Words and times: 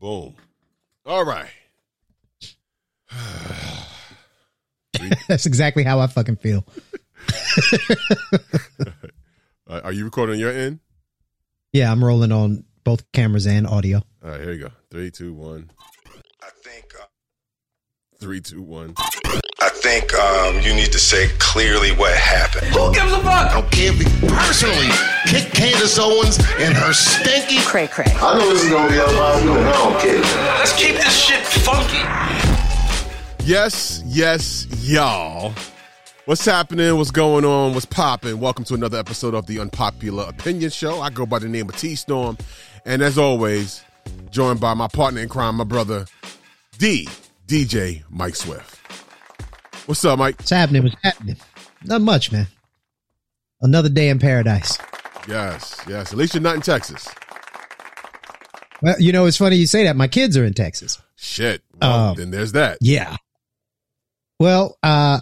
Boom. 0.00 0.34
All 1.04 1.24
right. 1.24 1.50
That's 5.28 5.46
exactly 5.46 5.84
how 5.84 6.00
I 6.00 6.06
fucking 6.06 6.36
feel. 6.36 6.64
Uh, 9.68 9.80
are 9.84 9.92
you 9.92 10.04
recording 10.04 10.32
on 10.34 10.40
your 10.40 10.50
end? 10.50 10.80
Yeah, 11.72 11.92
I'm 11.92 12.02
rolling 12.02 12.32
on 12.32 12.64
both 12.82 13.12
cameras 13.12 13.46
and 13.46 13.68
audio. 13.68 14.02
All 14.20 14.30
right, 14.30 14.40
here 14.40 14.50
you 14.52 14.62
go. 14.64 14.70
Three, 14.90 15.12
two, 15.12 15.32
one. 15.32 15.70
I 16.42 16.48
think 16.64 16.86
uh, 17.00 17.04
Three, 18.18 18.40
two, 18.40 18.62
one. 18.62 18.94
I 19.90 19.98
think 19.98 20.14
um, 20.14 20.60
you 20.60 20.72
need 20.72 20.92
to 20.92 21.00
say 21.00 21.26
clearly 21.40 21.90
what 21.90 22.16
happened. 22.16 22.68
Who 22.68 22.94
gives 22.94 23.10
a 23.10 23.18
fuck? 23.18 23.26
I 23.26 23.60
don't 23.60 23.72
care 23.72 23.90
if 23.92 24.28
personally 24.28 24.86
Kick 25.26 25.52
Candace 25.52 25.98
Owens 25.98 26.38
and 26.60 26.76
her 26.76 26.92
stinky. 26.92 27.58
Cray 27.62 27.88
cray. 27.88 28.04
I 28.06 28.38
know 28.38 28.48
this 28.50 28.62
is 28.62 28.70
gonna 28.70 28.88
be 28.88 28.98
a 28.98 29.06
lot 29.18 29.42
good. 29.42 29.66
I 29.66 29.72
don't 29.72 30.00
care. 30.00 30.20
Let's 30.58 30.72
keep 30.74 30.94
this 30.94 31.12
shit 31.12 31.44
funky. 31.44 31.98
Yes, 33.44 34.04
yes, 34.06 34.68
y'all. 34.80 35.54
What's 36.24 36.44
happening? 36.44 36.96
What's 36.96 37.10
going 37.10 37.44
on? 37.44 37.74
What's 37.74 37.84
popping? 37.84 38.38
Welcome 38.38 38.62
to 38.66 38.74
another 38.74 38.98
episode 38.98 39.34
of 39.34 39.46
the 39.46 39.58
Unpopular 39.58 40.24
Opinion 40.28 40.70
Show. 40.70 41.00
I 41.00 41.10
go 41.10 41.26
by 41.26 41.40
the 41.40 41.48
name 41.48 41.68
of 41.68 41.76
T 41.76 41.96
Storm, 41.96 42.38
and 42.86 43.02
as 43.02 43.18
always, 43.18 43.82
joined 44.30 44.60
by 44.60 44.72
my 44.74 44.86
partner 44.86 45.20
in 45.20 45.28
crime, 45.28 45.56
my 45.56 45.64
brother 45.64 46.06
D 46.78 47.08
DJ 47.48 48.04
Mike 48.08 48.36
Swift. 48.36 48.79
What's 49.86 50.04
up, 50.04 50.18
Mike? 50.18 50.36
What's 50.38 50.50
happening? 50.50 50.82
What's 50.84 50.96
happening? 51.02 51.36
Not 51.84 52.00
much, 52.00 52.30
man. 52.30 52.46
Another 53.60 53.88
day 53.88 54.08
in 54.08 54.18
paradise. 54.18 54.78
Yes, 55.28 55.80
yes. 55.88 56.12
At 56.12 56.18
least 56.18 56.34
you're 56.34 56.42
not 56.42 56.54
in 56.54 56.60
Texas. 56.62 57.08
Well, 58.82 58.96
you 58.98 59.12
know, 59.12 59.26
it's 59.26 59.36
funny 59.36 59.56
you 59.56 59.66
say 59.66 59.84
that. 59.84 59.96
My 59.96 60.08
kids 60.08 60.36
are 60.36 60.44
in 60.44 60.54
Texas. 60.54 61.00
Shit. 61.16 61.62
Well, 61.80 62.10
Um, 62.10 62.16
then 62.16 62.30
there's 62.30 62.52
that. 62.52 62.78
Yeah. 62.80 63.16
Well, 64.38 64.78
uh, 64.82 65.20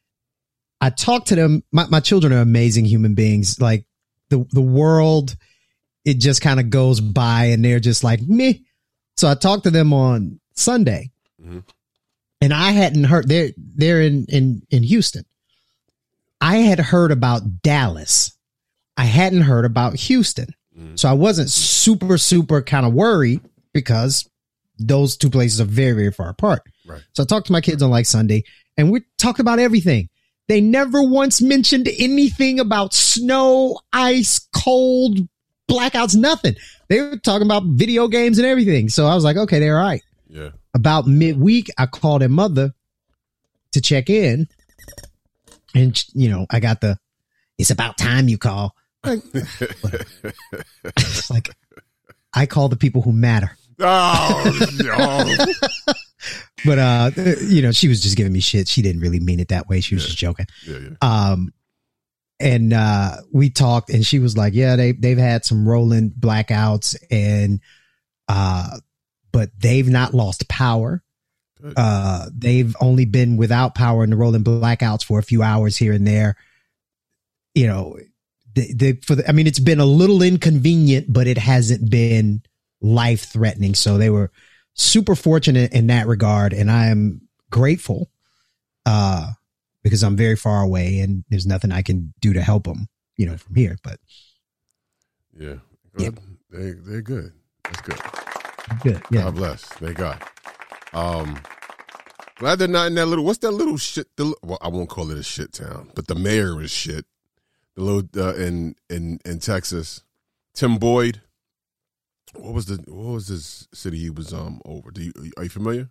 I 0.80 0.90
talked 0.90 1.28
to 1.28 1.36
them. 1.36 1.62
My, 1.72 1.86
my 1.86 2.00
children 2.00 2.32
are 2.32 2.40
amazing 2.40 2.84
human 2.84 3.14
beings. 3.14 3.60
Like 3.60 3.86
the, 4.28 4.44
the 4.50 4.60
world, 4.60 5.34
it 6.04 6.14
just 6.18 6.42
kind 6.42 6.60
of 6.60 6.68
goes 6.68 7.00
by 7.00 7.46
and 7.46 7.64
they're 7.64 7.80
just 7.80 8.04
like 8.04 8.20
me. 8.20 8.64
So 9.16 9.28
I 9.30 9.34
talked 9.34 9.64
to 9.64 9.70
them 9.70 9.92
on 9.92 10.40
Sunday 10.54 11.10
Mhm. 11.42 11.62
And 12.46 12.54
I 12.54 12.70
hadn't 12.70 13.04
heard 13.04 13.28
they're, 13.28 13.50
they're 13.56 14.00
in, 14.00 14.24
in, 14.28 14.62
in 14.70 14.84
Houston. 14.84 15.24
I 16.40 16.58
had 16.58 16.78
heard 16.78 17.10
about 17.10 17.60
Dallas. 17.60 18.36
I 18.96 19.04
hadn't 19.04 19.40
heard 19.42 19.64
about 19.64 19.96
Houston. 19.96 20.54
Mhm. 20.78 20.96
So 20.96 21.08
I 21.08 21.12
wasn't 21.12 21.50
super, 21.50 22.18
super 22.18 22.62
kind 22.62 22.86
of 22.86 22.92
worried 22.92 23.40
because 23.72 24.30
those 24.78 25.16
two 25.16 25.28
places 25.28 25.60
are 25.60 25.64
very, 25.64 25.92
very 25.92 26.12
far 26.12 26.28
apart. 26.28 26.62
Right. 26.86 27.02
So 27.14 27.24
I 27.24 27.26
talked 27.26 27.48
to 27.48 27.52
my 27.52 27.60
kids 27.60 27.82
on 27.82 27.90
like 27.90 28.06
Sunday 28.06 28.44
and 28.76 28.92
we 28.92 29.02
talked 29.18 29.40
about 29.40 29.58
everything. 29.58 30.08
They 30.46 30.60
never 30.60 31.02
once 31.02 31.42
mentioned 31.42 31.88
anything 31.98 32.60
about 32.60 32.94
snow, 32.94 33.80
ice, 33.92 34.46
cold, 34.54 35.18
blackouts, 35.68 36.14
nothing. 36.14 36.54
They 36.88 37.00
were 37.00 37.16
talking 37.16 37.48
about 37.48 37.64
video 37.64 38.06
games 38.06 38.38
and 38.38 38.46
everything. 38.46 38.88
So 38.88 39.06
I 39.08 39.16
was 39.16 39.24
like, 39.24 39.36
okay, 39.36 39.58
they're 39.58 39.80
all 39.80 39.84
right. 39.84 40.02
Yeah. 40.28 40.50
About 40.76 41.06
midweek, 41.06 41.70
I 41.78 41.86
called 41.86 42.20
her 42.20 42.28
mother 42.28 42.74
to 43.72 43.80
check 43.80 44.10
in. 44.10 44.46
And, 45.74 46.04
you 46.12 46.28
know, 46.28 46.46
I 46.50 46.60
got 46.60 46.82
the, 46.82 46.98
it's 47.58 47.70
about 47.70 47.96
time 47.96 48.28
you 48.28 48.36
call. 48.36 48.74
Like, 49.02 49.20
it's 50.84 51.30
like, 51.30 51.48
I 52.34 52.44
call 52.44 52.68
the 52.68 52.76
people 52.76 53.00
who 53.00 53.12
matter. 53.12 53.56
oh, 53.80 54.68
no. 54.82 55.46
But, 56.64 56.78
uh, 56.78 57.10
you 57.42 57.62
know, 57.62 57.70
she 57.72 57.86
was 57.88 58.00
just 58.02 58.16
giving 58.16 58.32
me 58.32 58.40
shit. 58.40 58.66
She 58.68 58.82
didn't 58.82 59.00
really 59.00 59.20
mean 59.20 59.38
it 59.38 59.48
that 59.48 59.68
way. 59.68 59.80
She 59.80 59.94
was 59.94 60.02
Yeah. 60.04 60.06
just 60.08 60.18
joking. 60.18 60.46
Yeah, 60.66 60.78
yeah. 60.78 60.96
Um, 61.30 61.52
and 62.40 62.72
uh, 62.72 63.18
we 63.32 63.48
talked, 63.50 63.90
and 63.90 64.04
she 64.04 64.18
was 64.18 64.36
like, 64.36 64.52
"Yeah, 64.54 64.74
they 64.76 64.92
they've 64.92 65.16
had 65.18 65.44
some 65.44 65.66
rolling 65.68 66.10
blackouts, 66.10 66.96
and 67.10 67.60
uh, 68.28 68.78
but 69.32 69.50
they've 69.58 69.88
not 69.88 70.14
lost 70.14 70.48
power. 70.48 71.02
Uh, 71.76 72.26
they've 72.32 72.76
only 72.80 73.06
been 73.06 73.36
without 73.36 73.74
power 73.74 74.04
in 74.04 74.10
the 74.10 74.16
rolling 74.16 74.44
blackouts 74.44 75.02
for 75.02 75.18
a 75.18 75.22
few 75.22 75.42
hours 75.42 75.76
here 75.76 75.92
and 75.92 76.06
there. 76.06 76.36
You 77.54 77.66
know, 77.66 77.98
they, 78.54 78.72
they 78.72 78.92
for 78.92 79.14
the, 79.14 79.28
I 79.28 79.32
mean, 79.32 79.46
it's 79.46 79.58
been 79.58 79.80
a 79.80 79.86
little 79.86 80.22
inconvenient, 80.22 81.12
but 81.12 81.26
it 81.26 81.38
hasn't 81.38 81.90
been 81.90 82.42
life 82.80 83.24
threatening. 83.24 83.74
So 83.74 83.98
they 83.98 84.10
were 84.10 84.30
super 84.74 85.14
fortunate 85.14 85.72
in 85.72 85.88
that 85.88 86.06
regard, 86.06 86.52
and 86.52 86.70
I 86.70 86.86
am 86.86 87.22
grateful. 87.50 88.10
Uh, 88.84 89.32
because 89.86 90.02
I'm 90.02 90.16
very 90.16 90.34
far 90.34 90.62
away 90.62 90.98
and 90.98 91.22
there's 91.30 91.46
nothing 91.46 91.70
I 91.70 91.80
can 91.80 92.12
do 92.18 92.32
to 92.32 92.42
help 92.42 92.64
them, 92.64 92.88
you 93.16 93.24
know, 93.24 93.36
from 93.36 93.54
here. 93.54 93.78
But 93.84 94.00
Yeah. 95.38 95.58
Yeah. 95.96 96.10
They, 96.50 96.72
they're 96.72 97.02
good. 97.02 97.30
That's 97.62 97.82
good. 97.82 98.00
Good, 98.82 99.02
yeah. 99.10 99.22
God 99.22 99.34
bless. 99.36 99.62
Thank 99.64 99.96
God. 99.96 100.22
Um, 100.92 101.38
glad 102.38 102.58
they're 102.58 102.68
not 102.68 102.86
in 102.88 102.94
that 102.96 103.06
little. 103.06 103.24
What's 103.24 103.38
that 103.40 103.50
little 103.52 103.76
shit? 103.76 104.08
The, 104.16 104.34
well, 104.42 104.58
I 104.60 104.68
won't 104.68 104.88
call 104.88 105.10
it 105.10 105.18
a 105.18 105.22
shit 105.22 105.52
town, 105.52 105.90
but 105.94 106.06
the 106.06 106.14
mayor 106.14 106.60
is 106.62 106.70
shit. 106.70 107.04
The 107.74 107.82
little 107.82 108.08
uh, 108.16 108.34
in 108.36 108.74
in 108.88 109.20
in 109.24 109.38
Texas, 109.40 110.02
Tim 110.54 110.78
Boyd. 110.78 111.20
What 112.34 112.54
was 112.54 112.66
the 112.66 112.76
what 112.90 113.12
was 113.14 113.28
this 113.28 113.68
city 113.72 113.98
he 113.98 114.10
was 114.10 114.32
um 114.32 114.60
over? 114.64 114.90
Do 114.90 115.02
you 115.02 115.12
are 115.36 115.44
you 115.44 115.48
familiar? 115.50 115.90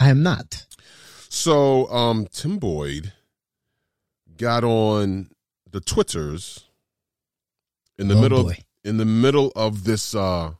I 0.00 0.08
am 0.10 0.22
not. 0.22 0.66
So 1.28 1.88
um 1.90 2.26
Tim 2.32 2.58
Boyd 2.58 3.12
got 4.36 4.64
on 4.64 5.30
the 5.70 5.80
Twitters 5.80 6.64
in 7.98 8.08
the 8.08 8.16
Oh, 8.16 8.20
middle 8.20 8.42
boy. 8.44 8.58
in 8.84 8.96
the 8.96 9.04
middle 9.04 9.52
of 9.56 9.84
this 9.84 10.14
uh 10.14 10.52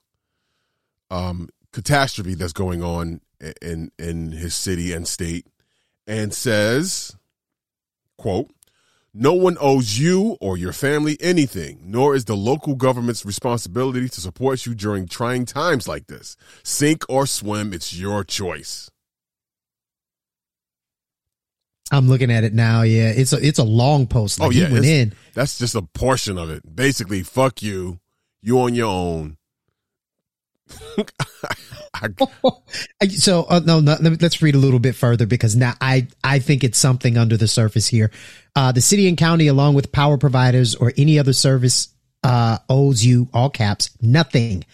um 1.10 1.48
catastrophe 1.72 2.34
that's 2.34 2.52
going 2.52 2.82
on 2.82 3.20
in 3.60 3.90
in 3.98 4.32
his 4.32 4.54
city 4.54 4.92
and 4.92 5.06
state 5.06 5.46
and 6.06 6.32
says 6.32 7.16
quote 8.16 8.50
no 9.16 9.32
one 9.32 9.56
owes 9.60 9.96
you 9.96 10.36
or 10.40 10.56
your 10.56 10.72
family 10.72 11.16
anything, 11.20 11.78
nor 11.84 12.16
is 12.16 12.24
the 12.24 12.34
local 12.36 12.74
government's 12.74 13.24
responsibility 13.24 14.08
to 14.08 14.20
support 14.20 14.66
you 14.66 14.74
during 14.74 15.06
trying 15.06 15.46
times 15.46 15.86
like 15.86 16.08
this. 16.08 16.36
Sink 16.64 17.04
or 17.08 17.24
swim, 17.24 17.72
it's 17.72 17.94
your 17.94 18.24
choice. 18.24 18.90
I'm 21.92 22.08
looking 22.08 22.32
at 22.32 22.42
it 22.42 22.54
now. 22.54 22.82
Yeah, 22.82 23.10
it's 23.10 23.32
a 23.32 23.46
it's 23.46 23.60
a 23.60 23.64
long 23.64 24.08
post. 24.08 24.40
Like 24.40 24.48
Oh, 24.48 24.50
yeah, 24.50 24.66
he 24.66 24.72
went 24.72 24.84
in. 24.84 25.14
That's 25.34 25.58
just 25.58 25.76
a 25.76 25.82
portion 25.82 26.36
of 26.36 26.50
it. 26.50 26.74
Basically, 26.74 27.22
fuck 27.22 27.62
you. 27.62 28.00
You 28.42 28.60
on 28.60 28.74
your 28.74 28.88
own. 28.88 29.36
So 33.10 33.44
uh, 33.48 33.60
no, 33.64 33.80
no, 33.80 33.96
let, 34.00 34.20
let's 34.20 34.42
read 34.42 34.54
a 34.54 34.58
little 34.58 34.78
bit 34.78 34.94
further 34.94 35.26
because 35.26 35.56
now 35.56 35.74
I 35.80 36.08
I 36.22 36.38
think 36.38 36.64
it's 36.64 36.78
something 36.78 37.16
under 37.16 37.36
the 37.36 37.48
surface 37.48 37.86
here. 37.86 38.10
Uh, 38.56 38.72
the 38.72 38.80
city 38.80 39.08
and 39.08 39.16
county, 39.16 39.46
along 39.46 39.74
with 39.74 39.92
power 39.92 40.18
providers 40.18 40.74
or 40.74 40.92
any 40.96 41.18
other 41.18 41.32
service, 41.32 41.88
uh, 42.22 42.58
owes 42.68 43.04
you 43.04 43.28
all 43.32 43.50
caps 43.50 43.90
nothing. 44.00 44.64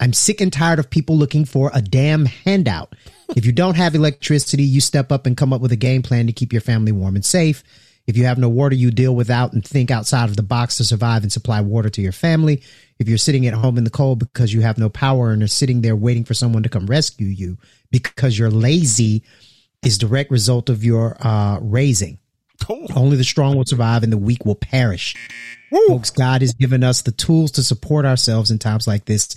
I'm 0.00 0.12
sick 0.12 0.40
and 0.40 0.52
tired 0.52 0.78
of 0.78 0.90
people 0.90 1.16
looking 1.16 1.44
for 1.44 1.70
a 1.74 1.82
damn 1.82 2.26
handout. 2.26 2.94
If 3.34 3.44
you 3.44 3.52
don't 3.52 3.76
have 3.76 3.94
electricity, 3.94 4.62
you 4.62 4.80
step 4.80 5.10
up 5.10 5.26
and 5.26 5.36
come 5.36 5.52
up 5.52 5.60
with 5.60 5.72
a 5.72 5.76
game 5.76 6.02
plan 6.02 6.28
to 6.28 6.32
keep 6.32 6.52
your 6.52 6.62
family 6.62 6.92
warm 6.92 7.16
and 7.16 7.24
safe. 7.24 7.64
If 8.08 8.16
you 8.16 8.24
have 8.24 8.38
no 8.38 8.48
water, 8.48 8.74
you 8.74 8.90
deal 8.90 9.14
without 9.14 9.52
and 9.52 9.62
think 9.62 9.90
outside 9.90 10.30
of 10.30 10.36
the 10.36 10.42
box 10.42 10.78
to 10.78 10.84
survive 10.84 11.22
and 11.22 11.30
supply 11.30 11.60
water 11.60 11.90
to 11.90 12.00
your 12.00 12.10
family. 12.12 12.62
If 12.98 13.06
you're 13.06 13.18
sitting 13.18 13.46
at 13.46 13.52
home 13.52 13.76
in 13.76 13.84
the 13.84 13.90
cold 13.90 14.18
because 14.18 14.52
you 14.52 14.62
have 14.62 14.78
no 14.78 14.88
power 14.88 15.30
and 15.30 15.42
are 15.42 15.46
sitting 15.46 15.82
there 15.82 15.94
waiting 15.94 16.24
for 16.24 16.32
someone 16.32 16.62
to 16.62 16.70
come 16.70 16.86
rescue 16.86 17.26
you 17.26 17.58
because 17.90 18.38
you're 18.38 18.50
lazy 18.50 19.24
is 19.82 19.98
direct 19.98 20.30
result 20.30 20.70
of 20.70 20.82
your 20.82 21.18
uh, 21.20 21.58
raising. 21.60 22.18
Only 22.96 23.18
the 23.18 23.24
strong 23.24 23.56
will 23.56 23.66
survive 23.66 24.02
and 24.02 24.12
the 24.12 24.18
weak 24.18 24.46
will 24.46 24.54
perish. 24.54 25.14
Folks, 25.86 26.08
God 26.10 26.40
has 26.40 26.54
given 26.54 26.82
us 26.82 27.02
the 27.02 27.12
tools 27.12 27.50
to 27.52 27.62
support 27.62 28.06
ourselves 28.06 28.50
in 28.50 28.58
times 28.58 28.86
like 28.86 29.04
this. 29.04 29.36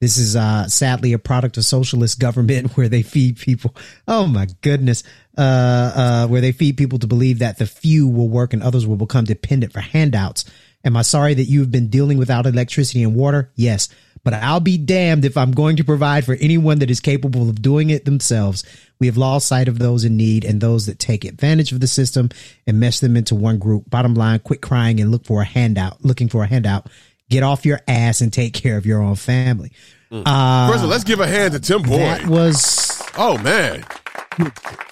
This 0.00 0.18
is 0.18 0.36
uh, 0.36 0.68
sadly 0.68 1.14
a 1.14 1.18
product 1.18 1.56
of 1.56 1.64
socialist 1.64 2.20
government 2.20 2.72
where 2.76 2.88
they 2.88 3.02
feed 3.02 3.38
people. 3.38 3.74
Oh 4.06 4.26
my 4.26 4.46
goodness. 4.60 5.02
Uh, 5.38 5.92
uh, 5.94 6.26
where 6.28 6.40
they 6.40 6.52
feed 6.52 6.76
people 6.76 6.98
to 6.98 7.06
believe 7.06 7.40
that 7.40 7.58
the 7.58 7.66
few 7.66 8.08
will 8.08 8.28
work 8.28 8.52
and 8.52 8.62
others 8.62 8.86
will 8.86 8.96
become 8.96 9.24
dependent 9.24 9.72
for 9.72 9.80
handouts. 9.80 10.44
Am 10.84 10.96
I 10.96 11.02
sorry 11.02 11.34
that 11.34 11.44
you've 11.44 11.72
been 11.72 11.88
dealing 11.88 12.16
without 12.16 12.46
electricity 12.46 13.02
and 13.02 13.14
water? 13.14 13.50
Yes. 13.54 13.88
But 14.22 14.34
I'll 14.34 14.60
be 14.60 14.76
damned 14.76 15.24
if 15.24 15.36
I'm 15.36 15.52
going 15.52 15.76
to 15.76 15.84
provide 15.84 16.24
for 16.24 16.34
anyone 16.34 16.80
that 16.80 16.90
is 16.90 17.00
capable 17.00 17.48
of 17.48 17.62
doing 17.62 17.90
it 17.90 18.04
themselves. 18.04 18.64
We 18.98 19.06
have 19.06 19.16
lost 19.16 19.46
sight 19.46 19.68
of 19.68 19.78
those 19.78 20.04
in 20.04 20.16
need 20.16 20.44
and 20.44 20.60
those 20.60 20.86
that 20.86 20.98
take 20.98 21.24
advantage 21.24 21.70
of 21.70 21.80
the 21.80 21.86
system 21.86 22.30
and 22.66 22.80
mesh 22.80 22.98
them 23.00 23.16
into 23.16 23.34
one 23.34 23.58
group. 23.58 23.88
Bottom 23.88 24.14
line, 24.14 24.40
quit 24.40 24.60
crying 24.60 25.00
and 25.00 25.10
look 25.10 25.24
for 25.24 25.42
a 25.42 25.44
handout, 25.44 26.04
looking 26.04 26.28
for 26.28 26.42
a 26.42 26.46
handout. 26.46 26.88
Get 27.28 27.42
off 27.42 27.66
your 27.66 27.80
ass 27.88 28.20
and 28.20 28.32
take 28.32 28.54
care 28.54 28.76
of 28.76 28.86
your 28.86 29.02
own 29.02 29.16
family. 29.16 29.72
Uh, 30.12 30.68
First 30.68 30.78
of 30.78 30.84
all, 30.84 30.90
let's 30.90 31.04
give 31.04 31.18
a 31.20 31.26
hand 31.26 31.54
to 31.54 31.60
Tim 31.60 31.82
Boyd. 31.82 31.98
that 32.00 32.26
was 32.26 33.02
Oh 33.18 33.38
man, 33.38 33.84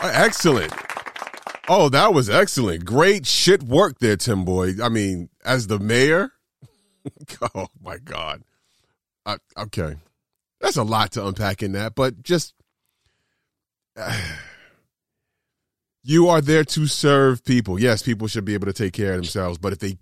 excellent. 0.03 0.73
Oh, 1.69 1.89
that 1.91 2.13
was 2.13 2.29
excellent. 2.31 2.85
Great 2.85 3.27
shit 3.27 3.63
work 3.63 3.99
there, 3.99 4.17
Tim 4.17 4.45
Boyd. 4.45 4.81
I 4.81 4.89
mean, 4.89 5.29
as 5.45 5.67
the 5.67 5.79
mayor. 5.79 6.33
oh 7.55 7.67
my 7.83 7.99
god. 7.99 8.43
I, 9.27 9.37
okay, 9.59 9.97
that's 10.61 10.77
a 10.77 10.83
lot 10.83 11.13
to 11.13 11.27
unpack 11.27 11.63
in 11.63 11.73
that, 11.73 11.95
but 11.95 12.23
just 12.23 12.55
you 16.03 16.29
are 16.29 16.41
there 16.41 16.65
to 16.65 16.87
serve 16.87 17.45
people. 17.45 17.79
Yes, 17.79 18.03
people 18.03 18.27
should 18.29 18.45
be 18.45 18.55
able 18.55 18.67
to 18.67 18.73
take 18.73 18.93
care 18.93 19.13
of 19.13 19.17
themselves, 19.19 19.59
but 19.59 19.73
if 19.73 19.79
they 19.79 19.99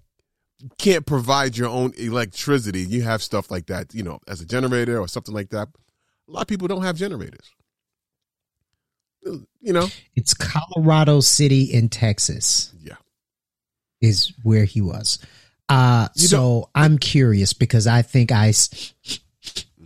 can't 0.79 1.07
provide 1.07 1.57
your 1.57 1.69
own 1.69 1.93
electricity, 1.97 2.81
you 2.81 3.03
have 3.03 3.23
stuff 3.23 3.51
like 3.51 3.67
that, 3.67 3.95
you 3.95 4.03
know, 4.03 4.21
as 4.29 4.41
a 4.41 4.47
generator 4.47 4.99
or 4.99 5.09
something 5.09 5.35
like 5.35 5.51
that. 5.51 5.69
A 6.29 6.31
lot 6.31 6.43
of 6.43 6.47
people 6.49 6.69
don't 6.69 6.83
have 6.83 6.97
generators. 6.97 7.51
You 9.25 9.73
know, 9.73 9.87
it's 10.17 10.35
Colorado 10.35 11.21
City 11.21 11.63
in 11.63 11.89
Texas 11.89 12.73
yeah. 12.83 12.95
is 14.01 14.33
where 14.43 14.65
he 14.65 14.81
was. 14.81 15.21
Uh, 15.69 16.09
You 16.17 16.27
so 16.27 16.71
I'm 16.75 16.99
curious 16.99 17.53
because 17.53 17.87
I 17.87 18.03
think 18.03 18.33
I, 18.33 18.53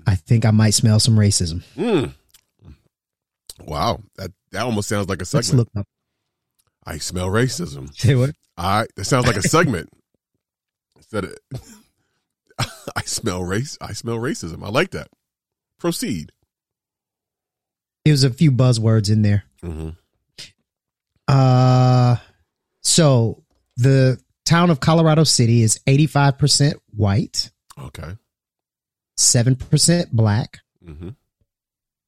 I 0.06 0.14
think 0.14 0.46
I 0.46 0.50
might 0.52 0.72
smell 0.72 0.98
some 0.98 1.16
racism. 1.16 1.62
Mm. 1.76 2.14
Wow, 3.60 4.00
that 4.16 4.32
that 4.52 4.62
almost 4.62 4.88
sounds 4.88 5.08
like 5.08 5.18
a 5.18 5.28
Let's 5.30 5.48
segment. 5.48 5.68
I 6.86 6.98
smell 6.98 7.28
racism. 7.28 7.94
Say 7.98 8.14
what? 8.14 8.30
I 8.56 8.86
that 8.96 9.04
sounds 9.04 9.26
like 9.26 9.36
a 9.36 9.42
segment. 9.42 9.90
Of 11.12 11.34
I 12.96 13.02
smell 13.02 13.42
race. 13.42 13.76
I 13.80 13.92
smell 13.92 14.16
racism. 14.18 14.64
I 14.64 14.68
like 14.70 14.90
that. 14.90 15.08
Proceed. 15.78 16.32
There's 18.04 18.24
a 18.24 18.30
few 18.30 18.52
buzzwords 18.52 19.10
in 19.10 19.22
there. 19.22 19.44
hmm 19.62 19.90
Uh, 21.28 22.16
so 22.82 23.42
the 23.76 24.18
town 24.44 24.70
of 24.70 24.80
Colorado 24.80 25.24
City 25.24 25.62
is 25.62 25.78
85% 25.86 26.74
white, 26.94 27.50
Okay. 27.78 28.16
7% 29.18 30.10
black, 30.12 30.60
hmm 30.84 31.10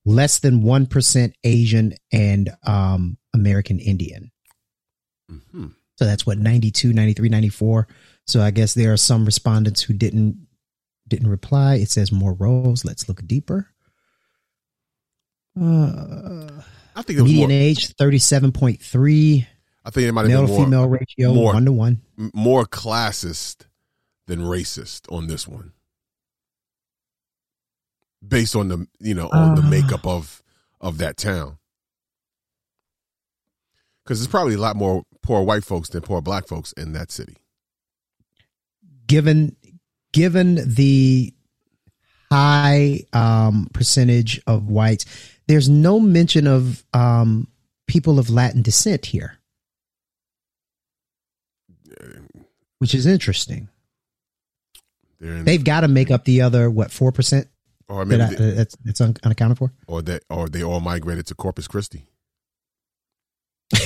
less 0.04 0.38
than 0.38 0.62
1% 0.62 1.32
Asian 1.44 1.92
and 2.12 2.48
um, 2.66 3.18
American 3.34 3.78
Indian. 3.78 4.30
hmm 5.28 5.66
So 5.96 6.06
that's 6.06 6.24
what 6.24 6.38
92, 6.38 6.92
93, 6.94 7.28
94. 7.28 7.88
So 8.28 8.42
I 8.42 8.50
guess 8.50 8.74
there 8.74 8.92
are 8.92 8.96
some 8.98 9.24
respondents 9.24 9.80
who 9.82 9.94
didn't 9.94 10.46
didn't 11.08 11.28
reply. 11.30 11.76
It 11.76 11.90
says 11.90 12.12
more 12.12 12.34
roles. 12.34 12.84
Let's 12.84 13.08
look 13.08 13.26
deeper. 13.26 13.68
Uh, 15.58 16.60
I 16.94 17.02
think 17.02 17.18
it 17.18 17.22
was 17.22 17.32
median 17.32 17.48
more. 17.50 17.58
age 17.58 17.96
37.3 17.96 19.46
I 19.84 19.90
think 19.90 20.06
it 20.06 20.12
might 20.12 20.20
have 20.22 20.28
male 20.28 20.46
more 20.46 20.64
female 20.64 20.88
ratio 20.88 21.32
more. 21.34 21.54
1 21.54 21.64
to 21.64 21.72
1. 21.72 22.02
more 22.34 22.66
classist 22.66 23.62
than 24.26 24.40
racist 24.40 25.10
on 25.10 25.26
this 25.26 25.48
one, 25.48 25.72
based 28.26 28.54
on 28.54 28.68
the 28.68 28.86
you 29.00 29.14
know 29.14 29.28
on 29.30 29.54
the 29.54 29.62
Uh. 29.62 29.70
makeup 29.70 30.06
of 30.06 30.42
of 30.80 30.98
that 30.98 31.16
town. 31.16 31.56
Because 34.04 34.20
there's 34.20 34.28
probably 34.28 34.54
a 34.54 34.58
lot 34.58 34.76
more 34.76 35.04
poor 35.22 35.42
white 35.42 35.64
folks 35.64 35.88
than 35.88 36.02
poor 36.02 36.20
black 36.20 36.46
folks 36.46 36.72
in 36.74 36.92
that 36.92 37.10
city. 37.10 37.38
Given 39.08 39.56
given 40.12 40.74
the 40.74 41.34
high 42.30 43.00
um, 43.12 43.68
percentage 43.72 44.40
of 44.46 44.68
whites, 44.68 45.04
there's 45.48 45.68
no 45.68 45.98
mention 45.98 46.46
of 46.46 46.84
um, 46.92 47.48
people 47.86 48.20
of 48.20 48.30
Latin 48.30 48.62
descent 48.62 49.06
here, 49.06 49.38
which 52.78 52.94
is 52.94 53.06
interesting. 53.06 53.68
In, 55.20 55.44
They've 55.44 55.64
got 55.64 55.80
to 55.80 55.88
make 55.88 56.12
up 56.12 56.24
the 56.24 56.42
other 56.42 56.70
what 56.70 56.92
four 56.92 57.10
percent 57.10 57.48
or 57.88 58.04
maybe 58.04 58.18
that 58.18 58.32
I, 58.32 58.34
they, 58.36 58.50
that's 58.52 58.76
that's 58.84 59.00
un, 59.00 59.16
unaccounted 59.24 59.58
for. 59.58 59.72
or 59.88 60.02
they 60.02 60.20
or 60.30 60.48
they 60.48 60.62
all 60.62 60.78
migrated 60.80 61.26
to 61.28 61.34
Corpus 61.34 61.66
Christi. 61.66 62.04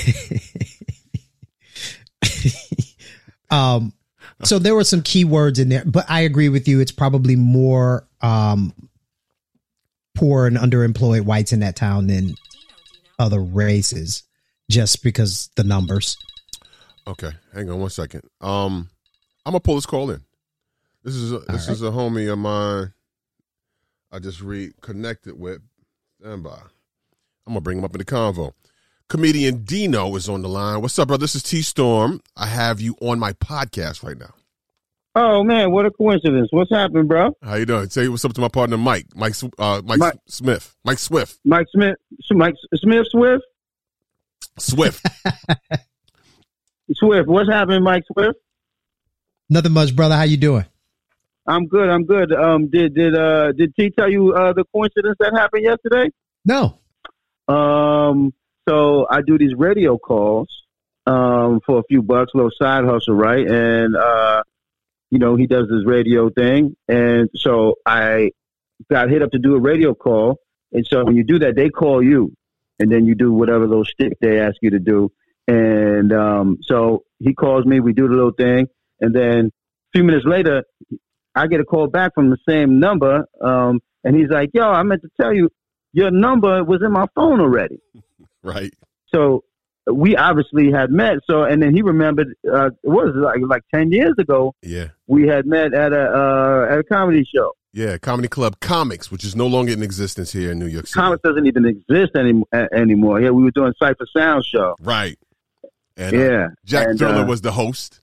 um, 3.50 3.92
so 4.44 4.58
there 4.58 4.74
were 4.74 4.84
some 4.84 5.02
key 5.02 5.24
words 5.24 5.58
in 5.58 5.68
there, 5.68 5.84
but 5.84 6.04
I 6.08 6.20
agree 6.20 6.48
with 6.48 6.66
you. 6.68 6.80
It's 6.80 6.92
probably 6.92 7.36
more 7.36 8.06
um, 8.20 8.72
poor 10.14 10.46
and 10.46 10.56
underemployed 10.56 11.22
whites 11.22 11.52
in 11.52 11.60
that 11.60 11.76
town 11.76 12.06
than 12.06 12.34
other 13.18 13.40
races, 13.40 14.22
just 14.70 15.02
because 15.02 15.50
the 15.56 15.64
numbers. 15.64 16.16
Okay, 17.06 17.30
hang 17.54 17.70
on 17.70 17.80
one 17.80 17.90
second. 17.90 18.22
Um, 18.40 18.88
I'm 19.44 19.52
gonna 19.52 19.60
pull 19.60 19.76
this 19.76 19.86
call 19.86 20.10
in. 20.10 20.22
This 21.02 21.14
is 21.14 21.32
a, 21.32 21.38
this 21.40 21.68
is 21.68 21.82
a 21.82 21.90
homie 21.90 22.32
of 22.32 22.38
mine. 22.38 22.92
I 24.12 24.18
just 24.18 24.40
reconnected 24.40 25.38
with. 25.38 25.62
Stand 26.20 26.44
by. 26.44 26.60
I'm 27.46 27.54
gonna 27.54 27.60
bring 27.60 27.78
him 27.78 27.84
up 27.84 27.94
in 27.94 27.98
the 27.98 28.04
convo. 28.04 28.52
Comedian 29.12 29.58
Dino 29.64 30.16
is 30.16 30.26
on 30.26 30.40
the 30.40 30.48
line. 30.48 30.80
What's 30.80 30.98
up, 30.98 31.08
bro? 31.08 31.18
This 31.18 31.34
is 31.34 31.42
T 31.42 31.60
Storm. 31.60 32.22
I 32.34 32.46
have 32.46 32.80
you 32.80 32.96
on 33.02 33.18
my 33.18 33.34
podcast 33.34 34.02
right 34.02 34.16
now. 34.16 34.32
Oh 35.14 35.44
man, 35.44 35.70
what 35.70 35.84
a 35.84 35.90
coincidence! 35.90 36.48
What's 36.50 36.70
happening, 36.70 37.08
bro? 37.08 37.36
How 37.42 37.56
you 37.56 37.66
doing? 37.66 37.90
Say 37.90 38.08
what's 38.08 38.24
up 38.24 38.32
to 38.32 38.40
my 38.40 38.48
partner 38.48 38.78
Mike, 38.78 39.08
Mike, 39.14 39.34
Sw- 39.34 39.52
uh, 39.58 39.82
Mike, 39.84 39.98
Mike. 39.98 40.14
Smith, 40.28 40.74
Mike 40.82 40.98
Swift, 40.98 41.38
Mike 41.44 41.66
Smith, 41.70 41.96
Mike 42.30 42.54
Smith 42.74 43.06
Swift, 43.10 43.44
Swift. 44.58 45.06
Swift. 46.94 47.28
What's 47.28 47.50
happening, 47.50 47.82
Mike 47.82 48.04
Swift? 48.10 48.38
Nothing 49.50 49.72
much, 49.72 49.94
brother. 49.94 50.16
How 50.16 50.22
you 50.22 50.38
doing? 50.38 50.64
I'm 51.46 51.66
good. 51.66 51.90
I'm 51.90 52.06
good. 52.06 52.32
Um, 52.32 52.70
did 52.70 52.94
did 52.94 53.14
uh 53.14 53.52
did 53.52 53.76
T 53.76 53.90
tell 53.90 54.10
you 54.10 54.32
uh 54.32 54.54
the 54.54 54.64
coincidence 54.74 55.16
that 55.20 55.34
happened 55.34 55.64
yesterday? 55.64 56.10
No. 56.46 56.78
Um, 57.46 58.32
so 58.68 59.06
I 59.10 59.22
do 59.22 59.38
these 59.38 59.54
radio 59.56 59.98
calls 59.98 60.48
um 61.06 61.60
for 61.66 61.80
a 61.80 61.82
few 61.88 62.02
bucks, 62.02 62.32
little 62.34 62.50
side 62.56 62.84
hustle, 62.84 63.14
right? 63.14 63.46
And 63.46 63.96
uh, 63.96 64.42
you 65.10 65.18
know, 65.18 65.36
he 65.36 65.46
does 65.46 65.66
this 65.68 65.84
radio 65.84 66.30
thing, 66.30 66.76
and 66.88 67.28
so 67.34 67.74
I 67.84 68.30
got 68.90 69.10
hit 69.10 69.22
up 69.22 69.30
to 69.32 69.38
do 69.38 69.54
a 69.54 69.60
radio 69.60 69.94
call, 69.94 70.38
and 70.72 70.86
so 70.86 71.04
when 71.04 71.16
you 71.16 71.24
do 71.24 71.38
that, 71.40 71.54
they 71.56 71.68
call 71.68 72.02
you, 72.02 72.32
and 72.78 72.90
then 72.90 73.06
you 73.06 73.14
do 73.14 73.32
whatever 73.32 73.66
little 73.66 73.84
stick 73.84 74.14
they 74.20 74.40
ask 74.40 74.56
you 74.62 74.70
to 74.70 74.78
do, 74.78 75.10
and 75.48 76.12
um, 76.12 76.58
so 76.62 77.04
he 77.18 77.34
calls 77.34 77.64
me, 77.66 77.80
we 77.80 77.92
do 77.92 78.08
the 78.08 78.14
little 78.14 78.32
thing, 78.32 78.66
and 79.00 79.14
then 79.14 79.46
a 79.46 79.90
few 79.92 80.04
minutes 80.04 80.24
later, 80.24 80.64
I 81.34 81.46
get 81.46 81.60
a 81.60 81.64
call 81.64 81.88
back 81.88 82.14
from 82.14 82.30
the 82.30 82.38
same 82.48 82.78
number, 82.78 83.26
um, 83.40 83.80
and 84.04 84.16
he's 84.16 84.28
like, 84.30 84.50
"Yo, 84.54 84.64
I 84.64 84.82
meant 84.82 85.02
to 85.02 85.10
tell 85.20 85.34
you, 85.34 85.50
your 85.92 86.10
number 86.10 86.64
was 86.64 86.80
in 86.82 86.92
my 86.92 87.06
phone 87.14 87.40
already." 87.40 87.80
Right. 88.42 88.72
So 89.14 89.44
we 89.92 90.16
obviously 90.16 90.70
had 90.70 90.90
met. 90.90 91.18
So 91.28 91.42
and 91.44 91.62
then 91.62 91.74
he 91.74 91.82
remembered 91.82 92.34
uh, 92.50 92.66
it 92.66 92.88
was 92.88 93.12
like 93.14 93.40
like 93.46 93.62
ten 93.74 93.90
years 93.92 94.14
ago 94.18 94.54
Yeah. 94.62 94.88
we 95.06 95.26
had 95.26 95.46
met 95.46 95.74
at 95.74 95.92
a 95.92 96.02
uh, 96.02 96.72
at 96.72 96.78
a 96.78 96.84
comedy 96.84 97.24
show. 97.24 97.52
Yeah. 97.72 97.98
Comedy 97.98 98.28
Club 98.28 98.60
Comix, 98.60 99.10
which 99.10 99.24
is 99.24 99.34
no 99.34 99.46
longer 99.46 99.72
in 99.72 99.82
existence 99.82 100.30
here 100.32 100.50
in 100.52 100.58
New 100.58 100.66
York 100.66 100.86
City. 100.86 101.00
Comix 101.00 101.20
doesn't 101.22 101.46
even 101.46 101.64
exist 101.64 102.12
any, 102.16 102.42
anymore. 102.72 103.20
Yeah, 103.20 103.30
we 103.30 103.42
were 103.44 103.50
doing 103.50 103.72
Cipha 103.80 104.06
Sound 104.14 104.44
show. 104.44 104.76
Right. 104.80 105.18
And 105.96 106.14
uh, 106.14 106.18
Yeah, 106.18 106.46
Jack 106.64 106.88
and, 106.88 106.98
Thriller 106.98 107.22
uh, 107.22 107.26
was 107.26 107.40
the 107.40 107.52
host. 107.52 108.00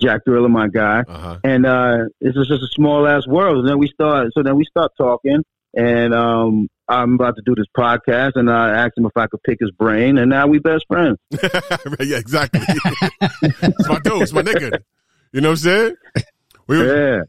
Jack 0.00 0.24
Thriller, 0.24 0.48
my 0.50 0.68
guy. 0.68 1.04
Uh 1.08 1.18
huh. 1.18 1.38
and 1.42 1.64
uh 1.64 1.96
this 2.20 2.36
is 2.36 2.46
just 2.48 2.62
a 2.62 2.68
small 2.68 3.06
ass 3.08 3.26
world. 3.26 3.60
And 3.60 3.68
then 3.68 3.78
we 3.78 3.88
start 3.88 4.28
so 4.34 4.42
then 4.42 4.56
we 4.56 4.64
start 4.64 4.92
talking 4.98 5.42
and 5.76 6.14
um 6.14 6.68
I'm 6.88 7.14
about 7.14 7.34
to 7.36 7.42
do 7.44 7.54
this 7.56 7.66
podcast 7.76 8.32
and 8.36 8.48
I 8.50 8.84
asked 8.84 8.96
him 8.96 9.06
if 9.06 9.12
I 9.16 9.26
could 9.26 9.42
pick 9.42 9.58
his 9.60 9.70
brain 9.72 10.18
and 10.18 10.30
now 10.30 10.46
we 10.46 10.58
best 10.60 10.84
friends. 10.88 11.18
yeah, 11.32 12.16
exactly. 12.16 12.60
it's 13.42 13.88
my 13.88 13.98
dude, 14.00 14.22
it's 14.22 14.32
my 14.32 14.42
nigga. 14.42 14.78
You 15.32 15.40
know 15.40 15.48
what 15.48 15.52
I'm 15.52 15.56
saying? 15.56 15.94
We 16.68 16.78
were, 16.78 17.16
Yeah. 17.16 17.22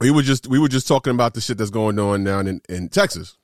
we 0.00 0.10
were 0.10 0.22
just 0.22 0.46
we 0.46 0.58
were 0.58 0.68
just 0.68 0.86
talking 0.86 1.12
about 1.14 1.34
the 1.34 1.40
shit 1.40 1.58
that's 1.58 1.70
going 1.70 1.98
on 1.98 2.24
down 2.24 2.46
in, 2.46 2.60
in 2.68 2.88
Texas. 2.90 3.36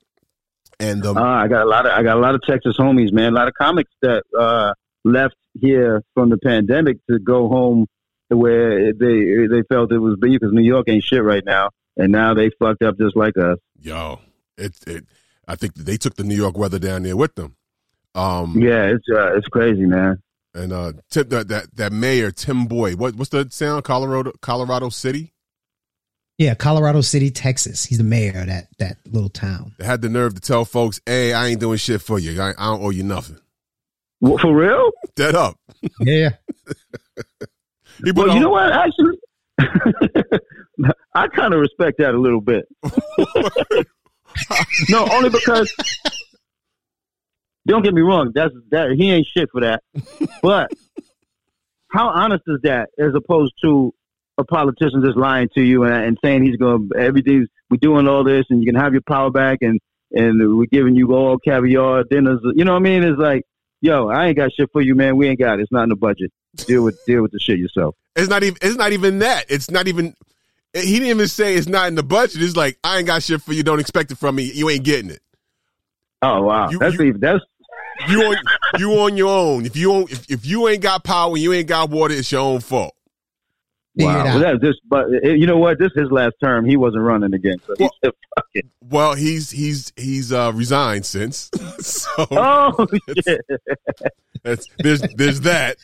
And 0.79 1.03
um, 1.05 1.17
Uh, 1.17 1.21
I 1.23 1.47
got 1.47 1.63
a 1.63 1.69
lot 1.69 1.85
of 1.87 1.91
I 1.93 2.03
got 2.03 2.17
a 2.17 2.19
lot 2.21 2.35
of 2.35 2.41
Texas 2.43 2.77
homies, 2.77 3.11
man. 3.11 3.33
A 3.33 3.35
lot 3.35 3.47
of 3.47 3.53
comics 3.55 3.91
that 4.03 4.23
uh 4.39 4.73
left 5.03 5.35
here 5.59 6.03
from 6.13 6.29
the 6.29 6.37
pandemic 6.37 6.97
to 7.09 7.17
go 7.17 7.47
home 7.49 7.87
to 8.29 8.37
where 8.37 8.93
they 8.93 9.47
they 9.47 9.63
felt 9.69 9.91
it 9.91 9.97
was 9.97 10.17
because 10.21 10.51
New 10.51 10.61
York 10.61 10.87
ain't 10.87 11.03
shit 11.03 11.23
right 11.23 11.43
now. 11.43 11.69
And 11.95 12.11
now 12.11 12.35
they 12.35 12.51
fucked 12.59 12.83
up 12.83 12.95
just 12.99 13.15
like 13.15 13.35
us. 13.39 13.57
yo, 13.81 14.19
it 14.57 14.75
it 14.87 15.05
I 15.47 15.55
think 15.55 15.75
they 15.75 15.97
took 15.97 16.15
the 16.15 16.23
New 16.23 16.35
York 16.35 16.57
weather 16.57 16.79
down 16.79 17.03
there 17.03 17.17
with 17.17 17.35
them. 17.35 17.55
Um 18.15 18.59
Yeah, 18.61 18.83
it's 18.85 19.05
uh, 19.13 19.35
it's 19.37 19.47
crazy, 19.47 19.85
man. 19.85 20.21
and 20.53 20.73
uh 20.73 20.93
Tim, 21.09 21.29
that, 21.29 21.47
that 21.49 21.75
that 21.75 21.91
mayor 21.93 22.31
Tim 22.31 22.65
Boyd, 22.65 22.95
what 22.95 23.15
what's 23.15 23.29
the 23.29 23.47
sound? 23.51 23.83
Colorado 23.83 24.31
Colorado 24.41 24.89
City? 24.89 25.33
Yeah, 26.37 26.53
Colorado 26.53 27.01
City, 27.01 27.31
Texas. 27.31 27.83
He's 27.85 27.97
the 27.97 28.03
mayor 28.03 28.41
of 28.41 28.47
that 28.47 28.67
that 28.77 28.97
little 29.11 29.29
town. 29.29 29.73
They 29.79 29.85
had 29.85 30.01
the 30.03 30.09
nerve 30.09 30.35
to 30.35 30.39
tell 30.41 30.65
folks, 30.65 31.01
"Hey, 31.03 31.33
I 31.33 31.47
ain't 31.47 31.59
doing 31.59 31.77
shit 31.79 31.99
for 31.99 32.19
you. 32.19 32.39
I, 32.39 32.49
I 32.51 32.65
don't 32.65 32.83
owe 32.83 32.91
you 32.91 33.01
nothing." 33.03 33.39
What, 34.19 34.41
For 34.41 34.55
real? 34.55 34.91
Dead 35.15 35.33
up. 35.35 35.57
Yeah. 35.99 36.29
He 38.05 38.13
put 38.13 38.27
Well, 38.27 38.35
you 38.35 38.41
know 38.41 38.51
what? 38.51 38.71
Actually, 38.71 39.17
I 41.15 41.27
kind 41.29 41.55
of 41.55 41.59
respect 41.59 41.97
that 41.97 42.13
a 42.13 42.19
little 42.19 42.41
bit. 42.41 42.67
no, 44.89 45.07
only 45.11 45.29
because 45.29 45.73
don't 47.67 47.83
get 47.83 47.93
me 47.93 48.01
wrong. 48.01 48.31
That's 48.33 48.53
that 48.71 48.95
he 48.97 49.11
ain't 49.11 49.27
shit 49.27 49.49
for 49.51 49.61
that. 49.61 49.83
But 50.41 50.71
how 51.91 52.09
honest 52.09 52.43
is 52.47 52.59
that, 52.63 52.89
as 52.97 53.13
opposed 53.15 53.53
to 53.63 53.93
a 54.37 54.43
politician 54.43 55.03
just 55.03 55.17
lying 55.17 55.49
to 55.55 55.61
you 55.61 55.83
and, 55.83 55.93
and 55.93 56.17
saying 56.23 56.45
he's 56.45 56.57
going 56.57 56.89
to 56.89 56.97
everything's 56.97 57.47
we're 57.69 57.77
doing 57.77 58.07
all 58.07 58.23
this 58.23 58.45
and 58.49 58.61
you 58.61 58.71
can 58.71 58.79
have 58.79 58.93
your 58.93 59.01
power 59.01 59.31
back 59.31 59.59
and 59.61 59.79
and 60.11 60.57
we're 60.57 60.67
giving 60.67 60.95
you 60.95 61.13
all 61.13 61.37
caviar 61.37 62.03
dinners. 62.03 62.39
You 62.55 62.63
know 62.63 62.71
what 62.71 62.79
I 62.79 62.83
mean? 62.83 63.03
It's 63.03 63.19
like, 63.19 63.43
yo, 63.81 64.07
I 64.07 64.27
ain't 64.27 64.37
got 64.37 64.53
shit 64.53 64.69
for 64.71 64.81
you, 64.81 64.95
man. 64.95 65.17
We 65.17 65.27
ain't 65.27 65.39
got 65.39 65.59
it. 65.59 65.63
It's 65.63 65.71
not 65.71 65.83
in 65.83 65.89
the 65.89 65.95
budget. 65.95 66.31
Deal 66.55 66.83
with 66.83 66.97
deal 67.05 67.21
with 67.21 67.31
the 67.31 67.39
shit 67.39 67.59
yourself. 67.59 67.95
It's 68.15 68.29
not 68.29 68.43
even. 68.43 68.57
It's 68.61 68.77
not 68.77 68.93
even 68.93 69.19
that. 69.19 69.45
It's 69.49 69.69
not 69.69 69.87
even. 69.87 70.15
He 70.73 70.93
didn't 70.93 71.07
even 71.09 71.27
say 71.27 71.55
it's 71.55 71.67
not 71.67 71.87
in 71.87 71.95
the 71.95 72.03
budget. 72.03 72.41
It's 72.41 72.55
like 72.55 72.77
I 72.83 72.97
ain't 72.97 73.07
got 73.07 73.23
shit 73.23 73.41
for 73.41 73.53
you. 73.53 73.63
Don't 73.63 73.79
expect 73.79 74.11
it 74.11 74.17
from 74.17 74.35
me. 74.35 74.43
You 74.43 74.69
ain't 74.69 74.83
getting 74.83 75.09
it. 75.11 75.21
Oh 76.21 76.41
wow, 76.43 76.69
You- 76.69 76.79
that's 76.79 76.95
you- 76.95 77.01
even 77.05 77.19
that's 77.21 77.43
You 78.09 78.21
on 78.23 78.37
you 78.79 78.91
on 78.99 79.17
your 79.17 79.29
own. 79.29 79.65
If 79.65 79.75
you 79.75 79.87
don't, 79.91 80.11
if, 80.11 80.29
if 80.29 80.45
you 80.45 80.67
ain't 80.67 80.81
got 80.83 81.03
power, 81.03 81.31
and 81.31 81.39
you 81.39 81.53
ain't 81.53 81.67
got 81.67 81.89
water. 81.89 82.13
It's 82.13 82.31
your 82.31 82.41
own 82.41 82.59
fault. 82.59 82.93
Wow. 83.95 84.23
Well, 84.25 84.39
that's 84.39 84.59
just, 84.63 84.79
but 84.87 85.05
uh, 85.05 85.29
you 85.29 85.47
know 85.47 85.57
what? 85.57 85.79
This 85.79 85.87
is 85.95 86.03
his 86.03 86.11
last 86.11 86.35
term. 86.43 86.65
He 86.65 86.77
wasn't 86.77 87.01
running 87.01 87.33
again, 87.33 87.57
so 87.65 87.73
Well- 87.79 87.89
said, 88.03 88.13
"Fuck 88.35 88.45
it." 88.53 88.65
Well, 88.87 89.15
he's 89.15 89.49
he's 89.49 89.91
he's 89.95 90.31
uh, 90.31 90.51
resigned 90.53 91.05
since. 91.07 91.49
so 91.79 92.27
Oh 92.29 92.87
shit! 93.25 93.41
that's, 94.43 94.67
there's 94.77 95.01
there's 95.15 95.41
that. 95.41 95.77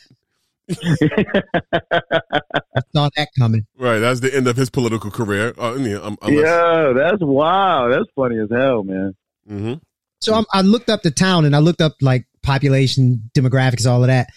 Saw 2.94 3.08
that 3.16 3.28
coming. 3.38 3.66
Right. 3.78 3.98
That's 3.98 4.20
the 4.20 4.34
end 4.34 4.46
of 4.48 4.56
his 4.56 4.70
political 4.70 5.10
career. 5.10 5.54
Uh, 5.58 5.74
yeah, 5.78 5.96
um, 5.98 6.16
unless, 6.22 6.44
yeah, 6.44 6.92
that's 6.96 7.20
wow. 7.22 7.88
That's 7.88 8.06
funny 8.16 8.38
as 8.38 8.48
hell, 8.50 8.82
man. 8.84 9.14
Mhm. 9.50 9.80
So 10.20 10.34
I'm, 10.34 10.44
I 10.52 10.62
looked 10.62 10.88
up 10.88 11.02
the 11.02 11.10
town 11.10 11.44
and 11.44 11.54
I 11.54 11.58
looked 11.58 11.80
up 11.82 11.94
like 12.00 12.26
population, 12.42 13.30
demographics, 13.36 13.86
all 13.90 14.02
of 14.02 14.06
that. 14.08 14.28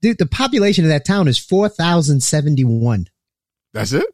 Dude, 0.00 0.18
the 0.18 0.26
population 0.26 0.84
of 0.84 0.90
that 0.90 1.04
town 1.04 1.28
is 1.28 1.38
4,071. 1.38 3.06
That's 3.72 3.92
it. 3.92 4.06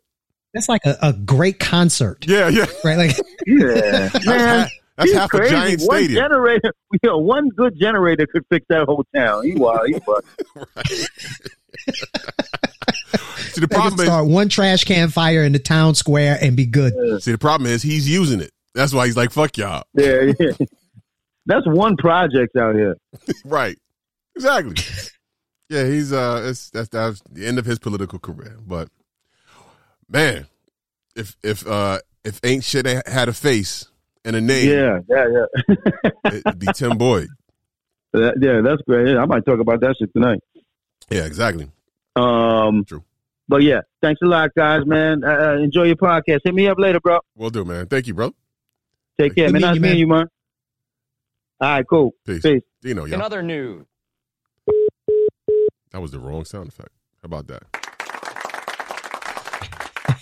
That's 0.54 0.68
like 0.68 0.84
a, 0.84 0.96
a 1.02 1.12
great 1.12 1.60
concert, 1.60 2.26
Yeah, 2.26 2.48
yeah. 2.48 2.66
right? 2.84 2.96
Like, 2.96 3.16
Yeah, 3.46 4.08
That's, 4.08 4.26
man. 4.26 4.38
half, 4.38 4.70
that's 4.96 5.10
he's 5.10 5.18
half 5.18 5.30
crazy. 5.30 5.54
a 5.54 5.58
giant 5.58 5.82
one 5.82 5.98
stadium. 5.98 6.22
generator, 6.24 6.72
you 6.92 6.98
know, 7.04 7.18
one 7.18 7.48
good 7.50 7.78
generator 7.78 8.26
could 8.26 8.44
fix 8.50 8.66
that 8.68 8.84
whole 8.86 9.04
town. 9.14 9.44
He 9.46 9.54
wild. 9.54 9.86
He 9.86 9.94
wild. 10.06 10.24
See, 13.50 13.60
the 13.60 13.66
they 13.66 13.66
could 13.66 13.70
problem 13.70 14.00
is, 14.00 14.06
start 14.06 14.26
one 14.26 14.48
trash 14.48 14.84
can 14.84 15.08
fire 15.08 15.42
in 15.42 15.52
the 15.52 15.58
town 15.58 15.94
square 15.94 16.38
and 16.40 16.56
be 16.56 16.66
good. 16.66 16.92
see, 17.22 17.32
the 17.32 17.38
problem 17.38 17.70
is 17.70 17.82
he's 17.82 18.08
using 18.08 18.40
it. 18.40 18.50
That's 18.74 18.92
why 18.92 19.06
he's 19.06 19.16
like, 19.16 19.32
"Fuck 19.32 19.56
y'all." 19.58 19.82
Yeah, 19.94 20.32
yeah. 20.38 20.52
That's 21.46 21.66
one 21.66 21.96
project 21.96 22.56
out 22.56 22.74
here. 22.76 22.96
Right. 23.44 23.76
Exactly. 24.36 24.76
yeah, 25.68 25.84
he's 25.86 26.12
uh 26.12 26.42
it's 26.48 26.70
that's 26.70 26.88
that's 26.90 27.22
the 27.32 27.46
end 27.46 27.58
of 27.58 27.64
his 27.66 27.78
political 27.80 28.18
career. 28.20 28.56
But 28.64 28.88
man, 30.08 30.46
if 31.16 31.36
if 31.42 31.66
uh 31.66 31.98
if 32.24 32.38
ain't 32.44 32.62
shit 32.62 32.86
had 32.86 33.28
a 33.28 33.32
face 33.32 33.88
and 34.24 34.36
a 34.36 34.40
name, 34.40 34.70
Yeah, 34.70 34.98
yeah, 35.08 35.26
yeah. 35.32 36.10
it'd 36.46 36.58
be 36.58 36.68
Tim 36.74 36.96
Boyd. 36.98 37.28
That- 38.12 38.34
yeah, 38.40 38.60
that's 38.62 38.82
great. 38.82 39.08
Yeah, 39.12 39.22
I 39.22 39.26
might 39.26 39.44
talk 39.44 39.60
about 39.60 39.80
that 39.82 39.94
shit 39.98 40.12
tonight. 40.12 40.40
Yeah, 41.10 41.24
exactly. 41.26 41.70
Um, 42.16 42.84
True. 42.84 43.04
But 43.48 43.62
yeah, 43.62 43.80
thanks 44.00 44.20
a 44.22 44.26
lot, 44.26 44.50
guys, 44.56 44.86
man. 44.86 45.24
Uh, 45.24 45.28
uh, 45.28 45.56
enjoy 45.58 45.84
your 45.84 45.96
podcast. 45.96 46.40
Hit 46.44 46.54
me 46.54 46.68
up 46.68 46.78
later, 46.78 47.00
bro. 47.00 47.18
We'll 47.36 47.50
do, 47.50 47.64
man. 47.64 47.86
Thank 47.86 48.06
you, 48.06 48.14
bro. 48.14 48.32
Take 49.18 49.34
care, 49.34 49.50
Good 49.50 49.60
man. 49.60 49.62
meeting 49.62 49.68
Nice 49.68 49.74
you, 49.74 49.80
meeting 49.80 50.08
man. 50.08 50.18
you, 50.20 50.26
man. 50.26 50.26
All 51.60 51.68
right, 51.76 51.86
cool. 51.88 52.14
Peace. 52.24 52.42
Peace. 52.42 52.62
Dino, 52.80 53.04
In 53.04 53.10
yeah. 53.12 53.18
other 53.18 53.42
news. 53.42 53.84
That 55.90 56.00
was 56.00 56.12
the 56.12 56.20
wrong 56.20 56.44
sound 56.44 56.68
effect. 56.68 56.90
How 57.22 57.26
about 57.26 57.48
that? 57.48 57.62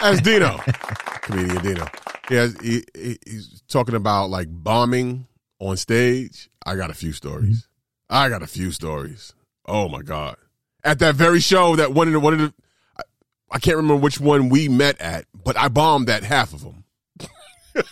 That's 0.00 0.20
Dino, 0.20 0.58
comedian 1.22 1.62
Dino. 1.62 1.86
He 2.28 2.34
has, 2.36 2.56
he, 2.60 2.82
he- 2.94 3.18
he's 3.26 3.62
talking 3.68 3.94
about 3.94 4.30
like 4.30 4.46
bombing 4.50 5.26
on 5.60 5.76
stage. 5.76 6.48
I 6.64 6.76
got 6.76 6.90
a 6.90 6.94
few 6.94 7.12
stories. 7.12 7.68
I 8.08 8.28
got 8.28 8.42
a 8.42 8.46
few 8.46 8.70
stories. 8.70 9.34
Oh 9.66 9.88
my 9.88 10.00
god! 10.02 10.36
At 10.88 11.00
that 11.00 11.14
very 11.16 11.40
show, 11.40 11.76
that 11.76 11.92
one 11.92 12.06
of 12.06 12.14
the 12.14 12.20
one 12.20 12.32
of 12.32 12.38
the, 12.38 12.54
I, 12.98 13.02
I 13.52 13.58
can't 13.58 13.76
remember 13.76 14.02
which 14.02 14.18
one 14.18 14.48
we 14.48 14.68
met 14.68 14.98
at, 15.00 15.26
but 15.44 15.56
I 15.58 15.68
bombed 15.68 16.06
that 16.06 16.22
half 16.22 16.54
of 16.54 16.62
them. 16.62 16.84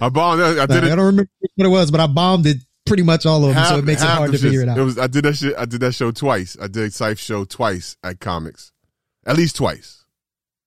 I 0.00 0.08
bombed. 0.08 0.42
I 0.42 0.62
I 0.62 0.66
did 0.66 0.84
it. 0.84 0.88
don't 0.88 0.98
remember 0.98 1.28
what 1.56 1.66
it 1.66 1.70
was, 1.70 1.90
but 1.90 2.00
I 2.00 2.06
bombed 2.06 2.46
it 2.46 2.58
pretty 2.86 3.02
much 3.02 3.26
all 3.26 3.44
of 3.44 3.54
them, 3.54 3.64
so 3.64 3.78
it 3.78 3.84
makes 3.84 4.02
it 4.02 4.06
hard 4.08 4.32
to 4.32 4.38
figure 4.38 4.60
shits. 4.60 4.62
it 4.64 4.68
out. 4.68 4.78
It 4.78 4.82
was 4.82 4.98
I 4.98 5.06
did 5.06 5.24
that 5.24 5.34
shit. 5.36 5.54
I 5.56 5.64
did 5.64 5.80
that 5.80 5.94
show 5.94 6.10
twice. 6.10 6.56
I 6.60 6.66
did 6.66 6.90
Syfe 6.92 7.18
show 7.18 7.44
twice 7.44 7.96
at 8.02 8.20
comics, 8.20 8.72
at 9.26 9.36
least 9.36 9.56
twice. 9.56 10.04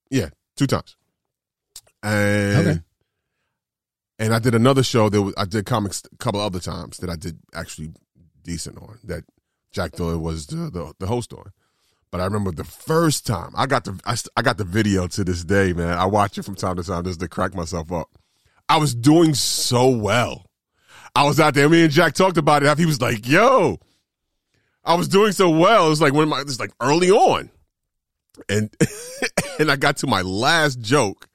Yeah, 0.10 0.30
two 0.58 0.68
times. 0.68 0.96
And 2.02 2.68
Okay. 2.68 2.80
And 4.24 4.34
I 4.34 4.40
did 4.40 4.56
another 4.56 4.84
show 4.84 5.10
that 5.10 5.22
was, 5.22 5.34
I 5.38 5.44
did 5.44 5.66
comics 5.66 6.02
a 6.12 6.16
couple 6.18 6.40
other 6.40 6.60
times 6.60 6.98
that 7.00 7.10
I 7.10 7.18
did 7.18 7.40
actually 7.54 7.92
decent 8.44 8.78
on. 8.78 8.98
That 9.04 9.26
Jack 9.72 9.92
Doyle 9.94 10.18
was 10.18 10.48
the, 10.48 10.70
the 10.70 10.94
the 10.98 11.08
host 11.08 11.34
on. 11.34 11.52
But 12.10 12.22
I 12.22 12.26
remember 12.26 12.52
the 12.52 12.64
first 12.64 13.28
time 13.28 13.52
I 13.56 13.66
got 13.66 13.84
the 13.84 14.00
I, 14.06 14.16
I 14.38 14.42
got 14.42 14.58
the 14.58 14.64
video 14.64 15.08
to 15.08 15.24
this 15.26 15.44
day, 15.44 15.74
man. 15.74 15.98
I 15.98 16.06
watch 16.06 16.38
it 16.38 16.44
from 16.44 16.56
time 16.56 16.78
to 16.78 16.84
time 16.84 17.04
just 17.04 17.20
to 17.20 17.28
crack 17.28 17.54
myself 17.54 17.92
up. 17.92 18.10
I 18.70 18.78
was 18.78 18.96
doing 18.96 19.34
so 19.34 19.90
well. 19.90 20.46
I 21.16 21.26
was 21.26 21.40
out 21.40 21.54
there. 21.54 21.68
Me 21.68 21.84
and 21.84 21.92
Jack 21.92 22.14
talked 22.14 22.38
about 22.38 22.64
it. 22.64 22.78
He 22.78 22.86
was 22.86 23.02
like, 23.02 23.28
"Yo, 23.28 23.78
I 24.86 24.96
was 24.96 25.10
doing 25.10 25.34
so 25.34 25.50
well." 25.50 25.88
It 25.88 25.90
was 25.90 26.02
like 26.02 26.14
of 26.14 26.30
my, 26.30 26.40
it's 26.40 26.62
like 26.62 26.72
early 26.80 27.12
on, 27.12 27.50
and 28.48 28.74
and 29.60 29.70
I 29.70 29.76
got 29.76 29.98
to 29.98 30.08
my 30.08 30.22
last 30.22 30.80
joke, 30.80 31.28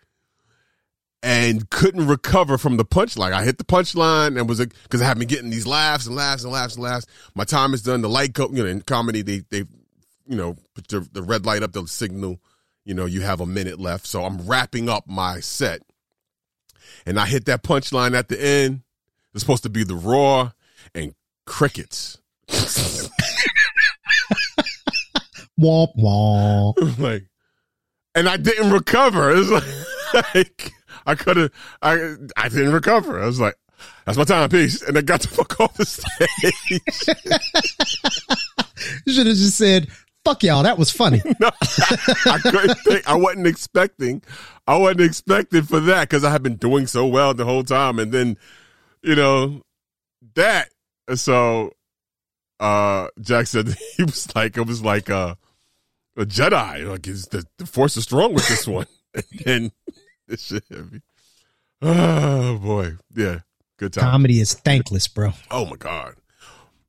and 1.23 1.69
couldn't 1.71 2.07
recover 2.07 2.59
from 2.59 2.77
the 2.77 2.85
punchline. 2.85 3.33
I 3.33 3.45
hit 3.45 3.59
the 3.59 3.65
punchline 3.65 4.39
and 4.39 4.49
was 4.49 4.61
it 4.61 4.73
because 4.85 5.03
I 5.03 5.07
had 5.07 5.19
been 5.19 5.29
getting 5.29 5.51
these 5.51 5.67
laughs 5.67 6.07
and 6.07 6.15
laughs 6.15 6.45
and 6.45 6.53
laughs 6.53 6.75
and 6.75 6.85
laughs. 6.85 7.07
My 7.35 7.45
time 7.45 7.75
is 7.75 7.83
done. 7.83 8.03
The 8.03 8.09
light 8.09 8.33
go, 8.33 8.49
you 8.53 8.63
know, 8.63 8.69
in 8.69 8.83
comedy 8.83 9.23
they 9.23 9.43
they, 9.51 9.65
you 10.27 10.37
know, 10.37 10.57
put 10.75 10.89
the, 10.89 11.01
the 11.13 11.23
red 11.23 11.47
light 11.47 11.63
up, 11.63 11.73
the 11.73 11.87
signal. 11.87 12.41
You 12.85 12.95
know, 12.95 13.07
you 13.07 13.21
have 13.21 13.41
a 13.41 13.47
minute 13.47 13.79
left, 13.79 14.07
so 14.07 14.25
I'm 14.25 14.47
wrapping 14.47 14.89
up 14.89 15.07
my 15.07 15.41
set, 15.41 15.83
and 17.05 17.21
I 17.21 17.27
hit 17.27 17.45
that 17.45 17.63
punchline 17.63 18.17
at 18.17 18.29
the 18.29 18.43
end. 18.43 18.81
It's 19.35 19.43
supposed 19.43 19.65
to 19.65 19.69
be 19.69 19.85
the 19.85 19.95
roar 19.95 20.53
and 20.95 21.15
crickets. 21.45 22.19
Womp 25.59 25.97
womp. 25.97 26.99
like, 26.99 27.25
and 28.15 28.29
I 28.29 28.37
didn't 28.37 28.73
recover. 28.73 29.33
It's 29.35 29.51
like, 29.51 30.35
like 30.35 30.73
I 31.09 31.15
could 31.15 31.39
have, 31.39 31.51
I, 31.81 32.17
I 32.37 32.51
didn't 32.51 32.75
recover. 32.75 33.21
I 33.21 33.27
was 33.27 33.41
like, 33.41 33.57
that's 34.05 34.19
my 34.19 34.25
time, 34.25 34.49
peace. 34.51 34.83
And 34.83 34.99
I 34.99 35.01
got 35.01 35.23
the 35.23 35.29
fuck 35.29 35.59
off 35.59 35.75
the 35.75 35.87
stage. 35.87 36.81
You 39.05 39.13
should 39.13 39.27
have 39.27 39.37
just 39.37 39.57
said, 39.57 39.89
fuck 40.25 40.43
y'all, 40.45 40.63
that 40.63 40.79
was 40.79 40.91
funny. 40.91 41.21
no, 41.41 41.51
I 42.27 42.39
couldn't 42.43 42.79
think, 42.79 43.09
I 43.09 43.17
wasn't 43.17 43.49
expecting, 43.49 44.23
I 44.69 44.77
wasn't 44.77 45.01
expecting 45.01 45.63
for 45.63 45.81
that 45.81 46.09
because 46.09 46.23
I 46.23 46.31
had 46.31 46.45
been 46.45 46.57
doing 46.57 46.87
so 46.87 47.07
well 47.07 47.35
the 47.35 47.45
whole 47.45 47.65
time. 47.65 47.99
And 47.99 48.13
then, 48.13 48.37
you 49.03 49.17
know, 49.17 49.63
that. 50.35 50.69
So, 51.15 51.73
uh, 52.61 53.09
Jack 53.21 53.49
said 53.49 53.75
he 53.97 54.05
was 54.05 54.35
like, 54.37 54.57
it 54.57 54.67
was 54.67 54.83
like, 54.83 55.11
uh, 55.11 55.35
a 56.17 56.25
Jedi. 56.25 56.89
Like, 56.89 57.09
is 57.09 57.27
the, 57.27 57.45
the 57.59 57.67
force 57.67 57.97
is 57.97 58.05
strong 58.05 58.33
with 58.33 58.47
this 58.49 58.67
one. 58.67 58.87
and 59.47 59.73
this 60.29 60.43
shit 60.43 60.65
heavy. 60.71 61.01
Oh 61.83 62.59
boy. 62.59 62.93
Yeah. 63.15 63.41
Good 63.79 63.93
time. 63.93 64.05
Comedy 64.05 64.41
is 64.41 64.55
thankless, 64.55 65.09
bro. 65.09 65.33
Oh 65.51 65.67
my 65.67 65.77
God. 65.77 66.15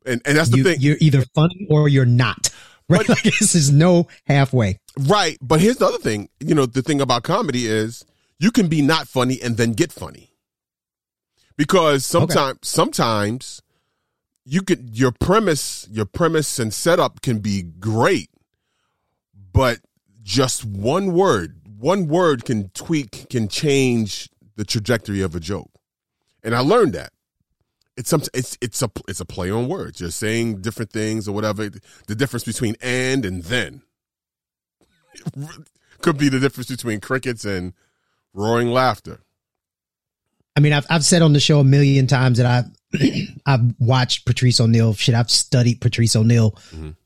And 0.05 0.22
and 0.25 0.38
that's 0.38 0.50
the 0.50 0.58
You, 0.58 0.63
thing. 0.63 0.77
you're 0.79 0.98
either 1.00 1.24
funny 1.36 1.67
or 1.69 1.88
you're 1.89 2.05
not. 2.05 2.50
Right? 2.91 3.08
Like, 3.08 3.22
this 3.22 3.53
is 3.53 3.72
no 3.72 4.08
halfway. 4.25 4.79
Right. 4.98 5.38
But 5.43 5.62
here's 5.62 5.75
the 5.77 5.86
other 5.86 6.00
thing. 6.00 6.27
You 6.39 6.55
know, 6.55 6.65
the 6.65 6.81
thing 6.81 7.01
about 7.01 7.22
comedy 7.22 7.67
is 7.67 8.03
you 8.39 8.50
can 8.50 8.67
be 8.67 8.81
not 8.81 9.08
funny 9.08 9.39
and 9.43 9.58
then 9.58 9.74
get 9.74 9.91
funny. 9.91 10.31
Because 11.55 12.03
sometimes 12.03 12.58
sometimes 12.63 13.62
you 14.43 14.63
could 14.63 14.98
your 14.98 15.12
premise, 15.12 15.88
your 15.91 16.05
premise 16.05 16.58
and 16.58 16.74
setup 16.74 17.22
can 17.22 17.38
be 17.38 17.62
great. 17.62 18.31
but 19.53 19.81
just 20.24 20.65
one 20.65 21.13
word, 21.13 21.59
one 21.80 22.08
word 22.08 22.46
can 22.46 22.70
tweak, 22.70 23.30
can 23.30 23.48
change 23.48 24.30
the 24.56 24.66
trajectory 24.66 25.22
of 25.22 25.36
a 25.36 25.40
joke. 25.40 25.72
And 26.44 26.54
I 26.54 26.60
learned 26.60 26.94
that. 26.94 27.12
It's 27.96 28.10
some 28.10 28.22
it's 28.34 28.58
it's 28.62 28.82
a 28.82 28.90
it's 29.10 29.20
a 29.20 29.26
play 29.26 29.52
on 29.52 29.68
words. 29.68 30.00
You're 30.00 30.12
saying 30.12 30.62
different 30.62 30.92
things 30.92 31.28
or 31.28 31.34
whatever. 31.34 31.70
The 32.08 32.16
difference 32.16 32.46
between 32.46 32.76
and 32.82 33.26
and 33.26 33.44
then 33.44 33.82
could 36.02 36.18
be 36.18 36.30
the 36.30 36.40
difference 36.40 36.70
between 36.70 37.02
crickets 37.02 37.44
and 37.44 37.74
roaring 38.34 38.70
laughter. 38.70 39.20
I 40.56 40.62
mean, 40.62 40.72
I've 40.72 40.86
I've 40.90 41.04
said 41.04 41.22
on 41.22 41.34
the 41.34 41.42
show 41.42 41.60
a 41.60 41.64
million 41.66 42.08
times 42.08 42.38
that 42.38 42.46
I've 42.46 43.02
I've 43.46 43.74
watched 43.80 44.26
Patrice 44.26 44.62
O'Neal. 44.62 44.94
Shit, 44.94 45.16
I've 45.16 45.30
studied 45.30 45.82
Patrice 45.82 46.16
O'Neal 46.16 46.58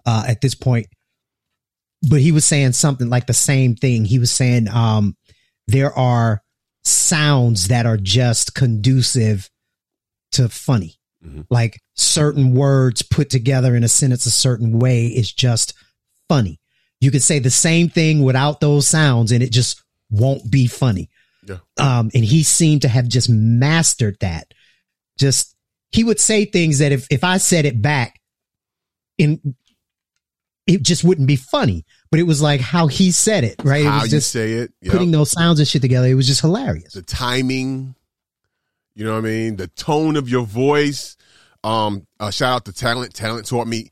uh, 0.05 0.25
at 0.27 0.41
this 0.41 0.53
point. 0.53 0.87
But 2.09 2.21
he 2.21 2.31
was 2.31 2.45
saying 2.45 2.73
something 2.73 3.09
like 3.09 3.27
the 3.27 3.33
same 3.33 3.75
thing. 3.75 4.05
He 4.05 4.19
was 4.19 4.31
saying 4.31 4.67
um, 4.69 5.15
there 5.67 5.97
are 5.97 6.43
sounds 6.83 7.69
that 7.69 7.85
are 7.85 7.97
just 7.97 8.53
conducive 8.53 9.49
to 10.33 10.49
funny. 10.49 10.97
Like 11.49 11.81
certain 11.93 12.53
words 12.53 13.01
put 13.01 13.29
together 13.29 13.75
in 13.75 13.83
a 13.83 13.87
sentence 13.87 14.25
a 14.25 14.31
certain 14.31 14.79
way 14.79 15.07
is 15.07 15.31
just 15.31 15.73
funny. 16.27 16.59
You 16.99 17.11
could 17.11 17.23
say 17.23 17.39
the 17.39 17.49
same 17.49 17.89
thing 17.89 18.23
without 18.23 18.59
those 18.59 18.87
sounds 18.87 19.31
and 19.31 19.41
it 19.41 19.51
just 19.51 19.81
won't 20.09 20.49
be 20.49 20.67
funny. 20.67 21.09
Yeah. 21.47 21.57
Um, 21.79 22.11
and 22.13 22.23
he 22.23 22.43
seemed 22.43 22.81
to 22.83 22.87
have 22.87 23.07
just 23.07 23.29
mastered 23.29 24.17
that. 24.19 24.53
Just 25.17 25.55
he 25.91 26.03
would 26.03 26.19
say 26.19 26.45
things 26.45 26.79
that 26.79 26.91
if 26.91 27.07
if 27.09 27.23
I 27.23 27.37
said 27.37 27.65
it 27.65 27.81
back, 27.81 28.19
in 29.17 29.55
it 30.65 30.81
just 30.81 31.03
wouldn't 31.03 31.27
be 31.27 31.35
funny. 31.35 31.85
But 32.09 32.19
it 32.19 32.23
was 32.23 32.41
like 32.41 32.61
how 32.61 32.87
he 32.87 33.11
said 33.11 33.43
it, 33.43 33.55
right? 33.63 33.81
it 33.81 33.87
How 33.87 34.01
was 34.01 34.11
you 34.11 34.17
just 34.17 34.31
say 34.31 34.53
it, 34.53 34.73
yep. 34.81 34.93
putting 34.93 35.11
those 35.11 35.31
sounds 35.31 35.59
and 35.59 35.67
shit 35.67 35.81
together. 35.81 36.07
It 36.07 36.15
was 36.15 36.27
just 36.27 36.41
hilarious. 36.41 36.93
the 36.93 37.01
timing, 37.01 37.95
you 38.95 39.03
know 39.03 39.13
what 39.13 39.19
I 39.19 39.21
mean? 39.21 39.55
The 39.55 39.67
tone 39.67 40.15
of 40.15 40.29
your 40.29 40.45
voice. 40.45 41.17
Um, 41.63 42.07
uh, 42.19 42.29
shout 42.29 42.55
out 42.55 42.65
to 42.65 42.73
Talent. 42.73 43.13
Talent 43.13 43.47
taught 43.47 43.67
me, 43.67 43.89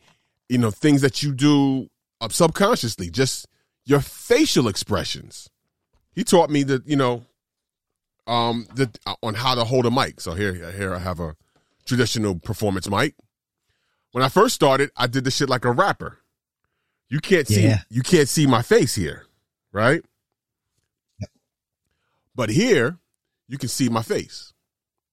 you 0.50 0.58
know, 0.58 0.72
things 0.72 1.02
that 1.02 1.24
you 1.24 1.34
do 1.34 1.90
uh, 2.20 2.30
subconsciously, 2.30 3.10
just 3.10 3.48
your 3.86 4.02
facial 4.02 4.68
expressions. 4.68 5.50
He 6.14 6.24
taught 6.24 6.50
me 6.50 6.64
that, 6.64 6.86
you 6.86 6.98
know, 6.98 7.26
um, 8.28 8.68
the, 8.76 8.90
uh, 9.06 9.16
on 9.24 9.34
how 9.34 9.56
to 9.56 9.64
hold 9.64 9.86
a 9.86 9.92
mic. 9.92 10.22
So 10.22 10.34
here, 10.34 10.54
here 10.54 10.94
I 10.94 11.00
have 11.00 11.20
a 11.20 11.36
traditional 11.86 12.38
performance 12.38 12.90
mic. 12.90 13.16
When 14.12 14.24
I 14.24 14.30
first 14.30 14.56
started, 14.56 14.92
I 14.96 15.08
did 15.08 15.24
the 15.24 15.32
shit 15.32 15.50
like 15.50 15.66
a 15.66 15.72
rapper. 15.72 16.20
You 17.12 17.20
can't 17.20 17.48
see, 17.48 17.62
Yeah. 17.64 17.82
you 17.90 18.02
can't 18.02 18.28
see 18.30 18.48
my 18.48 18.62
face 18.64 18.96
here, 18.96 19.26
right? 19.72 20.02
But 22.34 22.50
here, 22.50 22.98
you 23.48 23.58
can 23.58 23.70
see 23.70 23.90
my 23.90 24.02
face. 24.02 24.54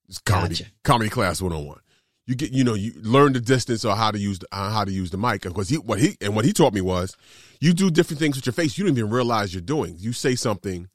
It's 0.09 0.19
comedy, 0.19 0.55
Gotcha. 0.55 0.71
comedy 0.85 1.11
class 1.11 1.43
one 1.43 1.53
on 1.53 1.67
one. 1.67 1.81
You 2.27 2.35
get, 2.35 2.53
you 2.53 2.63
know, 2.63 2.75
you 2.75 2.93
learn 3.03 3.33
the 3.33 3.41
distance 3.41 3.85
or 3.85 3.97
how 3.97 4.11
to 4.11 4.19
use 4.19 4.39
the, 4.39 4.47
uh, 4.53 4.71
how 4.71 4.85
to 4.85 4.93
use 4.93 5.11
the 5.11 5.19
mic. 5.19 5.43
Because 5.43 5.69
he, 5.69 5.77
what 5.79 5.99
he 5.99 6.17
and 6.21 6.37
what 6.37 6.45
he 6.45 6.53
taught 6.53 6.73
me 6.75 6.81
was, 6.81 7.17
you 7.61 7.73
do 7.73 7.91
different 7.91 8.21
things 8.21 8.37
with 8.37 8.47
your 8.47 8.53
face. 8.53 8.79
You 8.79 8.85
don't 8.85 8.97
even 8.97 9.11
realize 9.11 9.53
you're 9.53 9.61
doing. 9.61 9.97
You 9.99 10.13
say 10.13 10.35
something, 10.37 10.89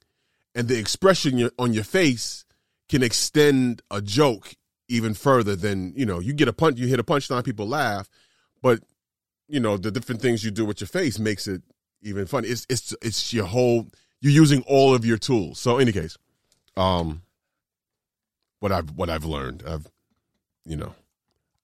and 0.55 0.67
the 0.67 0.77
expression 0.79 1.49
on 1.59 1.73
your 1.73 1.83
face 1.83 2.45
can 2.87 3.03
extend 3.03 3.81
a 3.91 4.01
joke 4.01 4.53
even 4.87 5.13
further 5.15 5.55
than 5.55 5.93
you 5.97 6.05
know. 6.05 6.19
You 6.19 6.33
get 6.33 6.47
a 6.47 6.53
punch, 6.53 6.77
you 6.79 6.87
hit 6.87 6.99
a 6.99 7.03
punchline, 7.03 7.43
people 7.43 7.67
laugh, 7.67 8.07
but 8.61 8.79
you 9.47 9.59
know 9.59 9.77
the 9.77 9.91
different 9.91 10.21
things 10.21 10.43
you 10.43 10.51
do 10.51 10.65
with 10.65 10.81
your 10.81 10.87
face 10.87 11.19
makes 11.19 11.47
it 11.47 11.61
even 12.01 12.25
funny. 12.25 12.49
It's 12.49 12.65
it's 12.69 12.95
it's 13.01 13.33
your 13.33 13.45
whole. 13.45 13.87
You're 14.21 14.31
using 14.33 14.63
all 14.67 14.93
of 14.93 15.05
your 15.05 15.17
tools. 15.17 15.59
So, 15.59 15.77
in 15.77 15.83
any 15.83 15.91
case, 15.91 16.17
um, 16.77 17.23
what 18.59 18.71
I've 18.71 18.91
what 18.91 19.09
I've 19.09 19.25
learned, 19.25 19.63
I've 19.67 19.87
you 20.65 20.77
know, 20.77 20.93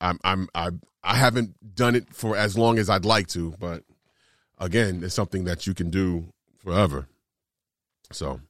I'm 0.01 0.19
I'm 0.23 0.49
I 0.53 0.69
I 1.03 1.15
haven't 1.15 1.75
done 1.75 1.95
it 1.95 2.13
for 2.13 2.35
as 2.35 2.57
long 2.57 2.77
as 2.77 2.89
I'd 2.89 3.05
like 3.05 3.27
to, 3.29 3.55
but 3.59 3.83
again, 4.57 5.01
it's 5.03 5.15
something 5.15 5.45
that 5.45 5.65
you 5.65 5.73
can 5.73 5.89
do 5.89 6.33
forever. 6.57 7.07
So, 8.11 8.41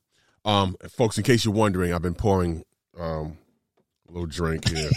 um, 0.45 0.75
folks, 0.89 1.17
in 1.17 1.23
case 1.23 1.45
you're 1.45 1.54
wondering, 1.54 1.93
I've 1.93 2.01
been 2.01 2.15
pouring 2.15 2.63
um 2.97 3.38
a 4.08 4.12
little 4.12 4.27
drink 4.27 4.67
here. 4.67 4.89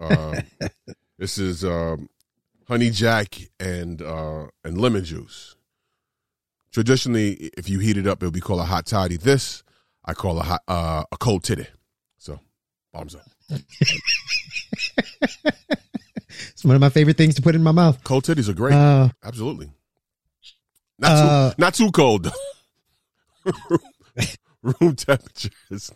um, 0.00 0.34
this 1.18 1.38
is 1.38 1.64
um, 1.64 2.08
honey 2.68 2.90
jack 2.90 3.36
and 3.60 4.00
uh, 4.02 4.46
and 4.64 4.78
lemon 4.80 5.04
juice. 5.04 5.56
Traditionally, 6.72 7.32
if 7.56 7.68
you 7.68 7.78
heat 7.80 7.96
it 7.98 8.06
up, 8.06 8.22
it'll 8.22 8.30
be 8.32 8.40
called 8.40 8.60
a 8.60 8.64
hot 8.64 8.86
toddy. 8.86 9.16
This 9.16 9.62
I 10.04 10.14
call 10.14 10.38
a 10.38 10.42
hot 10.42 10.62
uh, 10.68 11.04
a 11.12 11.16
cold 11.18 11.44
titty. 11.44 11.66
So, 12.18 12.38
bombs 12.92 13.14
up. 13.14 13.22
It's 16.52 16.64
one 16.64 16.74
of 16.74 16.80
my 16.80 16.88
favorite 16.88 17.16
things 17.16 17.34
to 17.36 17.42
put 17.42 17.54
in 17.54 17.62
my 17.62 17.72
mouth. 17.72 18.02
Cold 18.04 18.24
titties 18.24 18.48
are 18.48 18.54
great. 18.54 18.72
Uh, 18.74 19.08
Absolutely. 19.22 19.70
Not 20.98 21.10
Uh, 21.10 21.50
too 21.50 21.54
not 21.58 21.74
too 21.74 21.90
cold. 21.90 22.24
though. 23.44 23.52
Room 24.62 24.94
temperature 24.96 25.50
is 25.70 25.90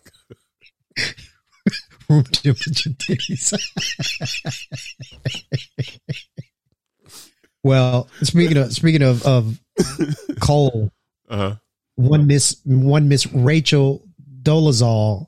room 2.08 2.24
temperature 2.24 2.90
titties. 2.90 3.52
Well, 7.66 8.08
speaking 8.22 8.56
of 8.56 8.72
speaking 8.72 9.02
of 9.02 9.24
of 9.26 9.58
Cole, 10.40 10.90
uh 11.28 11.56
one 11.96 12.26
miss 12.26 12.56
one 12.64 13.08
miss 13.08 13.26
Rachel 13.32 14.02
Dolezal, 14.42 15.26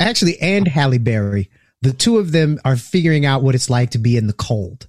actually, 0.00 0.38
and 0.40 0.66
Halle 0.66 0.98
Berry. 0.98 1.48
The 1.82 1.92
two 1.92 2.18
of 2.18 2.32
them 2.32 2.58
are 2.64 2.76
figuring 2.76 3.26
out 3.26 3.42
what 3.42 3.54
it's 3.54 3.68
like 3.70 3.90
to 3.90 3.98
be 3.98 4.16
in 4.16 4.26
the 4.26 4.32
cold. 4.32 4.88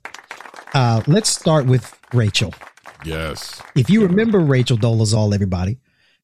Uh, 0.74 1.02
let's 1.08 1.30
start 1.30 1.66
with 1.66 1.94
Rachel. 2.14 2.54
yes. 3.04 3.62
If 3.76 3.90
you 3.90 4.06
remember 4.08 4.40
Rachel 4.40 4.78
Dolezal, 4.78 5.34
everybody, 5.34 5.78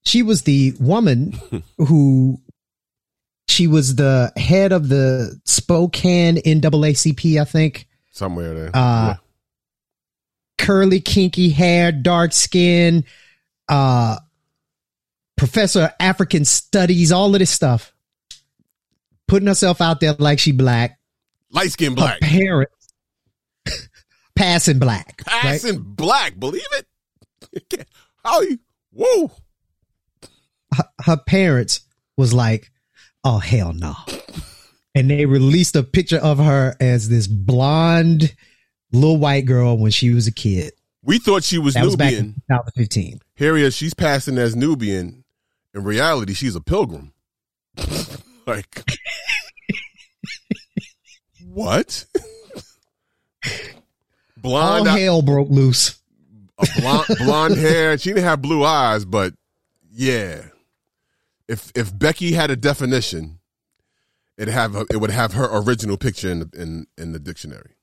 she 0.05 0.23
was 0.23 0.43
the 0.43 0.73
woman 0.79 1.33
who 1.77 2.39
she 3.47 3.67
was 3.67 3.95
the 3.95 4.31
head 4.37 4.71
of 4.71 4.87
the 4.87 5.39
Spokane 5.45 6.37
NAACP, 6.37 7.39
I 7.39 7.43
think. 7.43 7.87
Somewhere 8.11 8.53
there. 8.53 8.71
Uh, 8.73 9.15
curly, 10.61 11.01
kinky 11.01 11.49
hair, 11.49 11.91
dark 11.91 12.31
skin, 12.33 13.03
uh, 13.67 14.17
professor 15.35 15.85
of 15.85 15.91
African 15.99 16.45
studies, 16.45 17.11
all 17.11 17.33
of 17.33 17.39
this 17.39 17.49
stuff. 17.49 17.91
Putting 19.27 19.47
herself 19.47 19.81
out 19.81 19.99
there 19.99 20.13
like 20.19 20.39
she 20.39 20.51
black. 20.51 20.99
Light 21.49 21.71
skin 21.71 21.91
Her 21.93 21.95
black. 21.95 22.21
parents 22.21 22.87
passing 24.35 24.77
black. 24.79 25.21
right? 25.27 25.41
Passing 25.41 25.79
black. 25.79 26.39
Believe 26.39 26.61
it? 26.73 27.87
How 28.23 28.41
you 28.41 28.59
whoa. 28.93 29.31
her, 30.75 30.83
her 31.05 31.17
parents 31.17 31.81
was 32.17 32.33
like, 32.33 32.71
"Oh 33.23 33.39
hell 33.39 33.73
no," 33.73 33.95
and 34.95 35.09
they 35.09 35.25
released 35.25 35.75
a 35.75 35.83
picture 35.83 36.19
of 36.19 36.37
her 36.37 36.75
as 36.79 37.09
this 37.09 37.27
blonde 37.27 38.35
little 38.91 39.17
white 39.17 39.45
girl 39.45 39.77
when 39.77 39.91
she 39.91 40.11
was 40.11 40.27
a 40.27 40.31
kid. 40.31 40.73
We 41.03 41.17
thought 41.17 41.43
she 41.43 41.57
was 41.57 41.73
That 41.73 41.85
was 41.85 41.95
back 41.95 42.13
in 42.13 42.33
2015. 42.49 43.19
Here 43.35 43.55
he 43.55 43.63
is, 43.63 43.75
she's 43.75 43.93
passing 43.93 44.37
as 44.37 44.55
Nubian. 44.55 45.23
In 45.73 45.83
reality, 45.83 46.33
she's 46.33 46.55
a 46.55 46.61
pilgrim. 46.61 47.13
like 48.45 48.83
what? 51.45 52.05
All 54.43 54.81
blonde, 54.83 54.87
hell 54.87 55.21
broke 55.21 55.49
loose. 55.49 55.99
a 56.57 56.67
blonde, 56.79 57.05
blonde 57.19 57.57
hair. 57.57 57.97
She 57.97 58.09
didn't 58.09 58.23
have 58.23 58.41
blue 58.41 58.63
eyes, 58.63 59.05
but 59.05 59.33
yeah. 59.91 60.45
If 61.47 61.71
if 61.75 61.97
Becky 61.97 62.33
had 62.33 62.49
a 62.49 62.55
definition, 62.55 63.39
it 64.37 64.47
have 64.47 64.75
it 64.91 64.97
would 64.97 65.11
have 65.11 65.33
her 65.33 65.47
original 65.51 65.97
picture 65.97 66.31
in 66.31 66.39
the, 66.39 66.49
in 66.55 66.87
in 66.97 67.11
the 67.11 67.19
dictionary. 67.19 67.75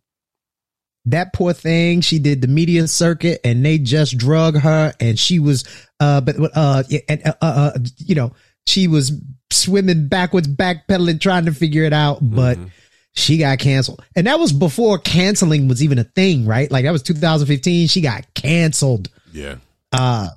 That 1.11 1.33
poor 1.33 1.53
thing, 1.53 2.01
she 2.01 2.19
did 2.19 2.43
the 2.43 2.49
media 2.49 2.87
circuit 2.87 3.41
and 3.45 3.65
they 3.65 3.79
just 3.79 4.17
drug 4.17 4.59
her 4.59 4.93
and 5.01 5.19
she 5.19 5.39
was, 5.39 5.65
uh, 6.01 6.21
but, 6.21 6.37
uh, 6.55 6.83
and, 7.09 7.23
uh, 7.27 7.33
uh, 7.41 7.79
you 7.99 8.15
know, 8.15 8.33
she 8.67 8.89
was 8.89 9.13
swimming 9.51 10.09
backwards, 10.09 10.47
backpedaling, 10.47 11.21
trying 11.21 11.47
to 11.47 11.53
figure 11.53 11.85
it 11.85 11.93
out, 11.93 12.19
but 12.21 12.59
she 13.15 13.39
got 13.39 13.59
canceled. 13.59 14.05
And 14.15 14.27
that 14.27 14.39
was 14.39 14.53
before 14.53 14.99
canceling 14.99 15.69
was 15.69 15.83
even 15.83 15.99
a 15.99 16.05
thing, 16.05 16.47
right? 16.47 16.71
Like 16.71 16.85
that 16.85 16.93
was 16.93 17.03
2015. 17.03 17.89
She 17.89 18.01
got 18.01 18.33
canceled. 18.35 19.09
Yeah. 19.33 19.57
Uh, 19.93 20.29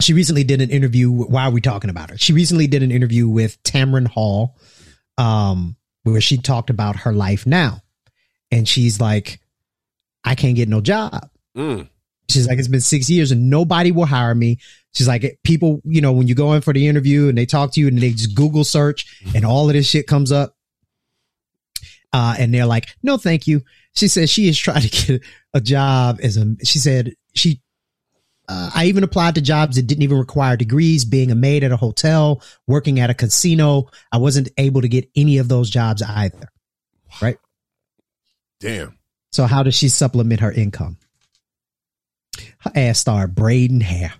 she 0.00 0.12
recently 0.12 0.44
did 0.44 0.60
an 0.60 0.70
interview. 0.70 1.10
Why 1.10 1.44
are 1.44 1.50
we 1.50 1.60
talking 1.60 1.90
about 1.90 2.10
her? 2.10 2.18
She 2.18 2.32
recently 2.32 2.66
did 2.66 2.82
an 2.82 2.92
interview 2.92 3.28
with 3.28 3.62
Tamron 3.62 4.06
Hall, 4.06 4.56
um, 5.16 5.76
where 6.02 6.20
she 6.20 6.36
talked 6.36 6.70
about 6.70 6.96
her 6.96 7.12
life 7.12 7.46
now. 7.46 7.82
And 8.50 8.68
she's 8.68 9.00
like, 9.00 9.40
I 10.26 10.34
can't 10.34 10.56
get 10.56 10.68
no 10.68 10.80
job. 10.80 11.30
Mm. 11.56 11.88
She's 12.28 12.48
like, 12.48 12.58
it's 12.58 12.68
been 12.68 12.80
six 12.80 13.08
years 13.08 13.30
and 13.30 13.48
nobody 13.48 13.92
will 13.92 14.04
hire 14.04 14.34
me. 14.34 14.58
She's 14.92 15.06
like, 15.06 15.38
people, 15.44 15.80
you 15.84 16.00
know, 16.00 16.12
when 16.12 16.26
you 16.26 16.34
go 16.34 16.52
in 16.54 16.62
for 16.62 16.72
the 16.72 16.88
interview 16.88 17.28
and 17.28 17.38
they 17.38 17.46
talk 17.46 17.72
to 17.72 17.80
you 17.80 17.86
and 17.86 17.98
they 17.98 18.10
just 18.10 18.34
Google 18.34 18.64
search 18.64 19.22
and 19.34 19.44
all 19.44 19.68
of 19.68 19.74
this 19.74 19.88
shit 19.88 20.06
comes 20.06 20.32
up. 20.32 20.54
Uh, 22.12 22.34
and 22.38 22.52
they're 22.52 22.66
like, 22.66 22.88
no, 23.02 23.16
thank 23.16 23.46
you. 23.46 23.62
She 23.94 24.08
says 24.08 24.30
she 24.30 24.48
is 24.48 24.58
trying 24.58 24.82
to 24.82 24.88
get 24.88 25.22
a 25.54 25.60
job 25.60 26.18
as 26.22 26.36
a, 26.36 26.56
she 26.64 26.78
said 26.78 27.14
she, 27.34 27.62
uh, 28.48 28.70
I 28.74 28.86
even 28.86 29.04
applied 29.04 29.34
to 29.34 29.40
jobs 29.40 29.76
that 29.76 29.86
didn't 29.86 30.02
even 30.02 30.18
require 30.18 30.56
degrees, 30.56 31.04
being 31.04 31.30
a 31.30 31.34
maid 31.34 31.62
at 31.62 31.72
a 31.72 31.76
hotel, 31.76 32.42
working 32.66 33.00
at 33.00 33.10
a 33.10 33.14
casino. 33.14 33.88
I 34.10 34.18
wasn't 34.18 34.48
able 34.56 34.82
to 34.82 34.88
get 34.88 35.10
any 35.14 35.38
of 35.38 35.48
those 35.48 35.68
jobs 35.68 36.02
either. 36.02 36.48
Right. 37.20 37.38
Damn. 38.60 38.98
So 39.36 39.44
how 39.44 39.62
does 39.62 39.74
she 39.74 39.90
supplement 39.90 40.40
her 40.40 40.50
income? 40.50 40.96
Her 42.60 42.72
ass 42.74 43.00
started 43.00 43.34
braiding 43.34 43.82
hair. 43.82 44.14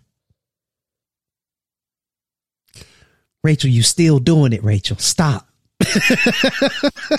Rachel, 3.43 3.71
you 3.71 3.83
still 3.83 4.19
doing 4.19 4.53
it, 4.53 4.63
Rachel. 4.63 4.99
Stop. 4.99 5.49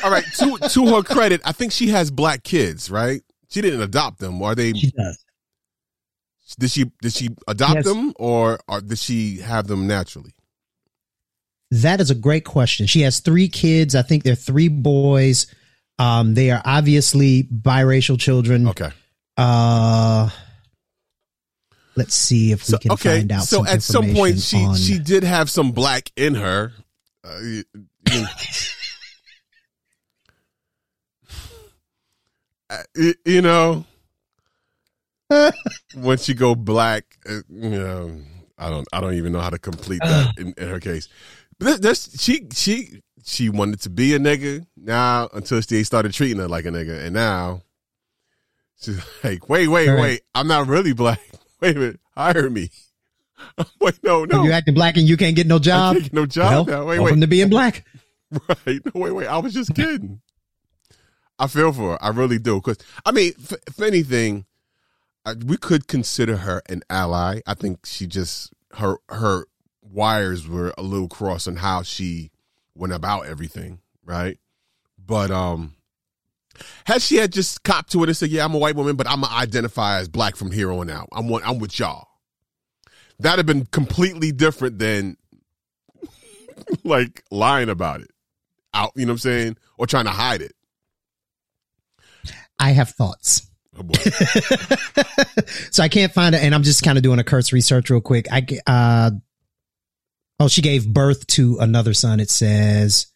All 0.03 0.12
right. 0.12 0.23
To 0.38 0.60
to 0.69 0.86
her 0.93 1.01
credit, 1.01 1.41
I 1.43 1.53
think 1.53 1.71
she 1.71 1.88
has 1.88 2.12
black 2.12 2.43
kids, 2.43 2.91
right? 2.91 3.23
She 3.49 3.62
didn't 3.62 3.81
adopt 3.81 4.19
them. 4.19 4.43
Are 4.43 4.53
they? 4.53 4.73
She 4.73 4.91
does. 4.91 5.25
Did 6.60 6.69
she 6.69 6.91
did 7.01 7.13
she 7.13 7.29
adopt 7.47 7.77
Yes. 7.77 7.86
them 7.86 8.13
or, 8.17 8.60
or 8.67 8.79
did 8.81 8.99
she 8.99 9.38
have 9.38 9.65
them 9.65 9.88
naturally? 9.88 10.36
That 11.71 11.99
is 11.99 12.12
a 12.12 12.15
great 12.15 12.45
question. 12.45 12.86
She 12.86 13.01
has 13.01 13.21
three 13.21 13.47
kids. 13.49 13.95
I 13.95 14.03
think 14.03 14.21
they're 14.21 14.36
three 14.36 14.67
boys. 14.67 15.47
Um, 15.99 16.33
they 16.36 16.51
are 16.51 16.62
obviously 16.63 17.43
biracial 17.43 18.19
children. 18.19 18.67
Okay. 18.67 18.89
Uh, 19.36 20.29
let's 21.95 22.13
see 22.15 22.51
if 22.51 22.60
we 22.67 22.71
So 22.73 22.77
can 22.77 22.91
okay. 22.93 23.19
find 23.19 23.31
out. 23.31 23.43
So 23.43 23.65
at 23.65 23.81
some 23.81 24.13
point, 24.13 24.39
she 24.39 24.57
on- 24.57 24.75
she 24.75 24.99
did 24.99 25.23
have 25.23 25.49
some 25.49 25.71
black 25.71 26.12
in 26.15 26.36
her. 26.36 26.73
Uh, 27.23 27.39
you- 27.41 27.63
you- 28.12 28.25
Uh, 32.69 32.83
you- 32.95 33.15
you 33.25 33.41
know, 33.41 33.86
once 35.95 36.27
you 36.27 36.36
go 36.36 36.53
black, 36.53 37.05
uh, 37.27 37.39
you 37.49 37.69
know, 37.69 38.21
I 38.57 38.69
don't 38.69 38.86
I 38.91 38.99
don't 38.99 39.13
even 39.13 39.31
know 39.31 39.39
how 39.39 39.49
to 39.49 39.57
complete 39.60 40.01
that 40.03 40.33
in, 40.38 40.53
in 40.57 40.67
her 40.67 40.79
case. 40.81 41.07
But 41.60 41.81
this, 41.81 42.07
this 42.07 42.21
she 42.21 42.47
she 42.53 43.01
she 43.28 43.50
wanted 43.50 43.82
to 43.82 43.90
be 43.90 44.16
a 44.16 44.20
nigga 44.20 44.66
now 44.78 45.28
until 45.34 45.60
they 45.62 45.84
started 45.84 46.13
treating 46.13 46.38
her 46.38 46.48
like 46.48 46.66
a 46.66 46.70
nigga, 46.70 47.04
and 47.04 47.13
now 47.13 47.62
she's 48.82 49.00
like, 49.24 49.50
wait, 49.50 49.68
wait, 49.68 49.90
Right. 49.90 50.02
wait, 50.02 50.22
I'm 50.34 50.48
not 50.48 50.68
really 50.68 50.94
black. 50.94 51.20
Wait 51.60 51.76
a 51.76 51.80
minute, 51.80 52.00
hire 52.16 52.50
me. 52.52 52.70
wait, 53.82 53.96
no, 54.04 54.26
no, 54.26 54.44
you 54.44 54.52
acting 54.52 54.76
black 54.76 54.96
and 54.96 55.10
you 55.10 55.18
can't 55.18 55.36
get 55.36 55.48
no 55.48 55.58
job. 55.58 55.96
get 55.98 56.13
no 56.13 56.28
job 56.28 56.68
Well, 56.68 56.82
now. 56.82 56.86
Wait, 56.86 57.00
wait, 57.00 57.20
to 57.20 57.26
being 57.28 57.50
black. 57.50 57.84
right? 58.48 58.80
No, 58.86 58.92
wait, 58.94 59.12
wait. 59.12 59.26
I 59.28 59.40
was 59.40 59.54
just 59.56 59.74
kidding. 59.74 60.22
I 61.40 61.48
feel 61.48 61.74
for 61.74 61.94
her. 61.94 61.98
I 62.04 62.10
really 62.10 62.38
do. 62.38 62.56
Because 62.62 62.78
I 63.06 63.12
mean, 63.12 63.34
if, 63.40 63.54
if 63.68 63.82
anything, 63.82 64.46
I, 65.26 65.34
we 65.34 65.58
could 65.58 65.88
consider 65.88 66.38
her 66.38 66.62
an 66.70 66.84
ally. 66.92 67.42
I 67.48 67.56
think 67.56 67.88
she 67.88 68.06
just 68.06 68.54
her 68.74 68.98
her 69.10 69.46
wires 69.82 70.48
were 70.48 70.76
a 70.78 70.84
little 70.84 71.10
crossed 71.10 71.48
on 71.48 71.56
how 71.56 71.82
she 71.82 72.30
went 72.78 72.94
about 72.94 73.26
everything, 73.26 73.80
right? 74.06 74.38
But 75.04 75.32
um, 75.32 75.76
had 76.86 77.02
she 77.02 77.18
had 77.18 77.32
just 77.32 77.63
copped 77.63 77.92
to 77.92 78.04
it 78.04 78.10
and 78.10 78.18
said, 78.18 78.30
"Yeah, 78.30 78.46
I'm 78.46 78.54
a 78.54 78.58
white 78.58 78.76
woman, 78.76 78.96
but 78.96 79.08
I'm 79.08 79.22
gonna 79.22 79.34
identify 79.34 80.00
as 80.00 80.08
black 80.08 80.36
from 80.36 80.52
here 80.52 80.72
on 80.72 80.90
out. 80.90 81.10
I'm 81.12 81.28
one, 81.28 81.42
I'm 81.44 81.60
with 81.60 81.78
y'all." 81.80 82.08
That'd 83.20 83.40
have 83.40 83.46
been 83.46 83.66
completely 83.66 84.32
different 84.32 84.80
than 84.80 85.18
like 86.84 87.24
lying 87.32 87.70
about 87.70 88.02
it 88.02 88.12
out. 88.74 88.92
You 88.96 89.06
know 89.06 89.12
what 89.12 89.16
I'm 89.16 89.20
saying? 89.20 89.58
Or 89.78 89.88
trying 89.88 90.06
to 90.06 90.12
hide 90.12 90.42
it. 90.42 90.54
I 92.60 92.72
have 92.72 92.90
thoughts. 92.90 93.48
Oh 93.78 93.84
boy. 93.84 93.94
so 95.72 95.84
I 95.84 95.90
can't 95.90 96.12
find 96.12 96.34
it, 96.34 96.42
and 96.44 96.56
I'm 96.56 96.63
just 96.63 96.84
kind 96.84 96.98
of 96.98 97.04
doing 97.04 97.20
a 97.20 97.24
cursory 97.24 97.62
search 97.62 97.90
real 97.90 98.02
quick. 98.02 98.28
I 98.32 98.46
uh, 98.66 99.12
oh, 100.39 100.47
she 100.47 100.62
gave 100.62 100.88
birth 100.88 101.26
to 101.28 101.58
another 101.60 101.93
son. 101.93 102.19
It 102.19 102.30
says 102.30 103.08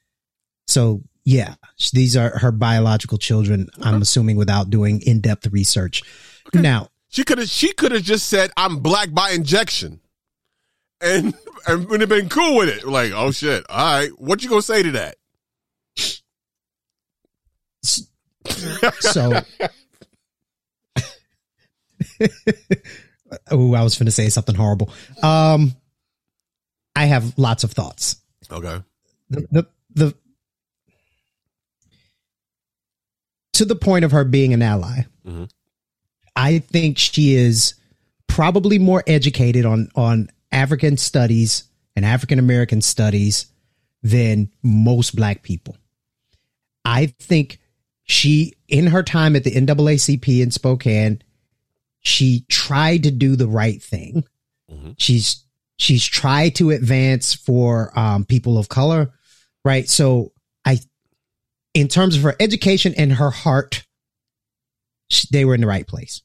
so. 0.67 1.01
Yeah, 1.23 1.53
these 1.93 2.17
are 2.17 2.39
her 2.39 2.51
biological 2.51 3.19
children. 3.19 3.67
I'm 3.79 4.01
assuming 4.01 4.37
without 4.37 4.71
doing 4.71 5.01
in 5.01 5.21
depth 5.21 5.45
research. 5.47 6.01
Now, 6.51 6.89
She 7.09 7.23
could 7.23 7.37
have 7.37 7.47
she 7.49 7.73
could 7.73 7.91
have 7.91 8.01
just 8.01 8.27
said, 8.27 8.51
I'm 8.57 8.77
black 8.79 9.13
by 9.13 9.31
injection. 9.31 9.99
And 10.99 11.35
and 11.67 11.87
would 11.89 12.01
have 12.01 12.09
been 12.09 12.27
cool 12.29 12.57
with 12.57 12.69
it. 12.69 12.87
Like, 12.87 13.11
oh 13.13 13.31
shit. 13.31 13.63
All 13.69 13.99
right. 13.99 14.09
What 14.19 14.41
you 14.41 14.49
gonna 14.49 14.61
say 14.63 14.81
to 14.81 14.91
that? 14.91 15.15
so. 18.99 19.41
oh, 23.51 23.73
I 23.73 23.83
was 23.83 23.97
going 23.97 24.05
to 24.05 24.11
say 24.11 24.29
something 24.29 24.55
horrible. 24.55 24.91
Um, 25.21 25.75
I 26.95 27.05
have 27.05 27.33
lots 27.37 27.63
of 27.63 27.71
thoughts. 27.71 28.17
Okay. 28.51 28.81
the, 29.29 29.47
the 29.51 29.67
the 29.93 30.15
to 33.53 33.65
the 33.65 33.75
point 33.75 34.05
of 34.05 34.11
her 34.11 34.23
being 34.23 34.53
an 34.53 34.61
ally 34.61 35.01
Mhm. 35.25 35.49
i 36.35 36.59
think 36.59 36.97
she 36.97 37.35
is 37.35 37.75
probably 38.27 38.79
more 38.79 39.03
educated 39.07 39.65
on 39.65 39.89
on 39.95 40.29
african 40.51 40.97
studies 40.97 41.65
and 41.95 42.05
african 42.05 42.39
american 42.39 42.81
studies 42.81 43.45
than 44.03 44.49
most 44.63 45.15
black 45.15 45.43
people 45.43 45.77
i 46.85 47.05
think 47.05 47.59
she 48.03 48.53
in 48.67 48.87
her 48.87 49.03
time 49.03 49.35
at 49.35 49.43
the 49.43 49.51
naacp 49.51 50.41
in 50.41 50.51
spokane 50.51 51.21
she 51.99 52.45
tried 52.49 53.03
to 53.03 53.11
do 53.11 53.35
the 53.35 53.47
right 53.47 53.81
thing 53.81 54.23
Mhm. 54.71 54.95
she's 54.97 55.43
she's 55.81 56.05
tried 56.05 56.55
to 56.55 56.71
advance 56.71 57.33
for 57.33 57.91
um, 57.97 58.25
people 58.25 58.57
of 58.57 58.69
color 58.69 59.11
right? 59.63 59.87
So 59.87 60.31
i 60.65 60.79
in 61.73 61.87
terms 61.87 62.15
of 62.17 62.23
her 62.23 62.35
education 62.39 62.93
and 62.97 63.13
her 63.13 63.29
heart 63.29 63.85
sh- 65.09 65.27
they 65.31 65.45
were 65.45 65.55
in 65.55 65.61
the 65.61 65.67
right 65.67 65.87
place. 65.87 66.21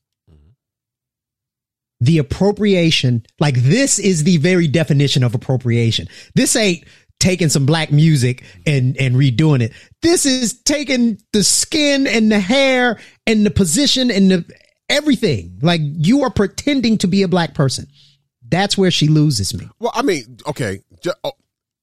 The 2.01 2.19
appropriation 2.19 3.25
like 3.41 3.55
this 3.57 3.99
is 3.99 4.25
the 4.25 4.37
very 4.39 4.69
definition 4.69 5.23
of 5.25 5.35
appropriation. 5.35 6.09
This 6.35 6.55
ain't 6.55 6.85
taking 7.19 7.49
some 7.49 7.65
black 7.65 7.91
music 7.91 8.45
and 8.67 8.97
and 8.99 9.17
redoing 9.17 9.63
it. 9.63 9.73
This 10.03 10.27
is 10.27 10.61
taking 10.63 11.19
the 11.33 11.43
skin 11.43 12.07
and 12.07 12.31
the 12.31 12.41
hair 12.41 12.99
and 13.27 13.47
the 13.47 13.51
position 13.51 14.11
and 14.11 14.31
the 14.31 14.55
everything. 14.91 15.59
Like 15.63 15.81
you 15.83 16.23
are 16.25 16.31
pretending 16.31 16.99
to 16.99 17.07
be 17.07 17.23
a 17.23 17.29
black 17.29 17.55
person 17.55 17.87
that's 18.49 18.79
where 18.79 18.91
she 18.91 19.09
loses 19.09 19.55
me 19.55 19.69
Well, 19.79 19.93
I 19.95 20.03
mean, 20.03 20.39
okay. 20.47 20.81
Ju- 21.03 21.13
oh, 21.25 21.33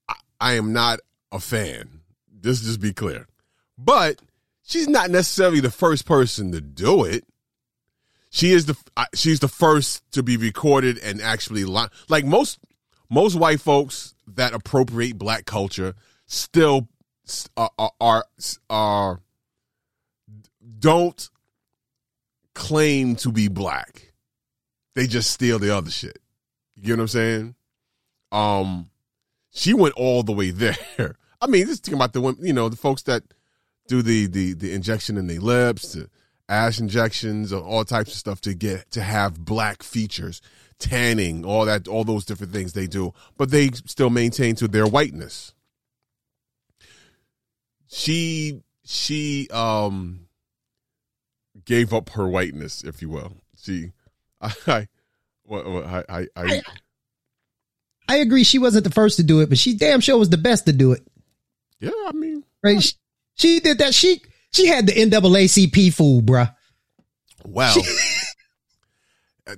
I, 0.08 0.16
I 0.40 0.54
am 0.54 0.74
not 0.74 1.00
a 1.32 1.40
fan. 1.40 2.02
Just 2.42 2.64
just 2.64 2.82
be 2.82 2.94
clear. 2.94 3.28
But 3.78 4.22
she's 4.64 4.88
not 4.88 5.10
necessarily 5.10 5.60
the 5.60 5.72
first 5.72 6.06
person 6.06 6.52
to 6.52 6.62
do 6.62 7.04
it. 7.06 7.26
She 8.30 8.52
is 8.52 8.66
the 8.66 8.76
she's 9.14 9.40
the 9.40 9.48
first 9.48 10.04
to 10.12 10.24
be 10.24 10.38
recorded 10.38 10.98
and 11.00 11.22
actually 11.22 11.66
li- 11.66 11.88
like 12.10 12.26
most 12.26 12.60
most 13.10 13.36
white 13.36 13.62
folks 13.62 14.16
that 14.28 14.54
appropriate 14.54 15.18
black 15.18 15.46
culture 15.46 15.94
still 16.26 16.88
are, 17.56 17.92
are, 18.02 18.26
are 18.70 19.22
don't 20.80 21.30
claim 22.56 23.16
to 23.18 23.32
be 23.32 23.48
black. 23.48 24.14
They 24.96 25.08
just 25.08 25.32
steal 25.32 25.60
the 25.60 25.76
other 25.76 25.92
shit. 25.92 26.20
You 26.84 26.98
know 26.98 27.04
what 27.04 27.04
I'm 27.04 27.08
saying? 27.08 27.56
Um, 28.34 28.90
she 29.52 29.74
went 29.74 29.96
all 29.96 30.22
the 30.22 30.34
way 30.34 30.52
there. 30.52 31.16
I 31.42 31.48
mean, 31.48 31.66
just 31.66 31.86
thinking 31.86 31.98
about 31.98 32.14
the 32.14 32.22
women, 32.22 32.46
you 32.46 32.54
know, 32.54 32.70
the 32.70 32.76
folks 32.76 33.04
that 33.04 33.24
do 33.88 34.02
the 34.02 34.28
the 34.28 34.54
the 34.54 34.74
injection 34.74 35.18
in 35.18 35.28
their 35.28 35.40
lips, 35.40 35.94
the 35.94 36.10
ash 36.50 36.80
injections, 36.80 37.54
all 37.54 37.86
types 37.86 38.12
of 38.12 38.18
stuff 38.18 38.42
to 38.42 38.54
get 38.54 38.92
to 38.92 39.02
have 39.02 39.46
black 39.46 39.82
features, 39.82 40.42
tanning, 40.78 41.46
all 41.46 41.66
that, 41.66 41.88
all 41.88 42.04
those 42.04 42.26
different 42.26 42.52
things 42.52 42.74
they 42.74 42.88
do, 42.88 43.14
but 43.38 43.50
they 43.50 43.70
still 43.86 44.10
maintain 44.10 44.56
to 44.56 44.68
their 44.68 44.88
whiteness. 44.88 45.54
She 47.88 48.62
she 48.84 49.48
um 49.52 50.28
gave 51.66 51.94
up 51.94 52.10
her 52.12 52.28
whiteness, 52.28 52.84
if 52.84 53.02
you 53.02 53.10
will. 53.10 53.38
She 53.58 53.92
I 54.42 54.54
I 54.68 54.88
what, 55.46 55.66
what, 55.70 55.86
I, 55.86 56.04
I, 56.10 56.28
I 56.36 56.62
I 58.08 58.16
agree 58.18 58.44
she 58.44 58.60
wasn't 58.60 58.84
the 58.84 58.90
first 58.92 59.18
to 59.18 59.24
do 59.24 59.40
it, 59.42 59.50
but 59.50 59.58
she 59.58 59.76
damn 59.76 60.00
sure 60.02 60.18
was 60.18 60.30
the 60.30 60.38
best 60.38 60.66
to 60.66 60.74
do 60.74 60.92
it. 60.92 61.02
yeah, 61.80 61.92
I 62.08 62.12
mean, 62.14 62.44
Right? 62.64 62.82
She, 62.82 62.94
she 63.36 63.60
did 63.60 63.78
that. 63.80 63.94
She 63.94 64.22
she 64.52 64.68
had 64.68 64.88
the 64.88 64.94
NAACP 64.94 65.94
fool, 65.94 66.22
bruh. 66.22 66.54
well, 67.46 67.76
uh, 69.48 69.56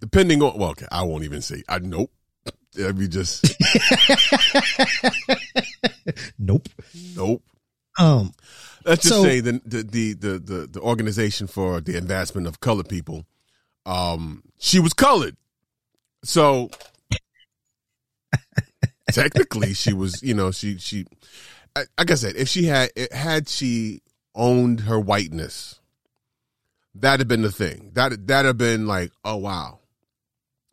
depending 0.00 0.42
on 0.42 0.58
well, 0.58 0.70
okay, 0.70 0.86
I 0.90 1.02
won't 1.02 1.24
even 1.24 1.42
say. 1.42 1.62
I 1.68 1.78
nope. 1.80 2.10
That'd 2.74 2.98
be 2.98 3.08
just 3.08 3.44
Nope. 6.38 6.68
nope. 7.16 7.42
Um. 7.98 8.32
Let's 8.84 9.02
just 9.02 9.14
So- 9.14 9.22
say 9.24 9.40
the, 9.40 9.60
the 9.64 9.82
the 9.82 10.12
the 10.14 10.38
the 10.38 10.66
the 10.72 10.80
organization 10.80 11.46
for 11.46 11.80
the 11.80 11.96
advancement 11.96 12.46
of 12.46 12.60
colored 12.60 12.88
people. 12.88 13.24
Um, 13.86 14.42
she 14.58 14.80
was 14.80 14.92
colored, 14.92 15.36
so 16.24 16.70
technically 19.12 19.74
she 19.74 19.92
was. 19.92 20.22
You 20.22 20.34
know, 20.34 20.50
she 20.50 20.78
she. 20.78 21.06
I- 21.74 21.84
Like 21.98 22.10
I 22.10 22.14
said, 22.14 22.36
if 22.36 22.48
she 22.48 22.64
had 22.64 22.90
had 23.12 23.48
she 23.48 24.00
owned 24.34 24.80
her 24.80 24.98
whiteness, 25.00 25.80
that'd 26.94 27.20
have 27.20 27.28
been 27.28 27.42
the 27.42 27.52
thing. 27.52 27.90
That 27.94 28.26
that'd 28.26 28.46
have 28.46 28.58
been 28.58 28.86
like, 28.86 29.12
oh 29.24 29.36
wow, 29.36 29.80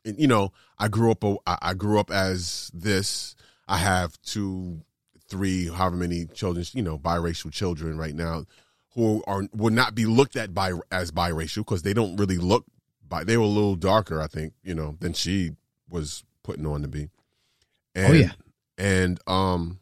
and, 0.06 0.17
you 0.19 0.28
know, 0.28 0.52
I 0.80 0.88
grew 0.88 1.12
up. 1.12 1.23
I 1.45 1.73
grew 1.73 1.99
up 1.99 2.12
as 2.12 2.71
this. 2.73 3.36
I 3.67 3.78
have 3.78 4.19
two, 4.21 4.82
three, 5.30 5.67
however 5.67 5.95
many 5.95 6.26
children, 6.26 6.65
you 6.73 6.82
know, 6.82 6.97
biracial 6.99 7.52
children 7.52 7.97
right 7.97 8.13
now, 8.15 8.45
who 8.95 9.23
are 9.28 9.43
would 9.54 9.73
not 9.73 9.95
be 9.95 10.06
looked 10.06 10.36
at 10.36 10.54
by 10.54 10.73
as 10.91 11.12
biracial 11.12 11.58
because 11.60 11.84
they 11.84 11.93
don't 11.93 12.15
really 12.17 12.38
look. 12.38 12.65
They 13.21 13.38
were 13.38 13.43
a 13.43 13.47
little 13.47 13.76
darker, 13.76 14.19
I 14.21 14.28
think, 14.28 14.54
you 14.63 14.73
know, 14.73 14.97
than 14.99 15.13
she 15.13 15.52
was 15.89 16.23
putting 16.43 16.65
on 16.65 16.82
to 16.82 16.88
be. 16.88 17.10
And, 17.95 18.13
Oh, 18.13 18.15
yeah. 18.17 18.32
and 18.78 19.19
um, 19.28 19.80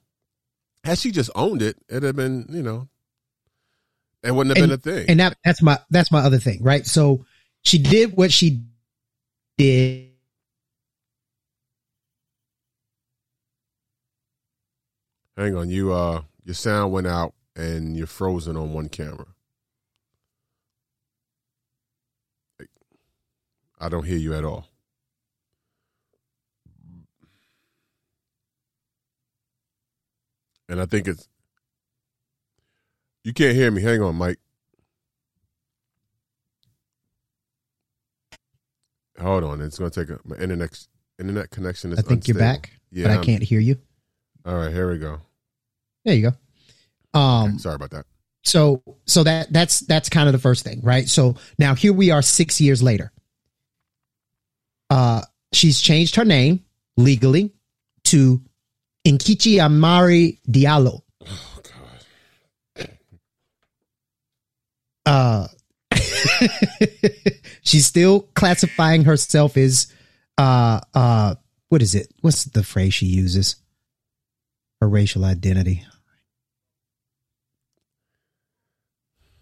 had 0.83 0.97
she 0.97 1.11
just 1.11 1.29
owned 1.35 1.61
it, 1.61 1.77
it'd 1.89 2.03
have 2.03 2.15
been, 2.15 2.45
you 2.49 2.61
know, 2.61 2.89
it 4.23 4.31
wouldn't 4.31 4.55
have 4.57 4.67
been 4.67 4.73
a 4.73 4.77
thing. 4.77 5.09
And 5.09 5.19
that 5.19 5.37
that's 5.43 5.61
my 5.61 5.79
that's 5.89 6.11
my 6.11 6.19
other 6.19 6.37
thing, 6.37 6.61
right? 6.61 6.85
So 6.85 7.25
she 7.63 7.77
did 7.79 8.15
what 8.15 8.31
she 8.31 8.63
did. 9.57 10.09
Hang 15.37 15.55
on, 15.55 15.69
you 15.69 15.93
uh 15.93 16.23
your 16.43 16.53
sound 16.53 16.91
went 16.91 17.07
out 17.07 17.33
and 17.55 17.95
you're 17.95 18.07
frozen 18.07 18.57
on 18.57 18.73
one 18.73 18.89
camera. 18.89 19.27
I 23.81 23.89
don't 23.89 24.05
hear 24.05 24.17
you 24.17 24.33
at 24.35 24.45
all. 24.45 24.67
And 30.69 30.79
I 30.81 30.85
think 30.85 31.07
it's 31.07 31.27
you 33.23 33.33
can't 33.33 33.55
hear 33.55 33.69
me. 33.71 33.81
Hang 33.81 34.01
on, 34.01 34.15
Mike. 34.15 34.39
Hold 39.19 39.43
on, 39.43 39.61
it's 39.61 39.77
gonna 39.77 39.91
take 39.91 40.09
a 40.09 40.19
my 40.23 40.37
internet 40.37 40.77
internet 41.19 41.51
connection 41.51 41.91
is 41.91 41.99
I 41.99 42.01
think 42.01 42.27
you're 42.27 42.37
back, 42.37 42.71
Yeah, 42.91 43.05
but 43.05 43.11
I 43.11 43.15
I'm- 43.15 43.23
can't 43.23 43.43
hear 43.43 43.59
you. 43.59 43.77
All 44.45 44.55
right, 44.55 44.71
here 44.73 44.91
we 44.91 44.97
go. 44.97 45.19
There 46.05 46.15
you 46.15 46.31
go. 46.31 47.19
Um. 47.19 47.49
Okay, 47.49 47.57
sorry 47.59 47.75
about 47.75 47.91
that. 47.91 48.05
so 48.43 48.81
so 49.05 49.23
that 49.23 49.51
that's 49.53 49.81
that's 49.81 50.09
kind 50.09 50.27
of 50.27 50.33
the 50.33 50.39
first 50.39 50.63
thing 50.63 50.79
right 50.81 51.07
so 51.07 51.35
now 51.59 51.75
here 51.75 51.93
we 51.93 52.09
are 52.09 52.21
six 52.23 52.59
years 52.59 52.81
later 52.81 53.11
uh 54.91 55.21
she's 55.53 55.79
changed 55.81 56.15
her 56.17 56.25
name 56.25 56.63
legally 56.97 57.53
to 58.03 58.41
Nkechi 59.07 59.57
Amare 59.65 60.33
Diallo. 60.47 61.01
Oh 61.25 61.61
God. 62.75 62.89
uh 65.05 65.47
she's 67.63 67.85
still 67.85 68.21
classifying 68.35 69.05
herself 69.05 69.55
as 69.55 69.91
uh 70.37 70.81
uh 70.93 71.35
what 71.69 71.81
is 71.81 71.95
it? 71.95 72.13
What's 72.19 72.43
the 72.43 72.63
phrase 72.63 72.93
she 72.93 73.05
uses? 73.05 73.55
Her 74.81 74.89
racial 74.89 75.23
identity. 75.23 75.85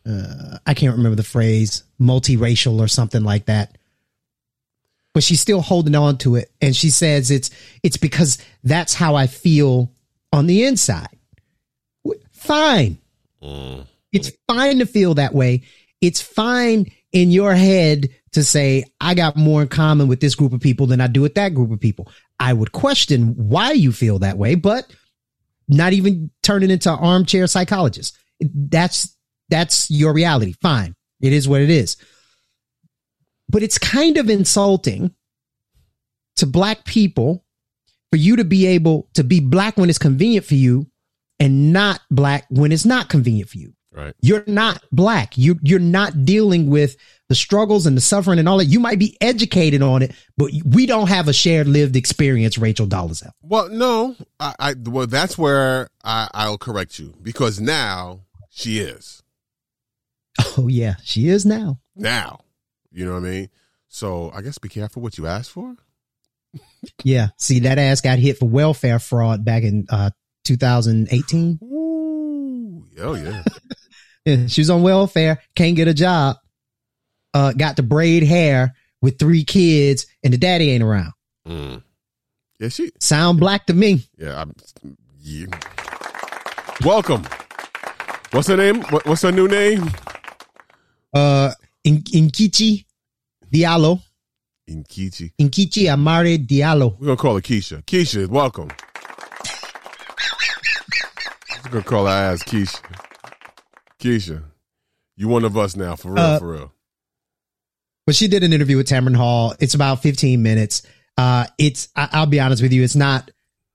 Uh 0.06 0.60
i 0.68 0.76
can't 0.76 0.96
remember 0.96 1.16
the 1.16 1.24
phrase 1.24 1.84
multiracial 2.00 2.80
or 2.80 2.88
something 2.88 3.24
like 3.24 3.46
that 3.48 3.79
but 5.20 5.24
she's 5.26 5.42
still 5.42 5.60
holding 5.60 5.96
on 5.96 6.18
to 6.18 6.38
it 6.38 6.50
and 6.62 6.74
she 6.74 6.90
says 6.90 7.30
it's 7.30 7.50
it's 7.84 7.98
because 7.98 8.38
that's 8.64 8.94
how 8.94 9.16
i 9.16 9.28
feel 9.28 9.92
on 10.32 10.48
the 10.48 10.64
inside 10.64 11.20
fine 12.40 12.98
mm. 13.44 13.86
it's 14.14 14.32
fine 14.48 14.80
to 14.80 14.86
feel 14.86 15.16
that 15.16 15.34
way. 15.36 15.64
It's 16.02 16.22
fine 16.22 16.92
in 17.12 17.32
your 17.32 17.54
head 17.54 18.10
to 18.32 18.44
say, 18.44 18.86
I 19.02 19.14
got 19.14 19.36
more 19.36 19.62
in 19.62 19.68
common 19.68 20.08
with 20.08 20.22
this 20.22 20.36
group 20.36 20.54
of 20.54 20.62
people 20.62 20.88
than 20.88 21.02
I 21.02 21.08
do 21.08 21.22
with 21.22 21.36
that 21.36 21.54
group 21.54 21.72
of 21.72 21.80
people. 21.80 22.10
I 22.40 22.54
would 22.54 22.72
question 22.72 23.50
why 23.50 23.74
you 23.74 23.92
feel 23.92 24.20
that 24.20 24.38
way, 24.38 24.56
but 24.56 24.92
not 25.68 25.94
even 25.94 26.32
turning 26.42 26.72
into 26.72 26.90
armchair 26.90 27.48
psychologist. 27.48 28.18
That's, 28.40 29.16
that's 29.50 29.92
your 29.92 30.14
reality. 30.14 30.54
Fine. 30.62 30.96
It 31.22 31.34
is 31.34 31.48
what 31.48 31.62
it 31.62 31.70
is. 31.70 31.98
But 33.50 33.64
it's 33.64 33.78
kind 33.78 34.18
of 34.18 34.30
insulting 34.30 35.14
to 36.38 36.46
black 36.46 36.86
people 36.86 37.44
for 38.12 38.18
you 38.18 38.36
to 38.38 38.44
be 38.44 38.68
able 38.68 39.10
to 39.14 39.24
be 39.24 39.40
black 39.40 39.78
when 39.78 39.90
it's 39.90 40.00
convenient 40.00 40.46
for 40.46 40.56
you 40.56 40.88
and 41.40 41.74
not 41.74 42.02
black 42.10 42.46
when 42.50 42.72
it's 42.72 42.86
not 42.86 43.10
convenient 43.10 43.50
for 43.50 43.58
you. 43.58 43.74
Right. 43.92 44.14
You're 44.22 44.44
not 44.46 44.84
black. 44.92 45.38
You 45.38 45.60
you're 45.64 45.80
not 45.80 46.24
dealing 46.24 46.70
with 46.70 46.96
the 47.28 47.36
struggles 47.36 47.88
and 47.88 47.98
the 47.98 48.02
suffering 48.02 48.38
and 48.38 48.48
all 48.48 48.60
that. 48.60 48.66
You 48.66 48.80
might 48.80 49.00
be 49.00 49.18
educated 49.20 49.82
on 49.82 50.04
it, 50.04 50.14
but 50.38 50.52
we 50.64 50.86
don't 50.86 51.10
have 51.10 51.28
a 51.28 51.34
shared 51.34 51.68
lived 51.68 51.96
experience. 51.96 52.58
Rachel 52.58 52.86
Dolezal. 52.86 53.32
Well, 53.42 53.70
no, 53.70 54.16
I, 54.40 54.56
I 54.60 54.76
well 54.86 55.08
that's 55.08 55.38
where 55.40 55.90
I, 56.04 56.30
I'll 56.34 56.60
correct 56.60 57.00
you 57.00 57.16
because 57.24 57.60
now 57.60 58.22
she 58.52 58.80
is 58.80 59.24
Oh 60.58 60.68
yeah, 60.68 60.96
she 61.04 61.28
is 61.28 61.46
now. 61.46 61.80
now. 61.96 62.42
You 62.92 63.06
know 63.06 63.14
what 63.14 63.26
I 63.26 63.30
mean? 63.30 63.50
So 63.88 64.32
I 64.34 64.42
guess 64.42 64.58
be 64.58 64.70
careful 64.70 65.02
what 65.02 65.18
you 65.18 65.28
ask 65.28 65.52
for. 65.52 65.76
Yeah. 67.04 67.30
See, 67.38 67.60
that 67.60 67.78
ass 67.78 68.02
got 68.02 68.20
hit 68.20 68.38
for 68.38 68.48
welfare 68.48 69.00
fraud 69.00 69.46
back 69.46 69.64
in 69.64 69.86
uh 69.90 70.10
2018. 70.46 71.60
Ooh, 71.64 72.86
oh 73.00 73.14
yeah. 73.14 73.44
Yeah, 74.26 74.48
she 74.48 74.62
was 74.62 74.70
on 74.70 74.84
welfare, 74.84 75.42
can't 75.56 75.78
get 75.78 75.88
a 75.88 75.94
job. 75.94 76.36
Uh, 77.34 77.54
got 77.54 77.78
to 77.78 77.84
braid 77.84 78.22
hair 78.22 78.76
with 79.02 79.18
three 79.18 79.44
kids, 79.44 80.06
and 80.24 80.34
the 80.34 80.38
daddy 80.38 80.72
ain't 80.72 80.84
around. 80.84 81.14
Mm. 81.48 81.82
Yeah, 82.60 82.68
she. 82.70 82.92
Sound 83.00 83.40
black 83.40 83.66
to 83.68 83.74
me. 83.74 84.04
Yeah, 84.18 84.42
I'm. 84.42 84.54
Yeah. 85.22 85.48
Welcome. 86.84 87.26
What's 88.32 88.50
her 88.50 88.58
name? 88.58 88.82
What, 88.90 89.06
what's 89.08 89.22
her 89.22 89.32
new 89.32 89.48
name? 89.48 89.90
Uh, 91.14 91.52
In- 91.90 92.04
Nkechi 92.04 92.86
Diallo. 93.52 94.02
Nkechi. 94.70 95.32
Nkechi 95.42 95.92
Amare 95.92 96.38
Diallo. 96.38 96.96
We're 97.00 97.08
gonna 97.08 97.18
call 97.18 97.36
her 97.36 97.42
Keisha. 97.42 97.84
Keisha, 97.84 98.28
welcome. 98.28 98.70
We're 101.66 101.72
gonna 101.72 101.84
call 101.84 102.06
her 102.06 102.12
ass 102.12 102.44
Keisha. 102.44 102.80
Keisha, 104.00 104.44
you 105.18 105.28
one 105.28 105.44
of 105.44 105.58
us 105.58 105.76
now, 105.76 105.96
for 105.96 106.14
real, 106.14 106.24
Uh, 106.24 106.40
for 106.40 106.52
real. 106.54 106.74
But 108.06 108.16
she 108.16 108.28
did 108.28 108.44
an 108.44 108.54
interview 108.54 108.78
with 108.78 108.88
Tamron 108.88 109.16
Hall. 109.16 109.56
It's 109.60 109.74
about 109.74 110.02
15 110.02 110.42
minutes. 110.42 110.84
Uh, 111.18 111.46
it's, 111.58 111.90
I, 111.96 112.08
I'll 112.14 112.26
be 112.28 112.40
honest 112.40 112.62
with 112.62 112.72
you, 112.72 112.84
it's 112.84 112.96
not 112.96 113.30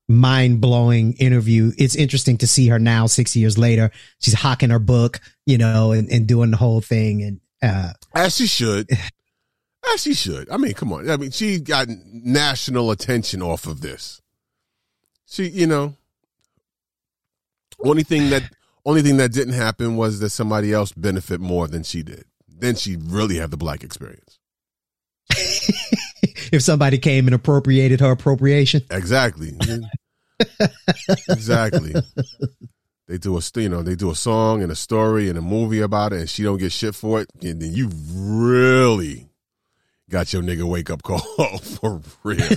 mind 0.08 0.60
blowing 0.60 1.12
interview. 1.14 1.72
It's 1.78 1.94
interesting 1.94 2.38
to 2.38 2.46
see 2.46 2.68
her 2.68 2.78
now, 2.78 3.06
six 3.06 3.36
years 3.36 3.58
later. 3.58 3.90
She's 4.20 4.34
hawking 4.34 4.70
her 4.70 4.78
book, 4.78 5.20
you 5.46 5.58
know, 5.58 5.92
and, 5.92 6.08
and 6.10 6.26
doing 6.26 6.50
the 6.52 6.56
whole 6.56 6.80
thing. 6.80 7.22
And, 7.22 7.40
uh, 7.64 7.92
As 8.14 8.36
she 8.36 8.46
should. 8.46 8.88
As 9.94 10.02
she 10.02 10.14
should. 10.14 10.48
I 10.50 10.56
mean, 10.56 10.72
come 10.74 10.92
on. 10.92 11.10
I 11.10 11.16
mean, 11.16 11.30
she 11.30 11.60
got 11.60 11.88
national 11.88 12.90
attention 12.90 13.42
off 13.42 13.66
of 13.66 13.80
this. 13.80 14.20
She, 15.26 15.48
you 15.48 15.66
know, 15.66 15.96
only 17.84 18.02
thing 18.02 18.30
that 18.30 18.44
only 18.86 19.02
thing 19.02 19.16
that 19.16 19.32
didn't 19.32 19.54
happen 19.54 19.96
was 19.96 20.20
that 20.20 20.30
somebody 20.30 20.72
else 20.72 20.92
benefit 20.92 21.40
more 21.40 21.68
than 21.68 21.82
she 21.82 22.02
did. 22.02 22.24
Then 22.48 22.76
she 22.76 22.96
really 22.96 23.36
have 23.36 23.50
the 23.50 23.56
black 23.56 23.82
experience. 23.82 24.38
if 25.30 26.62
somebody 26.62 26.98
came 26.98 27.26
and 27.26 27.34
appropriated 27.34 28.00
her 28.00 28.12
appropriation, 28.12 28.82
Exactly. 28.90 29.52
exactly. 31.28 31.94
They 33.06 33.18
do 33.18 33.36
a 33.36 33.42
you 33.56 33.68
know 33.68 33.82
they 33.82 33.94
do 33.96 34.10
a 34.10 34.14
song 34.14 34.62
and 34.62 34.72
a 34.72 34.74
story 34.76 35.28
and 35.28 35.36
a 35.38 35.42
movie 35.42 35.80
about 35.80 36.12
it, 36.14 36.20
and 36.20 36.30
she 36.30 36.42
don't 36.42 36.56
get 36.58 36.72
shit 36.72 36.94
for 36.94 37.20
it, 37.20 37.28
and 37.42 37.60
then 37.60 37.72
you 37.72 37.90
really 38.10 39.28
got 40.08 40.32
your 40.32 40.42
nigga 40.42 40.64
wake 40.64 40.88
up 40.90 41.02
call 41.02 41.18
for 41.58 42.00
real. 42.22 42.38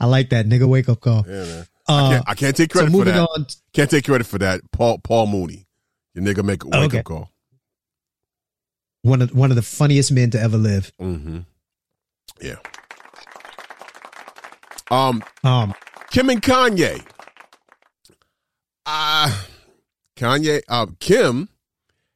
I 0.00 0.06
like 0.06 0.30
that 0.30 0.46
nigga 0.46 0.66
wake 0.66 0.88
up 0.88 1.00
call. 1.00 1.24
Yeah, 1.28 1.44
man. 1.44 1.66
I 1.86 1.92
Uh, 1.92 2.10
can't, 2.10 2.24
I 2.28 2.34
can't 2.34 2.56
take 2.56 2.72
so 2.72 2.78
credit 2.80 2.92
for 2.96 3.04
that. 3.04 3.20
on, 3.20 3.46
Can't 3.74 3.90
take 3.90 4.04
credit 4.06 4.26
for 4.26 4.38
that. 4.38 4.62
Paul 4.72 4.98
Paul 4.98 5.26
Mooney, 5.26 5.66
your 6.14 6.24
nigga 6.24 6.42
make 6.42 6.64
a 6.64 6.68
wake 6.68 6.74
Okay. 6.86 6.98
up 7.00 7.04
call. 7.04 7.30
One 9.02 9.20
of 9.20 9.34
one 9.34 9.50
of 9.50 9.56
the 9.56 9.62
funniest 9.62 10.10
men 10.10 10.30
to 10.30 10.40
ever 10.40 10.56
live. 10.56 10.90
Mm-hmm. 10.98 11.40
Yeah. 12.40 12.56
Um, 14.90 15.22
Um, 15.42 15.74
Kim 16.10 16.30
and 16.30 16.40
Kanye. 16.40 17.04
Uh 18.86 19.42
Kanye, 20.16 20.62
uh, 20.68 20.86
Kim 21.00 21.48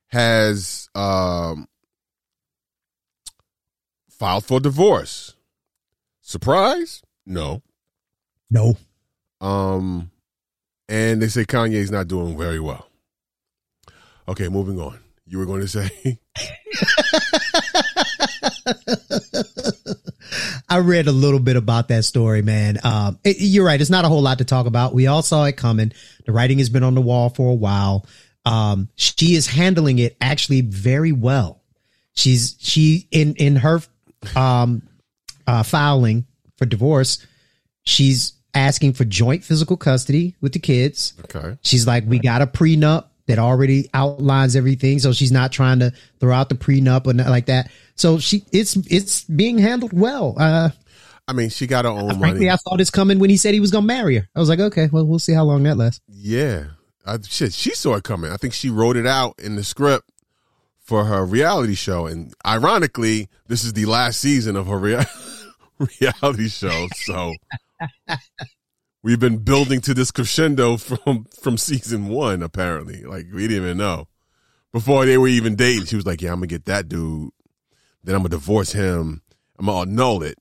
has 0.08 0.88
um 0.94 1.68
filed 4.10 4.44
for 4.44 4.60
divorce. 4.60 5.34
Surprise? 6.22 7.02
No. 7.24 7.62
no. 8.50 8.76
Um, 9.40 10.10
and 10.88 11.22
they 11.22 11.28
say 11.28 11.44
Kanye's 11.44 11.90
not 11.90 12.08
doing 12.08 12.36
very 12.36 12.60
well. 12.60 12.88
Okay, 14.26 14.48
moving 14.48 14.78
on. 14.78 14.98
You 15.26 15.38
were 15.38 15.46
going 15.46 15.60
to 15.60 15.68
say? 15.68 16.18
I 20.68 20.78
read 20.78 21.06
a 21.06 21.12
little 21.12 21.40
bit 21.40 21.56
about 21.56 21.88
that 21.88 22.04
story, 22.04 22.42
man. 22.42 22.78
Um, 22.84 23.18
it- 23.24 23.38
you're 23.40 23.64
right. 23.64 23.80
It's 23.80 23.90
not 23.90 24.04
a 24.04 24.08
whole 24.08 24.22
lot 24.22 24.38
to 24.38 24.44
talk 24.44 24.66
about. 24.66 24.94
We 24.94 25.06
all 25.06 25.22
saw 25.22 25.44
it 25.44 25.56
coming. 25.56 25.92
The 26.26 26.32
writing 26.32 26.58
has 26.58 26.68
been 26.68 26.82
on 26.82 26.94
the 26.94 27.00
wall 27.00 27.30
for 27.30 27.50
a 27.50 27.54
while. 27.54 28.06
Um, 28.44 28.88
she 28.96 29.34
is 29.34 29.46
handling 29.46 29.98
it 29.98 30.16
actually 30.20 30.62
very 30.62 31.12
well. 31.12 31.62
She's 32.14 32.56
she 32.58 33.06
in 33.10 33.34
in 33.36 33.56
her 33.56 33.80
um 34.34 34.82
uh 35.46 35.62
filing 35.62 36.26
for 36.56 36.66
divorce. 36.66 37.24
She's 37.84 38.32
asking 38.54 38.94
for 38.94 39.04
joint 39.04 39.44
physical 39.44 39.76
custody 39.76 40.34
with 40.40 40.52
the 40.52 40.58
kids. 40.58 41.14
Okay. 41.24 41.56
She's 41.62 41.86
like, 41.86 42.04
we 42.06 42.18
got 42.18 42.42
a 42.42 42.46
prenup 42.46 43.06
that 43.28 43.38
already 43.38 43.88
outlines 43.94 44.56
everything, 44.56 44.98
so 44.98 45.12
she's 45.12 45.32
not 45.32 45.52
trying 45.52 45.78
to 45.78 45.92
throw 46.18 46.34
out 46.34 46.48
the 46.48 46.54
prenup 46.54 47.06
or 47.06 47.12
nothing 47.12 47.30
like 47.30 47.46
that. 47.46 47.70
So 47.94 48.18
she, 48.18 48.44
it's 48.52 48.76
it's 48.90 49.24
being 49.24 49.58
handled 49.58 49.92
well. 49.92 50.34
Uh, 50.36 50.70
I 51.28 51.32
mean, 51.32 51.50
she 51.50 51.66
got 51.66 51.84
her 51.84 51.90
own 51.90 52.08
frankly, 52.18 52.46
money. 52.46 52.50
I 52.50 52.56
saw 52.56 52.76
this 52.76 52.90
coming 52.90 53.18
when 53.18 53.30
he 53.30 53.36
said 53.36 53.54
he 53.54 53.60
was 53.60 53.70
gonna 53.70 53.86
marry 53.86 54.16
her. 54.16 54.28
I 54.34 54.40
was 54.40 54.48
like, 54.48 54.60
okay, 54.60 54.88
well, 54.90 55.04
we'll 55.04 55.18
see 55.18 55.34
how 55.34 55.44
long 55.44 55.62
that 55.64 55.76
lasts. 55.76 56.00
Yeah. 56.08 56.64
I, 57.06 57.18
shit, 57.22 57.52
she 57.54 57.74
saw 57.74 57.94
it 57.94 58.04
coming. 58.04 58.30
I 58.30 58.36
think 58.36 58.54
she 58.54 58.70
wrote 58.70 58.96
it 58.96 59.06
out 59.06 59.38
in 59.38 59.56
the 59.56 59.64
script 59.64 60.10
for 60.80 61.04
her 61.04 61.24
reality 61.24 61.74
show. 61.74 62.06
And 62.06 62.34
ironically, 62.46 63.28
this 63.46 63.64
is 63.64 63.74
the 63.74 63.84
last 63.84 64.20
season 64.20 64.56
of 64.56 64.66
her 64.66 64.78
rea- 64.78 65.04
reality 66.00 66.48
show. 66.48 66.88
So 67.04 67.34
we've 69.08 69.18
been 69.18 69.38
building 69.38 69.80
to 69.80 69.94
this 69.94 70.10
crescendo 70.10 70.76
from, 70.76 71.24
from 71.40 71.56
season 71.56 72.08
one, 72.08 72.42
apparently. 72.42 73.04
Like, 73.04 73.24
we 73.32 73.48
didn't 73.48 73.64
even 73.64 73.78
know. 73.78 74.06
Before 74.70 75.06
they 75.06 75.16
were 75.16 75.28
even 75.28 75.56
dating, 75.56 75.86
she 75.86 75.96
was 75.96 76.04
like, 76.04 76.20
yeah, 76.20 76.30
I'm 76.30 76.42
to 76.42 76.46
get 76.46 76.66
that 76.66 76.90
dude. 76.90 77.30
Then 78.04 78.14
I'm 78.14 78.22
to 78.24 78.28
divorce 78.28 78.72
him. 78.72 79.22
I'm 79.58 79.64
to 79.64 79.72
annul 79.72 80.22
it. 80.22 80.36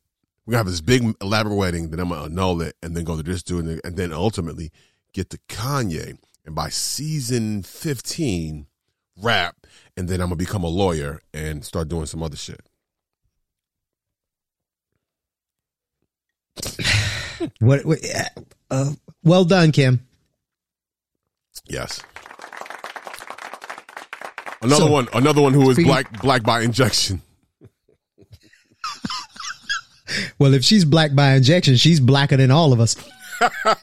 We're 0.46 0.52
to 0.52 0.58
have 0.58 0.66
this 0.66 0.82
big 0.82 1.16
elaborate 1.22 1.56
wedding. 1.56 1.92
Then 1.92 2.02
I'm 2.02 2.10
to 2.10 2.16
annul 2.16 2.62
it 2.62 2.76
and 2.84 2.94
then 2.94 3.06
go 3.06 3.16
to 3.16 3.24
this 3.24 3.42
dude. 3.42 3.80
And 3.86 3.96
then, 3.96 4.12
ultimately 4.12 4.74
get 5.14 5.30
to 5.30 5.40
Kanye. 5.48 6.18
And 6.46 6.54
by 6.54 6.68
season 6.68 7.64
15, 7.64 8.68
rap. 9.16 9.66
And 9.96 10.10
then 10.10 10.20
I'm 10.20 10.28
to 10.28 10.36
become 10.36 10.66
a 10.66 10.68
lawyer 10.68 11.22
and 11.34 11.64
start 11.64 11.88
doing 11.88 12.06
some 12.06 12.22
other 12.22 12.36
shit. 12.36 12.60
What? 17.60 17.86
what 17.86 18.00
uh, 18.72 18.92
well 19.24 19.46
done, 19.46 19.72
Kim. 19.72 20.06
Yes. 21.66 22.02
Another 24.62 24.86
So- 24.86 24.92
one, 24.92 25.08
another 25.14 25.42
one 25.42 25.54
who 25.54 25.70
is 25.70 25.78
black, 25.78 26.22
black 26.22 26.44
by 26.44 26.62
injection. 26.62 27.22
Well, 30.40 30.54
if 30.54 30.64
she's 30.64 30.86
black 30.86 31.14
by 31.14 31.34
injection, 31.34 31.76
she's 31.76 32.00
blacker 32.00 32.38
than 32.38 32.50
all 32.50 32.72
of 32.72 32.80
us. 32.80 32.96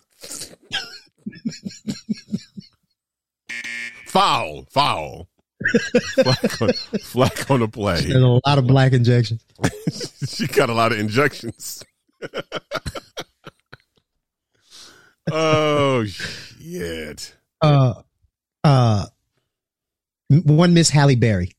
Foul, 4.07 4.65
foul. 4.71 5.29
flag, 6.15 6.63
on, 6.63 6.73
flag 7.01 7.51
on 7.51 7.61
the 7.61 7.69
play. 7.69 8.01
There's 8.03 8.15
a 8.23 8.27
lot 8.47 8.59
of 8.59 8.67
black 8.67 8.93
injections. 8.93 9.45
she 10.29 10.47
got 10.47 10.71
a 10.71 10.75
lot 10.75 10.93
of 10.93 10.99
injections. 10.99 11.83
Oh 15.31 16.05
shit! 16.05 17.35
Uh, 17.61 17.95
uh, 18.63 19.07
one 20.29 20.75
Miss 20.75 20.91
Halle 20.91 21.15
Berry. 21.17 21.53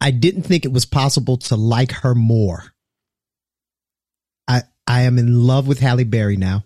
I 0.00 0.10
didn't 0.12 0.42
think 0.42 0.64
it 0.64 0.72
was 0.72 0.84
possible 0.84 1.36
to 1.38 1.56
like 1.56 1.92
her 1.92 2.14
more. 2.14 2.72
I 4.46 4.62
I 4.86 5.02
am 5.02 5.18
in 5.18 5.46
love 5.46 5.66
with 5.66 5.80
Halle 5.80 6.04
Berry 6.04 6.36
now 6.36 6.64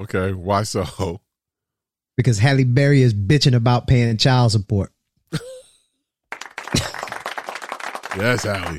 Okay, 0.00 0.32
why 0.32 0.62
so? 0.64 1.20
because 2.16 2.38
Halle 2.38 2.64
Berry 2.64 3.02
is 3.02 3.14
bitching 3.14 3.54
about 3.54 3.86
paying 3.86 4.16
child 4.16 4.52
support. 4.52 4.90
Yes, 8.16 8.46
Allie. 8.46 8.78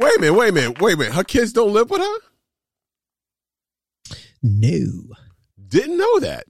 Wait 0.00 0.16
a 0.16 0.20
minute, 0.20 0.34
wait 0.34 0.48
a 0.48 0.52
minute, 0.52 0.80
wait 0.80 0.94
a 0.94 0.96
minute. 0.96 1.14
Her 1.14 1.22
kids 1.22 1.52
don't 1.52 1.72
live 1.72 1.88
with 1.88 2.00
her? 2.00 2.16
No. 4.42 5.14
Didn't 5.68 5.98
know 5.98 6.20
that. 6.20 6.44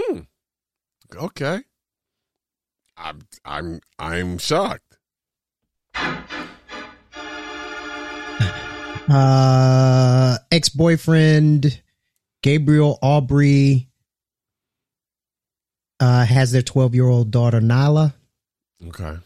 Hmm. 0.00 0.18
Okay. 1.14 1.60
I'm 2.96 3.20
I'm 3.44 3.80
I'm 3.98 4.38
shocked. 4.38 4.96
Uh, 9.08 10.38
ex 10.50 10.68
boyfriend 10.68 11.82
Gabriel 12.42 12.98
Aubry 13.02 13.88
uh, 16.00 16.24
has 16.24 16.52
their 16.52 16.62
12 16.62 16.94
year 16.94 17.06
old 17.06 17.30
daughter 17.30 17.60
Nyla. 17.60 18.14
Okay. 18.88 19.16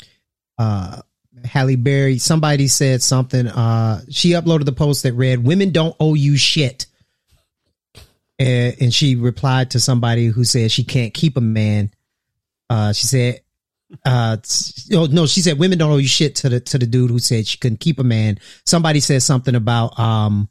uh 0.58 1.00
Halle 1.44 1.76
Berry, 1.76 2.18
somebody 2.18 2.66
said 2.66 3.02
something. 3.02 3.46
Uh 3.46 4.00
she 4.10 4.30
uploaded 4.30 4.64
the 4.64 4.72
post 4.72 5.02
that 5.04 5.12
read, 5.12 5.44
Women 5.44 5.70
don't 5.70 5.94
owe 6.00 6.14
you 6.14 6.36
shit. 6.36 6.85
And, 8.38 8.76
and 8.80 8.94
she 8.94 9.16
replied 9.16 9.70
to 9.70 9.80
somebody 9.80 10.26
who 10.26 10.44
said 10.44 10.70
she 10.70 10.84
can't 10.84 11.14
keep 11.14 11.36
a 11.36 11.40
man. 11.40 11.90
Uh 12.68 12.92
she 12.92 13.06
said 13.06 13.40
uh 14.04 14.36
oh, 14.92 15.06
no, 15.06 15.26
she 15.26 15.40
said 15.40 15.58
women 15.58 15.78
don't 15.78 15.92
owe 15.92 15.96
you 15.96 16.08
shit 16.08 16.36
to 16.36 16.48
the 16.48 16.60
to 16.60 16.78
the 16.78 16.86
dude 16.86 17.10
who 17.10 17.18
said 17.18 17.46
she 17.46 17.58
couldn't 17.58 17.80
keep 17.80 17.98
a 17.98 18.04
man. 18.04 18.38
Somebody 18.64 19.00
said 19.00 19.22
something 19.22 19.54
about 19.54 19.98
um 19.98 20.48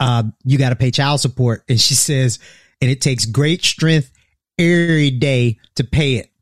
uh 0.00 0.24
you 0.44 0.58
gotta 0.58 0.76
pay 0.76 0.90
child 0.90 1.20
support. 1.20 1.64
And 1.68 1.80
she 1.80 1.94
says, 1.94 2.38
and 2.80 2.90
it 2.90 3.00
takes 3.00 3.24
great 3.24 3.64
strength 3.64 4.10
every 4.58 5.10
day 5.10 5.58
to 5.76 5.84
pay 5.84 6.16
it. 6.16 6.32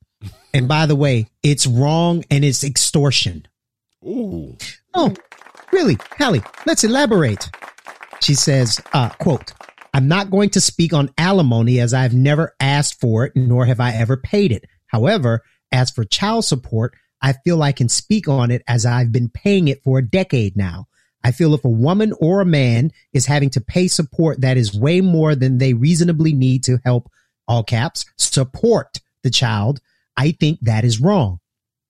And 0.54 0.68
by 0.68 0.86
the 0.86 0.96
way, 0.96 1.28
it's 1.42 1.66
wrong 1.66 2.24
and 2.30 2.44
it's 2.44 2.64
extortion. 2.64 3.46
Ooh. 4.04 4.56
Oh, 4.94 5.14
really? 5.72 5.98
Halle, 6.16 6.40
let's 6.64 6.84
elaborate. 6.84 7.50
She 8.20 8.34
says, 8.34 8.80
uh, 8.94 9.10
quote, 9.10 9.52
I'm 9.96 10.08
not 10.08 10.30
going 10.30 10.50
to 10.50 10.60
speak 10.60 10.92
on 10.92 11.08
alimony 11.16 11.80
as 11.80 11.94
I've 11.94 12.12
never 12.12 12.54
asked 12.60 13.00
for 13.00 13.24
it, 13.24 13.32
nor 13.34 13.64
have 13.64 13.80
I 13.80 13.92
ever 13.94 14.18
paid 14.18 14.52
it. 14.52 14.66
However, 14.88 15.42
as 15.72 15.90
for 15.90 16.04
child 16.04 16.44
support, 16.44 16.94
I 17.22 17.32
feel 17.32 17.62
I 17.62 17.72
can 17.72 17.88
speak 17.88 18.28
on 18.28 18.50
it 18.50 18.60
as 18.68 18.84
I've 18.84 19.10
been 19.10 19.30
paying 19.30 19.68
it 19.68 19.82
for 19.82 19.96
a 19.98 20.06
decade 20.06 20.54
now. 20.54 20.86
I 21.24 21.32
feel 21.32 21.54
if 21.54 21.64
a 21.64 21.70
woman 21.70 22.12
or 22.20 22.42
a 22.42 22.44
man 22.44 22.90
is 23.14 23.24
having 23.24 23.48
to 23.50 23.60
pay 23.62 23.88
support 23.88 24.42
that 24.42 24.58
is 24.58 24.78
way 24.78 25.00
more 25.00 25.34
than 25.34 25.56
they 25.56 25.72
reasonably 25.72 26.34
need 26.34 26.62
to 26.64 26.78
help, 26.84 27.10
all 27.48 27.64
caps, 27.64 28.04
support 28.18 29.00
the 29.22 29.30
child, 29.30 29.80
I 30.14 30.32
think 30.32 30.58
that 30.60 30.84
is 30.84 31.00
wrong. 31.00 31.40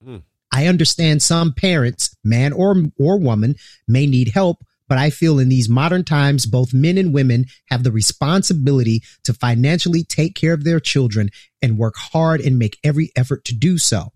Hmm. 0.01 0.19
I 0.49 0.67
understand 0.67 1.21
some 1.21 1.51
parents, 1.51 2.15
man 2.23 2.53
or 2.53 2.73
or 2.97 3.19
woman, 3.19 3.55
may 3.85 4.07
need 4.07 4.29
help, 4.29 4.63
but 4.87 4.97
I 4.97 5.09
feel 5.09 5.39
in 5.39 5.49
these 5.49 5.69
modern 5.69 6.03
times 6.03 6.45
both 6.45 6.73
men 6.73 6.97
and 6.97 7.13
women 7.13 7.45
have 7.69 7.83
the 7.83 7.91
responsibility 7.91 9.03
to 9.23 9.33
financially 9.33 10.03
take 10.03 10.35
care 10.35 10.53
of 10.53 10.63
their 10.63 10.79
children 10.79 11.29
and 11.61 11.77
work 11.77 11.95
hard 11.97 12.41
and 12.41 12.59
make 12.59 12.77
every 12.83 13.11
effort 13.15 13.45
to 13.45 13.55
do 13.55 13.77
so. 13.77 14.13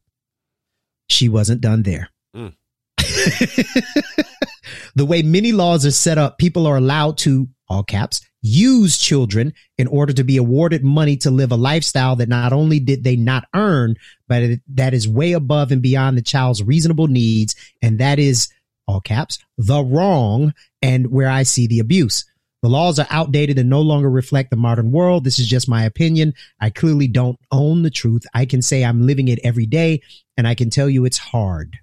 She 1.09 1.27
wasn't 1.29 1.61
done 1.61 1.83
there. 1.83 2.09
Mm. 2.35 2.53
the 4.95 5.05
way 5.05 5.21
many 5.21 5.51
laws 5.51 5.85
are 5.85 5.91
set 5.91 6.17
up, 6.17 6.37
people 6.37 6.67
are 6.67 6.77
allowed 6.77 7.17
to, 7.19 7.49
all 7.67 7.83
caps, 7.83 8.21
use 8.41 8.97
children 8.97 9.53
in 9.77 9.87
order 9.87 10.13
to 10.13 10.23
be 10.23 10.37
awarded 10.37 10.83
money 10.83 11.15
to 11.17 11.31
live 11.31 11.51
a 11.51 11.55
lifestyle 11.55 12.15
that 12.15 12.29
not 12.29 12.53
only 12.53 12.79
did 12.79 13.03
they 13.03 13.15
not 13.15 13.45
earn, 13.53 13.95
but 14.27 14.43
it, 14.43 14.61
that 14.67 14.93
is 14.93 15.07
way 15.07 15.33
above 15.33 15.71
and 15.71 15.81
beyond 15.81 16.17
the 16.17 16.21
child's 16.21 16.63
reasonable 16.63 17.07
needs. 17.07 17.55
And 17.81 17.99
that 17.99 18.19
is, 18.19 18.49
all 18.87 19.01
caps, 19.01 19.39
the 19.57 19.83
wrong 19.83 20.53
and 20.81 21.11
where 21.11 21.29
I 21.29 21.43
see 21.43 21.67
the 21.67 21.79
abuse. 21.79 22.25
The 22.61 22.69
laws 22.69 22.99
are 22.99 23.07
outdated 23.09 23.57
and 23.57 23.69
no 23.69 23.81
longer 23.81 24.09
reflect 24.09 24.51
the 24.51 24.55
modern 24.55 24.91
world. 24.91 25.23
This 25.23 25.39
is 25.39 25.47
just 25.47 25.67
my 25.67 25.83
opinion. 25.83 26.33
I 26.59 26.69
clearly 26.69 27.07
don't 27.07 27.39
own 27.51 27.81
the 27.81 27.89
truth. 27.89 28.23
I 28.33 28.45
can 28.45 28.61
say 28.61 28.83
I'm 28.83 29.07
living 29.07 29.27
it 29.29 29.39
every 29.43 29.65
day 29.65 30.01
and 30.37 30.47
I 30.47 30.53
can 30.53 30.69
tell 30.69 30.87
you 30.87 31.05
it's 31.05 31.17
hard. 31.17 31.79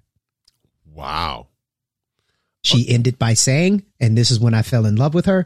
Wow. 0.85 1.47
She 2.63 2.89
ended 2.89 3.19
by 3.19 3.33
saying, 3.33 3.85
and 3.99 4.17
this 4.17 4.31
is 4.31 4.39
when 4.39 4.53
I 4.53 4.61
fell 4.61 4.85
in 4.85 4.95
love 4.95 5.13
with 5.13 5.25
her. 5.25 5.45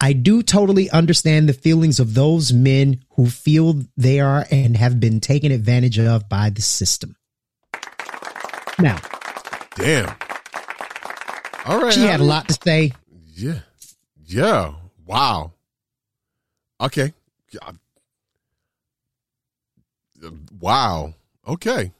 I 0.00 0.14
do 0.14 0.42
totally 0.42 0.90
understand 0.90 1.48
the 1.48 1.52
feelings 1.52 2.00
of 2.00 2.14
those 2.14 2.52
men 2.52 3.04
who 3.10 3.26
feel 3.28 3.82
they 3.96 4.18
are 4.18 4.46
and 4.50 4.76
have 4.76 4.98
been 4.98 5.20
taken 5.20 5.52
advantage 5.52 5.98
of 5.98 6.28
by 6.28 6.50
the 6.50 6.62
system. 6.62 7.14
Now, 8.80 9.00
Damn. 9.76 10.14
All 11.66 11.80
right. 11.80 11.92
she 11.92 12.00
had 12.00 12.20
a 12.20 12.24
lot 12.24 12.48
to 12.48 12.58
say. 12.62 12.92
Yeah. 13.34 13.60
Yeah. 14.24 14.74
Wow. 15.06 15.52
Okay. 16.80 17.12
Wow. 20.60 21.14
Okay. 21.46 21.92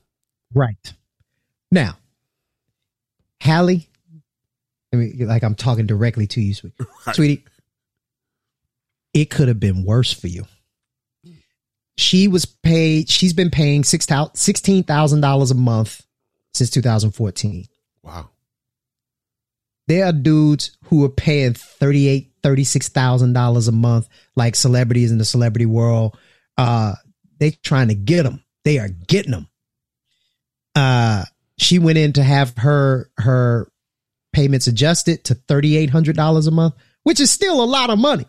Right. 0.54 0.92
Now, 1.70 1.96
Halle, 3.40 3.86
I 4.92 4.96
mean, 4.96 5.26
like 5.26 5.42
I'm 5.42 5.54
talking 5.54 5.86
directly 5.86 6.26
to 6.28 6.40
you, 6.40 6.54
sweet. 6.54 6.72
Right. 7.06 7.16
sweetie. 7.16 7.44
It 9.14 9.30
could 9.30 9.48
have 9.48 9.60
been 9.60 9.84
worse 9.84 10.12
for 10.12 10.28
you. 10.28 10.46
She 11.96 12.28
was 12.28 12.46
paid, 12.46 13.08
she's 13.10 13.32
been 13.32 13.50
paying 13.50 13.84
six 13.84 14.06
$16,000 14.06 15.50
a 15.50 15.54
month 15.54 16.06
since 16.54 16.70
2014. 16.70 17.66
Wow. 18.02 18.30
There 19.88 20.06
are 20.06 20.12
dudes 20.12 20.76
who 20.84 21.04
are 21.04 21.08
paying 21.10 21.52
$38,000, 21.54 22.28
$36,000 22.42 23.68
a 23.68 23.72
month, 23.72 24.08
like 24.36 24.56
celebrities 24.56 25.12
in 25.12 25.18
the 25.18 25.24
celebrity 25.24 25.66
world. 25.66 26.16
Uh, 26.56 26.94
they 27.38 27.50
trying 27.50 27.88
to 27.88 27.94
get 27.94 28.22
them. 28.24 28.42
They 28.64 28.78
are 28.78 28.88
getting 28.88 29.32
them. 29.32 29.48
Uh, 30.74 31.24
she 31.58 31.78
went 31.78 31.98
in 31.98 32.14
to 32.14 32.22
have 32.22 32.56
her, 32.58 33.10
her 33.18 33.70
payments 34.32 34.66
adjusted 34.66 35.24
to 35.24 35.34
$3,800 35.34 36.48
a 36.48 36.50
month, 36.50 36.74
which 37.02 37.20
is 37.20 37.30
still 37.30 37.62
a 37.62 37.66
lot 37.66 37.90
of 37.90 37.98
money. 37.98 38.26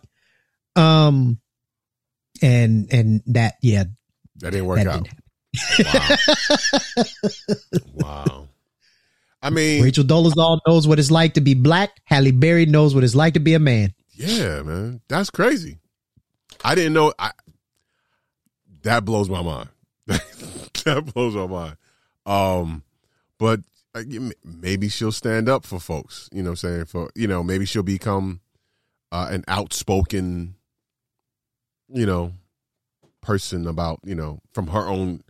Um, 0.75 1.39
and, 2.41 2.91
and 2.91 3.21
that, 3.27 3.55
yeah, 3.61 3.83
That 4.37 4.51
didn't 4.51 4.65
work 4.65 4.79
that 4.79 4.87
out. 4.87 5.03
didn't. 5.03 5.19
Wow. 7.93 7.93
wow. 7.93 8.47
I 9.43 9.49
mean, 9.49 9.83
Rachel 9.83 10.05
Dolezal 10.05 10.59
knows 10.65 10.87
what 10.87 10.99
it's 10.99 11.11
like 11.11 11.33
to 11.33 11.41
be 11.41 11.53
black. 11.53 12.01
Halle 12.05 12.31
Berry 12.31 12.65
knows 12.65 12.95
what 12.95 13.03
it's 13.03 13.15
like 13.15 13.33
to 13.33 13.41
be 13.41 13.53
a 13.53 13.59
man. 13.59 13.93
yeah, 14.13 14.61
man. 14.61 15.01
That's 15.09 15.29
crazy. 15.29 15.79
I 16.63 16.75
didn't 16.75 16.93
know. 16.93 17.13
I, 17.19 17.31
that 18.83 19.03
blows 19.03 19.29
my 19.29 19.41
mind. 19.41 19.69
that 20.07 21.11
blows 21.13 21.35
my 21.35 21.47
mind. 21.47 21.77
Um, 22.25 22.83
but 23.37 23.59
maybe 24.43 24.87
she'll 24.87 25.11
stand 25.11 25.49
up 25.49 25.65
for 25.65 25.79
folks. 25.79 26.29
You 26.31 26.43
know 26.43 26.51
what 26.51 26.63
I'm 26.63 26.69
saying? 26.69 26.85
For, 26.85 27.09
you 27.15 27.27
know, 27.27 27.43
maybe 27.43 27.65
she'll 27.65 27.83
become 27.83 28.39
uh, 29.11 29.27
an 29.29 29.43
outspoken, 29.47 30.55
you 31.89 32.05
know, 32.05 32.31
person 33.21 33.67
about, 33.67 33.99
you 34.05 34.15
know, 34.15 34.39
from 34.53 34.67
her 34.67 34.87
own, 34.87 35.21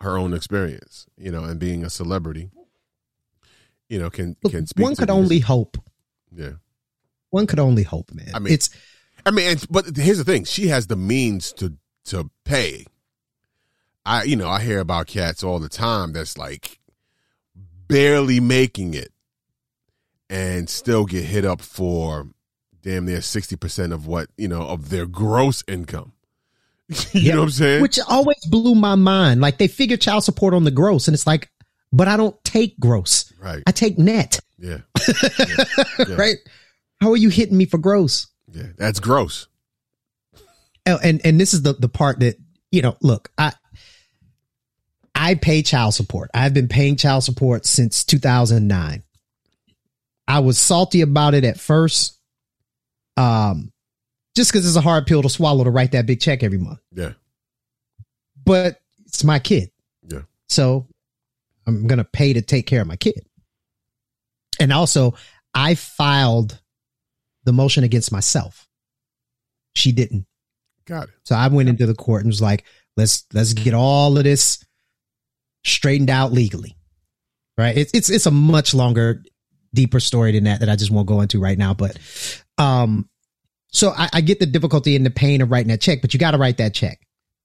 her 0.00 0.18
own 0.18 0.34
experience, 0.34 1.06
you 1.16 1.30
know, 1.30 1.44
and 1.44 1.58
being 1.58 1.84
a 1.84 1.90
celebrity, 1.90 2.50
you 3.92 3.98
know, 3.98 4.08
can, 4.08 4.36
Look, 4.42 4.52
can 4.52 4.66
speak 4.66 4.82
one 4.84 4.96
could 4.96 5.10
only 5.10 5.38
hope. 5.38 5.76
yeah. 6.34 6.52
One 7.28 7.46
could 7.46 7.58
only 7.58 7.82
hope, 7.82 8.10
man. 8.12 8.30
I 8.34 8.38
mean- 8.38 8.54
it's 8.54 8.70
I 9.26 9.30
mean, 9.30 9.56
but 9.70 9.96
here's 9.96 10.18
the 10.18 10.24
thing: 10.24 10.44
she 10.44 10.68
has 10.68 10.86
the 10.88 10.96
means 10.96 11.52
to 11.54 11.74
to 12.06 12.30
pay. 12.44 12.86
I, 14.04 14.24
you 14.24 14.34
know, 14.34 14.48
I 14.48 14.60
hear 14.62 14.80
about 14.80 15.06
cats 15.06 15.44
all 15.44 15.58
the 15.60 15.68
time 15.68 16.12
that's 16.12 16.36
like 16.36 16.80
barely 17.88 18.40
making 18.40 18.94
it, 18.94 19.12
and 20.28 20.68
still 20.68 21.04
get 21.04 21.24
hit 21.24 21.44
up 21.44 21.60
for 21.60 22.26
damn 22.82 23.04
near 23.06 23.20
sixty 23.20 23.56
percent 23.56 23.92
of 23.92 24.06
what 24.06 24.28
you 24.36 24.48
know 24.48 24.62
of 24.62 24.88
their 24.90 25.06
gross 25.06 25.62
income. 25.68 26.12
you 27.12 27.20
Yeah. 27.20 27.34
know 27.34 27.40
what 27.42 27.44
I'm 27.44 27.50
saying? 27.52 27.82
which 27.82 27.98
always 28.08 28.44
blew 28.50 28.74
my 28.74 28.96
mind. 28.96 29.40
Like 29.40 29.58
they 29.58 29.68
figure 29.68 29.96
child 29.96 30.24
support 30.24 30.52
on 30.54 30.64
the 30.64 30.70
gross, 30.72 31.06
and 31.06 31.14
it's 31.14 31.26
like, 31.28 31.48
but 31.92 32.08
I 32.08 32.16
don't 32.16 32.42
take 32.44 32.78
gross. 32.80 33.32
right? 33.40 33.62
I 33.66 33.72
take 33.72 33.98
net, 33.98 34.40
Yeah. 34.58 34.78
Yeah. 35.98 36.14
right? 36.16 36.36
How 37.00 37.10
are 37.10 37.16
you 37.16 37.28
hitting 37.30 37.56
me 37.56 37.64
for 37.66 37.78
gross? 37.78 38.28
Yeah, 38.52 38.68
that's 38.76 39.00
gross. 39.00 39.48
Oh, 40.86 40.98
And 41.02 41.20
and 41.24 41.40
this 41.40 41.54
is 41.54 41.62
the 41.62 41.72
the 41.74 41.88
part 41.88 42.20
that 42.20 42.36
you 42.70 42.82
know. 42.82 42.96
Look, 43.02 43.30
I 43.38 43.52
I 45.14 45.34
pay 45.34 45.62
child 45.62 45.94
support. 45.94 46.30
I've 46.34 46.54
been 46.54 46.68
paying 46.68 46.96
child 46.96 47.24
support 47.24 47.66
since 47.66 48.04
2009. 48.04 49.02
I 50.28 50.38
was 50.40 50.58
salty 50.58 51.00
about 51.02 51.34
it 51.34 51.44
at 51.44 51.58
first, 51.60 52.18
um, 53.16 53.72
just 54.36 54.50
because 54.52 54.66
it's 54.66 54.76
a 54.76 54.80
hard 54.80 55.06
pill 55.06 55.22
to 55.22 55.28
swallow 55.28 55.64
to 55.64 55.70
write 55.70 55.92
that 55.92 56.06
big 56.06 56.20
check 56.20 56.42
every 56.42 56.58
month. 56.58 56.78
Yeah, 56.92 57.12
But 58.44 58.80
it's 59.06 59.24
my 59.24 59.38
kid. 59.38 59.70
Yeah. 60.08 60.20
So 60.48 60.86
I'm 61.66 61.86
going 61.86 61.98
to 61.98 62.04
pay 62.04 62.32
to 62.32 62.42
take 62.42 62.66
care 62.66 62.80
of 62.80 62.86
my 62.86 62.96
kid. 62.96 63.26
And 64.60 64.72
also, 64.72 65.14
I 65.54 65.74
filed 65.74 66.60
the 67.44 67.52
motion 67.52 67.84
against 67.84 68.12
myself. 68.12 68.68
She 69.74 69.92
didn't. 69.92 70.26
got 70.84 71.04
it. 71.08 71.14
So 71.24 71.34
I 71.34 71.48
went 71.48 71.68
into 71.68 71.86
the 71.86 71.94
court 71.94 72.22
and 72.22 72.28
was 72.28 72.42
like, 72.42 72.64
let's 72.96 73.24
let's 73.32 73.54
get 73.54 73.74
all 73.74 74.16
of 74.18 74.24
this 74.24 74.64
straightened 75.64 76.10
out 76.10 76.32
legally. 76.32 76.76
Right? 77.56 77.76
It's 77.76 77.92
it's 77.94 78.10
it's 78.10 78.26
a 78.26 78.30
much 78.30 78.74
longer, 78.74 79.22
deeper 79.74 80.00
story 80.00 80.32
than 80.32 80.44
that 80.44 80.60
that 80.60 80.68
I 80.68 80.76
just 80.76 80.90
won't 80.90 81.08
go 81.08 81.20
into 81.22 81.40
right 81.40 81.56
now. 81.56 81.74
But 81.74 81.96
um 82.58 83.08
so 83.68 83.90
I, 83.96 84.10
I 84.12 84.20
get 84.20 84.38
the 84.38 84.46
difficulty 84.46 84.94
and 84.96 85.06
the 85.06 85.10
pain 85.10 85.40
of 85.40 85.50
writing 85.50 85.68
that 85.68 85.80
check, 85.80 86.02
but 86.02 86.12
you 86.12 86.20
gotta 86.20 86.38
write 86.38 86.58
that 86.58 86.74
check. 86.74 87.00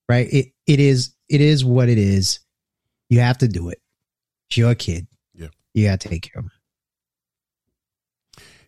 Right? 0.09 0.27
It 0.31 0.47
it 0.65 0.79
is 0.79 1.13
it 1.29 1.41
is 1.41 1.63
what 1.63 1.87
it 1.89 1.97
is. 1.97 2.39
You 3.09 3.21
have 3.21 3.37
to 3.39 3.47
do 3.47 3.69
it. 3.69 3.81
It's 4.49 4.57
your 4.57 4.75
kid. 4.75 5.07
Yeah. 5.33 5.47
You 5.73 5.87
gotta 5.87 6.09
take 6.09 6.23
care 6.23 6.39
of 6.39 6.45
him. 6.45 6.51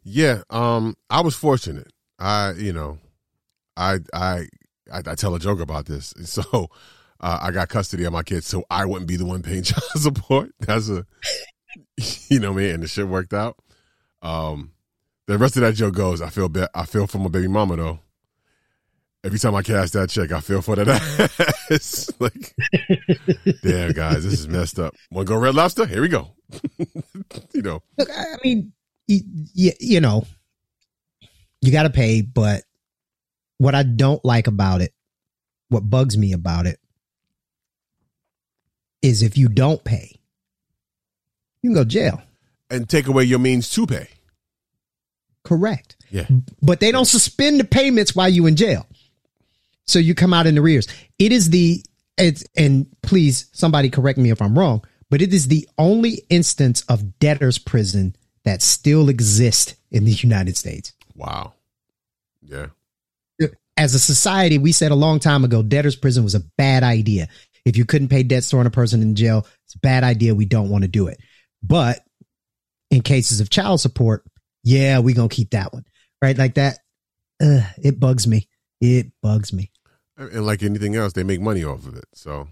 Yeah, 0.03 0.41
um, 0.49 0.95
I 1.09 1.21
was 1.21 1.35
fortunate. 1.35 1.91
I, 2.17 2.53
you 2.53 2.73
know, 2.73 2.97
I, 3.77 3.99
I, 4.13 4.47
I, 4.91 4.99
I 5.05 5.15
tell 5.15 5.35
a 5.35 5.39
joke 5.39 5.59
about 5.59 5.85
this. 5.85 6.13
So, 6.25 6.69
uh, 7.21 7.39
I 7.41 7.51
got 7.51 7.67
custody 7.67 8.05
of 8.05 8.13
my 8.13 8.23
kids, 8.23 8.47
so 8.47 8.63
I 8.69 8.85
wouldn't 8.85 9.07
be 9.07 9.17
the 9.17 9.25
one 9.25 9.41
paying 9.43 9.63
child 9.63 9.83
support. 9.95 10.51
That's 10.59 10.89
a, 10.89 11.05
you 12.29 12.39
know 12.39 12.53
me, 12.53 12.69
and 12.69 12.81
the 12.81 12.87
shit 12.87 13.07
worked 13.07 13.33
out. 13.33 13.57
Um, 14.21 14.71
the 15.27 15.37
rest 15.37 15.57
of 15.57 15.61
that 15.61 15.75
joke 15.75 15.95
goes. 15.95 16.21
I 16.21 16.29
feel 16.29 16.49
bad. 16.49 16.69
I 16.73 16.85
feel 16.85 17.07
for 17.07 17.19
my 17.19 17.29
baby 17.29 17.47
mama 17.47 17.75
though. 17.75 17.99
Every 19.23 19.37
time 19.37 19.53
I 19.53 19.61
cash 19.63 19.91
that 19.91 20.09
check, 20.09 20.31
I 20.31 20.39
feel 20.39 20.61
for 20.61 20.77
that 20.77 20.87
ass. 21.71 22.09
like, 22.19 22.55
damn 23.63 23.91
guys, 23.91 24.23
this 24.23 24.39
is 24.39 24.47
messed 24.47 24.79
up. 24.79 24.95
Want 25.11 25.27
to 25.27 25.33
go 25.33 25.39
Red 25.39 25.55
Lobster? 25.55 25.85
Here 25.85 26.01
we 26.01 26.07
go. 26.07 26.29
you 27.53 27.61
know, 27.61 27.83
Look, 27.97 28.09
I 28.15 28.37
mean, 28.43 28.71
you, 29.07 29.71
you 29.79 29.99
know, 29.99 30.25
you 31.61 31.71
got 31.73 31.83
to 31.83 31.89
pay, 31.89 32.21
but 32.21 32.63
what 33.57 33.75
I 33.75 33.83
don't 33.83 34.23
like 34.23 34.47
about 34.47 34.81
it, 34.81 34.93
what 35.67 35.81
bugs 35.89 36.17
me 36.17 36.31
about 36.31 36.65
it, 36.65 36.79
is 39.01 39.21
if 39.21 39.37
you 39.37 39.49
don't 39.49 39.83
pay, 39.83 40.17
you 41.61 41.69
can 41.71 41.75
go 41.75 41.83
to 41.83 41.89
jail. 41.89 42.21
and 42.69 42.87
take 42.87 43.07
away 43.07 43.25
your 43.25 43.39
means 43.39 43.69
to 43.71 43.85
pay. 43.85 44.07
Correct. 45.43 45.97
Yeah. 46.09 46.25
But 46.61 46.79
they 46.79 46.91
don't 46.91 47.05
suspend 47.05 47.59
the 47.59 47.63
payments 47.65 48.15
while 48.15 48.29
you 48.29 48.45
in 48.45 48.55
jail. 48.55 48.85
So 49.89 49.97
you 49.97 50.13
come 50.13 50.33
out 50.33 50.45
in 50.45 50.57
arrears. 50.57 50.87
It 51.17 51.31
is 51.31 51.49
the 51.49 51.83
it's 52.17 52.43
and 52.55 52.85
please 53.01 53.49
somebody 53.53 53.89
correct 53.89 54.19
me 54.19 54.29
if 54.29 54.41
I'm 54.41 54.57
wrong, 54.57 54.83
but 55.09 55.21
it 55.21 55.33
is 55.33 55.47
the 55.47 55.67
only 55.77 56.21
instance 56.29 56.83
of 56.83 57.17
debtor's 57.17 57.57
prison 57.57 58.15
that 58.43 58.61
still 58.61 59.09
exists 59.09 59.75
in 59.89 60.05
the 60.05 60.11
United 60.11 60.57
States. 60.57 60.93
Wow. 61.15 61.53
Yeah. 62.43 62.67
As 63.77 63.95
a 63.95 63.99
society, 63.99 64.57
we 64.57 64.73
said 64.73 64.91
a 64.91 64.95
long 64.95 65.19
time 65.19 65.43
ago 65.43 65.63
debtor's 65.63 65.95
prison 65.95 66.23
was 66.23 66.35
a 66.35 66.41
bad 66.57 66.83
idea. 66.83 67.27
If 67.65 67.77
you 67.77 67.85
couldn't 67.85 68.09
pay 68.09 68.23
debts 68.23 68.49
throwing 68.49 68.67
a 68.67 68.71
person 68.71 69.01
in 69.01 69.15
jail, 69.15 69.47
it's 69.65 69.75
a 69.75 69.79
bad 69.79 70.03
idea. 70.03 70.35
We 70.35 70.45
don't 70.45 70.69
want 70.69 70.83
to 70.83 70.87
do 70.87 71.07
it. 71.07 71.19
But 71.63 71.99
in 72.91 73.01
cases 73.01 73.39
of 73.39 73.49
child 73.49 73.81
support, 73.81 74.23
yeah, 74.63 74.99
we're 74.99 75.15
gonna 75.15 75.29
keep 75.29 75.51
that 75.51 75.73
one. 75.73 75.85
Right? 76.21 76.37
Like 76.37 76.55
that. 76.55 76.79
Uh, 77.41 77.61
it 77.81 77.99
bugs 77.99 78.27
me. 78.27 78.49
It 78.81 79.11
bugs 79.21 79.53
me. 79.53 79.71
And 80.19 80.45
like 80.45 80.61
anything 80.63 80.95
else, 80.95 81.13
they 81.13 81.23
make 81.23 81.39
money 81.41 81.63
off 81.63 81.87
of 81.87 81.95
it. 81.95 82.05
So, 82.13 82.47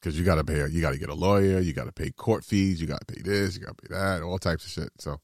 because 0.00 0.16
you 0.18 0.24
got 0.24 0.36
to 0.36 0.44
pay, 0.44 0.64
you 0.70 0.80
got 0.80 0.92
to 0.92 0.98
get 0.98 1.08
a 1.08 1.14
lawyer, 1.14 1.58
you 1.58 1.72
got 1.72 1.86
to 1.86 1.92
pay 1.92 2.10
court 2.10 2.44
fees, 2.44 2.80
you 2.80 2.86
got 2.86 3.00
to 3.06 3.12
pay 3.12 3.20
this, 3.20 3.56
you 3.56 3.64
got 3.64 3.76
to 3.76 3.82
pay 3.82 3.94
that, 3.94 4.22
all 4.22 4.38
types 4.38 4.64
of 4.64 4.70
shit. 4.70 4.90
So, 4.98 5.18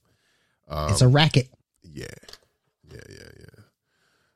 um, 0.67 0.91
It's 0.91 1.01
a 1.01 1.07
racket. 1.07 1.49
yeah, 1.81 2.05
yeah, 2.91 2.99
yeah, 3.09 3.29
yeah. 3.39 3.63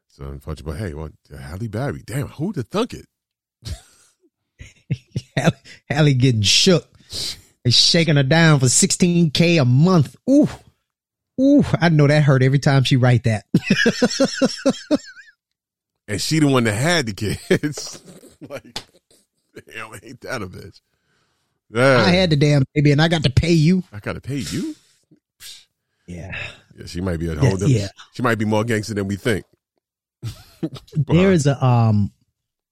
So 0.07 0.23
unfortunate, 0.25 0.65
but 0.65 0.77
hey, 0.77 0.93
well, 0.93 1.09
Halle 1.37 1.67
Berry, 1.67 2.01
damn, 2.05 2.27
who'd 2.27 2.55
have 2.55 2.67
thunk 2.69 2.93
it? 2.93 3.05
Halle, 5.35 5.51
Halle 5.89 6.13
getting 6.13 6.41
shook. 6.41 6.87
They 7.63 7.69
shaking 7.71 8.15
her 8.15 8.23
down 8.23 8.59
for 8.59 8.65
16K 8.67 9.61
a 9.61 9.65
month. 9.65 10.15
Ooh. 10.29 10.47
Ooh, 11.39 11.63
I 11.79 11.89
know 11.89 12.07
that 12.07 12.23
hurt 12.23 12.41
every 12.41 12.57
time 12.57 12.83
she 12.83 12.95
write 12.95 13.25
that. 13.25 13.45
And 16.07 16.21
she 16.21 16.39
the 16.39 16.47
one 16.47 16.63
that 16.65 16.73
had 16.73 17.05
the 17.05 17.13
kids. 17.13 18.01
like, 18.49 18.79
damn, 19.67 19.91
ain't 20.01 20.21
that 20.21 20.41
a 20.41 20.47
bitch? 20.47 20.79
Yeah, 21.69 21.97
I 21.97 22.11
had 22.11 22.29
the 22.29 22.37
damn 22.37 22.63
baby 22.73 22.91
and 22.91 23.01
I 23.01 23.09
got 23.09 23.23
to 23.23 23.29
pay 23.29 23.51
you. 23.51 23.83
I 23.91 23.99
gotta 23.99 24.21
pay 24.21 24.37
you. 24.37 24.75
Yeah. 26.07 26.37
Yeah, 26.77 26.85
she 26.85 27.01
might 27.01 27.19
be 27.19 27.27
a 27.27 27.35
whole 27.35 27.51
different. 27.51 27.73
yeah. 27.73 27.89
She 28.13 28.21
might 28.21 28.37
be 28.37 28.45
more 28.45 28.63
gangster 28.63 28.93
than 28.93 29.07
we 29.07 29.17
think. 29.17 29.45
There's 30.93 31.45
a 31.45 31.63
um 31.63 32.11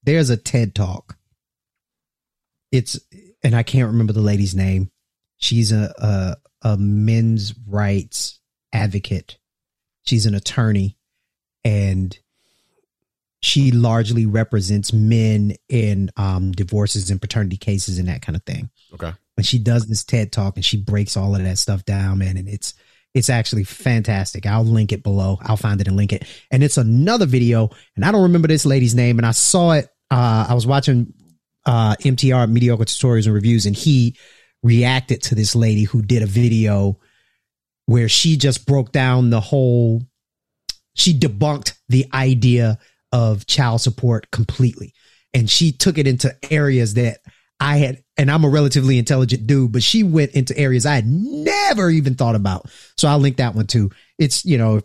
there's 0.04 0.30
a 0.30 0.38
TED 0.38 0.74
talk. 0.74 1.18
It's 2.72 3.00
and 3.44 3.56
I 3.56 3.64
can't 3.64 3.88
remember 3.88 4.14
the 4.14 4.22
lady's 4.22 4.56
name. 4.56 4.90
She's 5.38 5.72
a 5.72 5.94
a, 5.98 6.38
a 6.74 6.78
men's 6.78 7.54
rights 7.68 8.40
advocate. 8.72 9.38
She's 10.06 10.26
an 10.26 10.36
attorney 10.36 10.98
and 11.64 12.18
she 13.46 13.70
largely 13.72 14.26
represents 14.26 14.92
men 14.92 15.54
in 15.70 16.10
um 16.18 16.52
divorces 16.52 17.12
and 17.12 17.22
paternity 17.22 17.58
cases 17.58 18.00
and 18.00 18.08
that 18.08 18.24
kind 18.24 18.36
of 18.36 18.44
thing. 18.44 18.70
Okay. 18.94 19.14
And 19.38 19.46
she 19.46 19.60
does 19.60 19.86
this 19.86 20.04
TED 20.04 20.32
talk 20.32 20.56
and 20.56 20.66
she 20.66 20.78
breaks 20.78 21.16
all 21.16 21.36
of 21.36 21.44
that 21.44 21.60
stuff 21.60 21.86
down, 21.86 22.18
man. 22.18 22.38
And 22.38 22.50
it's 22.50 22.74
it's 23.14 23.30
actually 23.30 23.64
fantastic. 23.64 24.48
I'll 24.48 24.66
link 24.66 24.92
it 24.92 25.04
below. 25.04 25.38
I'll 25.42 25.58
find 25.58 25.80
it 25.80 25.88
and 25.88 25.96
link 25.96 26.12
it. 26.12 26.26
And 26.52 26.64
it's 26.64 26.78
another 26.78 27.26
video, 27.26 27.70
and 27.96 28.04
I 28.04 28.12
don't 28.12 28.24
remember 28.24 28.48
this 28.48 28.66
lady's 28.66 28.96
name. 28.96 29.20
And 29.20 29.26
I 29.26 29.32
saw 29.32 29.74
it. 29.74 29.86
Uh, 30.12 30.48
I 30.50 30.54
was 30.54 30.66
watching 30.66 31.14
uh, 31.66 31.96
MTR 32.02 32.52
Mediocre 32.52 32.84
Tutorials 32.84 33.26
and 33.26 33.36
Reviews, 33.36 33.68
and 33.68 33.76
he 33.76 34.18
reacted 34.64 35.22
to 35.24 35.36
this 35.36 35.56
lady 35.56 35.84
who 35.84 36.02
did 36.02 36.24
a 36.24 36.26
video 36.26 37.00
where 37.86 38.10
she 38.10 38.38
just 38.38 38.66
broke 38.66 38.92
down 38.92 39.30
the 39.30 39.40
whole. 39.40 40.02
She 40.96 41.18
debunked 41.18 41.74
the 41.88 42.08
idea 42.14 42.80
of 43.16 43.46
child 43.46 43.80
support 43.80 44.30
completely, 44.30 44.94
and 45.34 45.50
she 45.50 45.72
took 45.72 45.98
it 45.98 46.06
into 46.06 46.36
areas 46.52 46.96
that 46.96 47.20
I 47.62 47.78
had, 47.78 48.04
and 48.18 48.30
I'm 48.30 48.44
a 48.44 48.50
relatively 48.50 48.98
intelligent 48.98 49.48
dude, 49.48 49.72
but 49.72 49.84
she 49.84 50.04
went 50.04 50.32
into 50.32 50.58
areas 50.58 50.86
I 50.86 50.96
had 50.96 51.08
never 51.08 51.90
even 51.90 52.16
thought 52.16 52.36
about. 52.36 52.70
So 52.98 53.08
I'll 53.08 53.20
link 53.20 53.38
that 53.38 53.56
one 53.56 53.68
too. 53.68 53.92
It's, 54.20 54.44
you 54.44 54.58
know, 54.58 54.82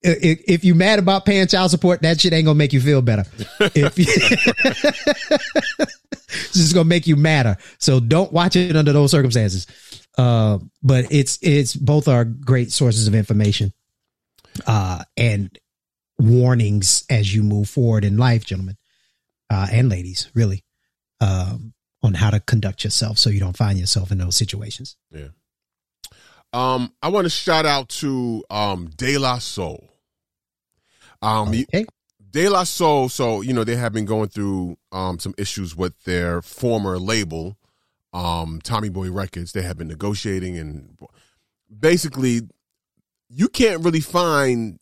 if, 0.00 0.40
if 0.48 0.64
you're 0.64 0.76
mad 0.76 0.98
about 0.98 1.26
paying 1.26 1.46
child 1.46 1.70
support, 1.72 2.00
that 2.00 2.18
shit 2.18 2.32
ain't 2.32 2.46
gonna 2.46 2.54
make 2.54 2.72
you 2.72 2.80
feel 2.80 3.02
better. 3.02 3.26
If 3.74 3.98
you, 3.98 4.06
it's 5.78 6.54
just 6.54 6.72
gonna 6.72 6.86
make 6.86 7.06
you 7.06 7.16
madder. 7.16 7.58
So 7.78 8.00
don't 8.00 8.32
watch 8.32 8.56
it 8.56 8.76
under 8.76 8.94
those 8.94 9.10
circumstances. 9.10 9.66
Uh, 10.16 10.58
but 10.82 11.12
it's, 11.12 11.38
it's 11.42 11.76
both 11.76 12.08
are 12.08 12.24
great 12.24 12.72
sources 12.72 13.08
of 13.08 13.14
information, 13.14 13.74
uh, 14.66 15.04
and 15.18 15.58
warnings 16.28 17.04
as 17.10 17.34
you 17.34 17.42
move 17.42 17.68
forward 17.68 18.04
in 18.04 18.16
life, 18.16 18.44
gentlemen, 18.44 18.76
uh, 19.50 19.66
and 19.70 19.88
ladies, 19.88 20.30
really. 20.34 20.64
Um, 21.20 21.72
on 22.02 22.12
how 22.12 22.28
to 22.28 22.38
conduct 22.38 22.84
yourself 22.84 23.16
so 23.16 23.30
you 23.30 23.40
don't 23.40 23.56
find 23.56 23.78
yourself 23.78 24.12
in 24.12 24.18
those 24.18 24.36
situations. 24.36 24.96
Yeah. 25.10 25.28
Um, 26.52 26.92
I 27.02 27.08
want 27.08 27.24
to 27.24 27.30
shout 27.30 27.64
out 27.64 27.88
to 28.00 28.44
um 28.50 28.90
De 28.94 29.16
La 29.16 29.38
Soul. 29.38 29.88
Um, 31.22 31.48
Okay. 31.48 31.86
De 32.30 32.48
La 32.48 32.64
Soul. 32.64 33.08
So 33.08 33.40
you 33.40 33.54
know 33.54 33.64
they 33.64 33.76
have 33.76 33.92
been 33.94 34.04
going 34.04 34.28
through 34.28 34.76
um 34.92 35.18
some 35.18 35.34
issues 35.38 35.74
with 35.74 36.04
their 36.04 36.42
former 36.42 36.98
label, 36.98 37.56
um 38.12 38.60
Tommy 38.62 38.90
Boy 38.90 39.10
Records. 39.10 39.52
They 39.52 39.62
have 39.62 39.78
been 39.78 39.88
negotiating 39.88 40.58
and 40.58 40.98
basically 41.76 42.42
you 43.30 43.48
can't 43.48 43.82
really 43.82 44.00
find 44.00 44.78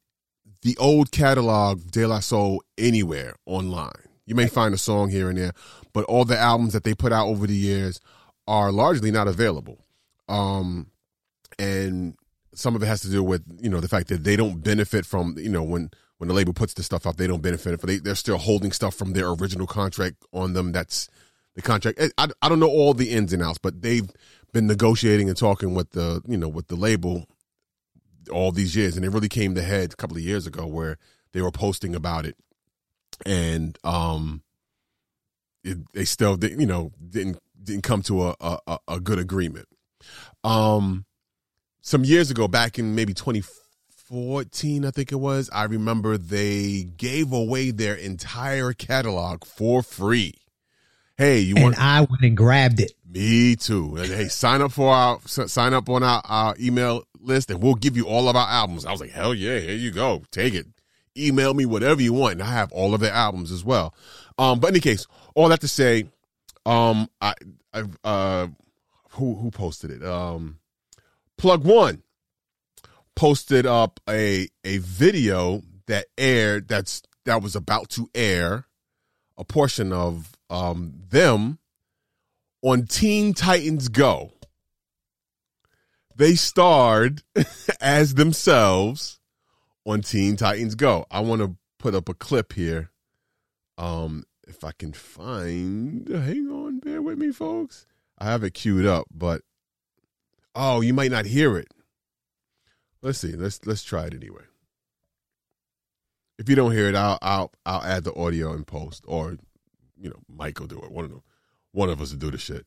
the 0.63 0.77
old 0.79 1.11
catalog 1.11 1.91
De 1.91 2.07
La 2.07 2.21
Soul 2.21 2.63
anywhere 2.79 3.35
online. 3.47 3.91
You 4.27 4.35
may 4.35 4.47
find 4.47 4.73
a 4.73 4.79
song 4.79 5.11
here 5.11 5.29
and 5.29 5.37
there, 5.37 5.53
but 5.93 6.05
all 6.05 6.25
the 6.25 6.39
albums 6.39 6.73
that 6.73 6.85
they 6.85 6.95
put 6.95 7.13
out 7.13 7.27
over 7.27 7.47
the 7.47 7.57
years 7.57 8.01
are 8.47 8.73
largely 8.73 9.11
not 9.11 9.29
available. 9.29 9.85
Um, 10.29 10.87
and 11.59 12.17
some 12.55 12.77
of 12.77 12.83
it 12.83 12.87
has 12.87 13.01
to 13.01 13.11
do 13.11 13.23
with 13.23 13.43
you 13.61 13.69
know 13.69 13.81
the 13.81 13.89
fact 13.89 14.09
that 14.09 14.25
they 14.25 14.37
don't 14.37 14.63
benefit 14.63 15.07
from 15.07 15.35
you 15.39 15.49
know 15.49 15.63
when 15.63 15.91
when 16.19 16.29
the 16.29 16.35
label 16.35 16.53
puts 16.53 16.75
the 16.75 16.83
stuff 16.83 17.07
out 17.07 17.17
they 17.17 17.27
don't 17.27 17.43
benefit 17.43 17.81
from 17.81 17.89
they 17.89 17.99
they're 17.99 18.15
still 18.15 18.39
holding 18.39 18.73
stuff 18.73 18.95
from 18.95 19.13
their 19.13 19.31
original 19.31 19.67
contract 19.67 20.17
on 20.33 20.53
them 20.53 20.73
that's 20.73 21.09
the 21.55 21.63
contract 21.63 22.01
I, 22.19 22.29
I 22.41 22.49
don't 22.49 22.61
know 22.61 22.69
all 22.69 22.95
the 22.95 23.11
ins 23.11 23.33
and 23.33 23.43
outs 23.43 23.59
but 23.59 23.83
they've 23.83 24.09
been 24.53 24.67
negotiating 24.67 25.29
and 25.29 25.37
talking 25.37 25.75
with 25.75 25.91
the 25.91 26.23
you 26.27 26.37
know 26.37 26.49
with 26.49 26.69
the 26.69 26.77
label 26.77 27.27
all 28.31 28.53
these 28.53 28.77
years 28.77 28.97
and 28.97 29.05
it 29.05 29.11
really 29.11 29.29
came 29.29 29.55
to 29.55 29.63
head 29.63 29.93
a 29.93 29.97
couple 29.97 30.17
of 30.17 30.23
years 30.23 30.47
ago 30.47 30.67
where 30.67 30.99
they 31.33 31.41
were 31.41 31.51
posting 31.51 31.95
about 31.95 32.27
it. 32.27 32.37
And 33.25 33.79
um 33.85 34.43
it, 35.65 35.79
they 35.93 36.05
still 36.05 36.37
did, 36.37 36.61
you 36.61 36.67
know 36.67 36.93
didn't 37.11 37.39
didn't 37.63 37.85
come 37.85 38.03
to 38.03 38.29
a, 38.29 38.35
a 38.41 38.79
a 38.89 39.01
good 39.01 39.19
agreement. 39.19 39.69
Um 40.45 41.05
some 41.81 42.05
years 42.05 42.31
ago 42.31 42.49
back 42.49 42.79
in 42.79 42.95
maybe 42.95 43.13
2014 43.13 44.85
i 44.85 44.91
think 44.91 45.11
it 45.11 45.17
was 45.17 45.51
i 45.53 45.65
remember 45.65 46.17
they 46.17 46.85
gave 46.97 47.33
away 47.33 47.71
their 47.73 47.95
entire 47.95 48.73
catalog 48.73 49.45
for 49.45 49.83
free. 49.83 50.35
Hey 51.17 51.41
you 51.41 51.55
And 51.57 51.65
want 51.65 51.79
I 51.79 52.01
went 52.01 52.23
and 52.23 52.37
grabbed 52.37 52.81
it. 52.81 52.93
Me 53.13 53.57
too. 53.57 53.97
And 53.97 54.07
hey, 54.07 54.29
sign 54.29 54.63
up 54.63 54.73
for 54.73 54.93
our 54.93 55.21
sign 55.27 55.75
up 55.75 55.89
on 55.89 56.03
our, 56.03 56.23
our 56.25 56.55
email 56.59 57.05
list, 57.21 57.51
and 57.51 57.63
we'll 57.63 57.75
give 57.75 57.97
you 57.97 58.07
all 58.07 58.29
of 58.29 58.37
our 58.37 58.49
albums. 58.49 58.85
I 58.85 58.93
was 58.93 59.01
like, 59.01 59.11
hell 59.11 59.35
yeah, 59.35 59.59
here 59.59 59.75
you 59.75 59.91
go, 59.91 60.23
take 60.31 60.55
it. 60.55 60.67
Email 61.17 61.53
me 61.53 61.67
whatever 61.67 62.01
you 62.01 62.15
want, 62.15 62.35
and 62.35 62.43
I 62.43 62.53
have 62.53 62.73
all 62.73 62.95
of 62.95 63.01
their 63.01 63.13
albums 63.13 63.53
as 63.53 63.65
well. 63.65 63.95
Um, 64.39 64.61
but 64.61 64.69
in 64.69 64.75
any 64.75 64.81
case, 64.81 65.07
all 65.35 65.51
that 65.51 65.61
to 65.61 65.69
say, 65.69 66.07
um, 66.65 67.09
I, 67.21 67.35
I, 67.75 67.85
uh, 68.03 68.47
who 69.11 69.35
who 69.35 69.51
posted 69.51 69.91
it? 69.91 70.03
Um, 70.03 70.59
Plug 71.37 71.65
One 71.65 72.03
posted 73.15 73.67
up 73.67 74.01
a 74.09 74.49
a 74.65 74.79
video 74.79 75.63
that 75.87 76.07
aired 76.17 76.69
that's 76.69 77.03
that 77.25 77.43
was 77.43 77.55
about 77.55 77.91
to 77.91 78.09
air 78.15 78.67
a 79.37 79.45
portion 79.45 79.93
of 79.93 80.33
um 80.49 80.95
them 81.11 81.59
on 82.63 82.87
Teen 82.87 83.35
Titans 83.35 83.89
Go. 83.89 84.33
They 86.17 86.35
starred 86.35 87.23
as 87.81 88.15
themselves 88.15 89.21
on 89.85 90.03
Teen 90.03 90.37
Titans 90.37 90.75
Go. 90.75 91.07
I 91.11 91.21
want 91.21 91.43
to 91.43 91.57
put 91.79 91.95
up 91.95 92.09
a 92.09 92.15
clip 92.15 92.53
here. 92.53 92.91
Um, 93.79 94.25
if 94.47 94.65
I 94.65 94.73
can 94.73 94.93
find, 94.93 96.07
hang 96.09 96.49
on, 96.49 96.79
bear 96.81 97.03
with 97.03 97.19
me, 97.19 97.33
folks. 97.33 97.87
I 98.19 98.27
have 98.27 98.45
it 98.45 98.55
queued 98.55 98.87
up, 98.87 99.07
but 99.13 99.43
oh, 100.55 100.81
you 100.81 100.95
might 100.95 101.11
not 101.11 101.27
hear 101.27 101.59
it. 101.59 101.69
Let's 103.03 103.19
see. 103.19 103.33
Let's 103.33 103.67
let's 103.67 103.83
try 103.83 104.07
it 104.07 104.15
anyway. 104.15 104.43
If 106.39 106.49
you 106.49 106.55
don't 106.55 106.73
hear 106.73 106.89
it, 106.89 106.95
I'll 106.95 107.19
I'll 107.21 107.53
I'll 107.67 107.83
add 107.83 108.05
the 108.05 108.15
audio 108.15 108.53
in 108.53 108.65
post, 108.65 109.05
or 109.09 109.39
you 110.01 110.11
know, 110.11 110.21
Mike 110.29 110.61
will 110.61 110.69
do 110.69 110.81
it. 110.81 110.93
One 110.93 111.05
of 111.05 111.11
them, 111.11 111.23
one 111.73 111.89
of 111.89 112.01
us 112.01 112.11
to 112.11 112.17
do 112.17 112.31
the 112.31 112.39
shit. 112.39 112.67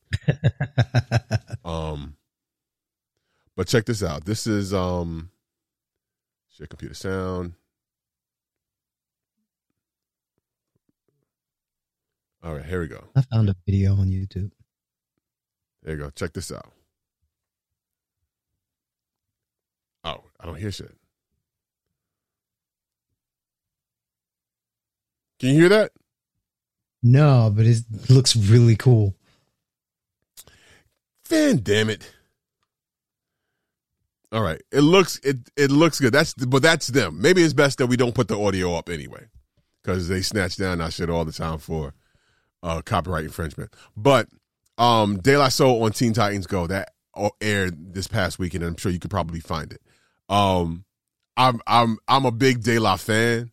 um, 1.64 2.16
but 3.56 3.68
check 3.68 3.86
this 3.86 4.02
out. 4.02 4.24
This 4.24 4.46
is 4.46 4.74
um, 4.74 5.30
share 6.50 6.66
computer 6.66 6.94
sound. 6.94 7.54
All 12.42 12.54
right, 12.54 12.64
here 12.64 12.80
we 12.80 12.86
go. 12.86 13.02
I 13.16 13.22
found 13.22 13.48
a 13.48 13.56
video 13.66 13.92
on 13.94 14.08
YouTube. 14.08 14.52
There 15.82 15.94
you 15.94 16.00
go. 16.00 16.10
Check 16.10 16.32
this 16.32 16.52
out. 16.52 16.72
Oh, 20.04 20.22
I 20.38 20.46
don't 20.46 20.56
hear 20.56 20.70
shit. 20.70 20.94
Can 25.40 25.50
you 25.50 25.54
hear 25.56 25.68
that? 25.68 25.92
No, 27.06 27.52
but 27.54 27.66
it 27.66 27.84
looks 28.08 28.34
really 28.34 28.74
cool. 28.74 29.14
Fan 31.24 31.60
damn 31.62 31.88
it. 31.88 32.12
All 34.32 34.42
right. 34.42 34.60
It 34.72 34.80
looks 34.80 35.20
it 35.22 35.36
it 35.56 35.70
looks 35.70 36.00
good. 36.00 36.12
That's 36.12 36.34
but 36.34 36.62
that's 36.62 36.88
them. 36.88 37.22
Maybe 37.22 37.42
it's 37.42 37.52
best 37.52 37.78
that 37.78 37.86
we 37.86 37.96
don't 37.96 38.14
put 38.14 38.26
the 38.26 38.36
audio 38.36 38.74
up 38.74 38.88
anyway. 38.88 39.26
Because 39.82 40.08
they 40.08 40.20
snatch 40.20 40.56
down 40.56 40.80
our 40.80 40.90
shit 40.90 41.08
all 41.08 41.24
the 41.24 41.30
time 41.30 41.58
for 41.58 41.94
uh 42.64 42.82
copyright 42.82 43.24
infringement. 43.24 43.72
But 43.96 44.28
um 44.76 45.18
De 45.18 45.36
La 45.36 45.48
Soul 45.48 45.84
on 45.84 45.92
Teen 45.92 46.12
Titans 46.12 46.48
Go, 46.48 46.66
that 46.66 46.90
aired 47.40 47.94
this 47.94 48.08
past 48.08 48.40
weekend, 48.40 48.64
I'm 48.64 48.76
sure 48.76 48.90
you 48.90 48.98
could 48.98 49.12
probably 49.12 49.40
find 49.40 49.72
it. 49.72 49.80
Um 50.28 50.84
I'm 51.36 51.60
I'm 51.68 51.98
I'm 52.08 52.24
a 52.24 52.32
big 52.32 52.64
De 52.64 52.80
La 52.80 52.96
fan. 52.96 53.52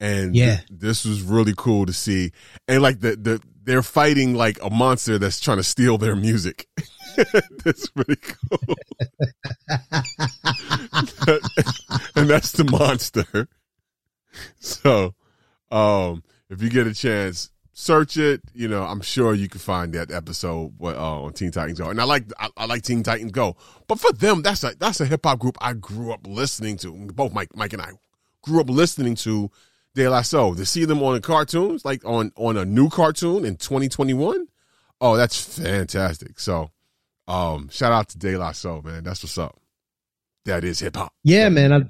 And 0.00 0.34
Yeah. 0.34 0.56
th- 0.56 0.68
this 0.70 1.04
was 1.04 1.22
really 1.22 1.54
cool 1.56 1.86
to 1.86 1.92
see. 1.92 2.32
And 2.66 2.82
like 2.82 3.00
the 3.00 3.16
the 3.16 3.40
they're 3.64 3.82
fighting 3.82 4.34
like 4.34 4.58
a 4.62 4.70
monster 4.70 5.18
that's 5.18 5.40
trying 5.40 5.58
to 5.58 5.62
steal 5.62 5.98
their 5.98 6.16
music. 6.16 6.66
that's 7.64 7.88
really 7.96 8.16
cool. 8.16 8.76
and 12.16 12.28
that's 12.28 12.52
the 12.52 12.64
monster. 12.70 13.48
So, 14.60 15.14
um, 15.70 16.22
if 16.48 16.62
you 16.62 16.70
get 16.70 16.86
a 16.86 16.94
chance, 16.94 17.50
search 17.72 18.16
it. 18.16 18.40
You 18.54 18.68
know, 18.68 18.84
I'm 18.84 19.00
sure 19.00 19.34
you 19.34 19.48
can 19.48 19.60
find 19.60 19.92
that 19.94 20.10
episode 20.10 20.72
uh, 20.80 21.22
on 21.22 21.32
Teen 21.32 21.50
Titans 21.50 21.78
Go. 21.78 21.90
And 21.90 22.00
I 22.00 22.04
like 22.04 22.24
I, 22.38 22.48
I 22.56 22.66
like 22.66 22.82
Teen 22.82 23.02
Titans 23.02 23.32
Go, 23.32 23.56
but 23.86 23.98
for 24.00 24.12
them, 24.12 24.42
that's 24.42 24.64
a 24.64 24.74
that's 24.78 25.00
a 25.00 25.06
hip 25.06 25.20
hop 25.24 25.38
group 25.40 25.56
I 25.60 25.72
grew 25.74 26.12
up 26.12 26.26
listening 26.26 26.76
to. 26.78 26.92
Both 27.12 27.32
Mike 27.32 27.50
Mike 27.54 27.72
and 27.72 27.82
I 27.82 27.90
grew 28.42 28.60
up 28.60 28.70
listening 28.70 29.14
to 29.16 29.50
De 29.98 30.08
La 30.08 30.22
Soul. 30.22 30.54
To 30.54 30.64
see 30.64 30.84
them 30.84 31.02
on 31.02 31.14
the 31.14 31.20
cartoons, 31.20 31.84
like 31.84 32.04
on 32.04 32.32
on 32.36 32.56
a 32.56 32.64
new 32.64 32.88
cartoon 32.88 33.44
in 33.44 33.56
2021, 33.56 34.46
oh, 35.00 35.16
that's 35.16 35.58
fantastic. 35.58 36.38
So, 36.38 36.70
um, 37.26 37.68
shout 37.70 37.92
out 37.92 38.08
to 38.10 38.18
De 38.18 38.36
La 38.36 38.52
Soul, 38.52 38.82
man. 38.82 39.02
That's 39.02 39.22
what's 39.24 39.36
up. 39.36 39.58
That 40.44 40.64
is 40.64 40.78
hip 40.78 40.96
hop. 40.96 41.12
Yeah, 41.24 41.48
man. 41.48 41.72
I, 41.72 41.80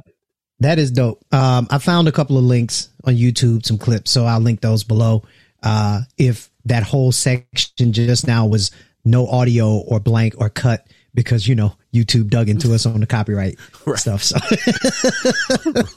that 0.61 0.79
is 0.79 0.91
dope. 0.91 1.23
Um, 1.33 1.69
I 1.71 1.79
found 1.79 2.09
a 2.09 2.13
couple 2.13 2.39
of 2.39 2.45
links 2.45 2.89
on 3.05 3.15
YouTube, 3.15 3.65
some 3.65 3.79
clips, 3.79 4.11
so 4.11 4.25
I'll 4.25 4.41
link 4.41 4.63
those 4.63 4.85
below. 4.85 5.23
Uh, 5.63 6.01
if 6.17 6.51
that 6.65 6.83
whole 6.85 7.13
section 7.13 7.93
just 7.93 8.27
now 8.27 8.47
was 8.47 8.71
no 9.05 9.29
audio 9.29 9.79
or 9.79 10.01
blank 10.01 10.35
or 10.39 10.49
cut 10.49 10.87
because 11.13 11.47
you 11.47 11.55
know 11.55 11.75
YouTube 11.93 12.31
dug 12.31 12.49
into 12.49 12.73
us 12.73 12.87
on 12.87 13.01
the 13.01 13.07
copyright 13.07 13.59
stuff. 13.97 14.23
So 14.23 14.39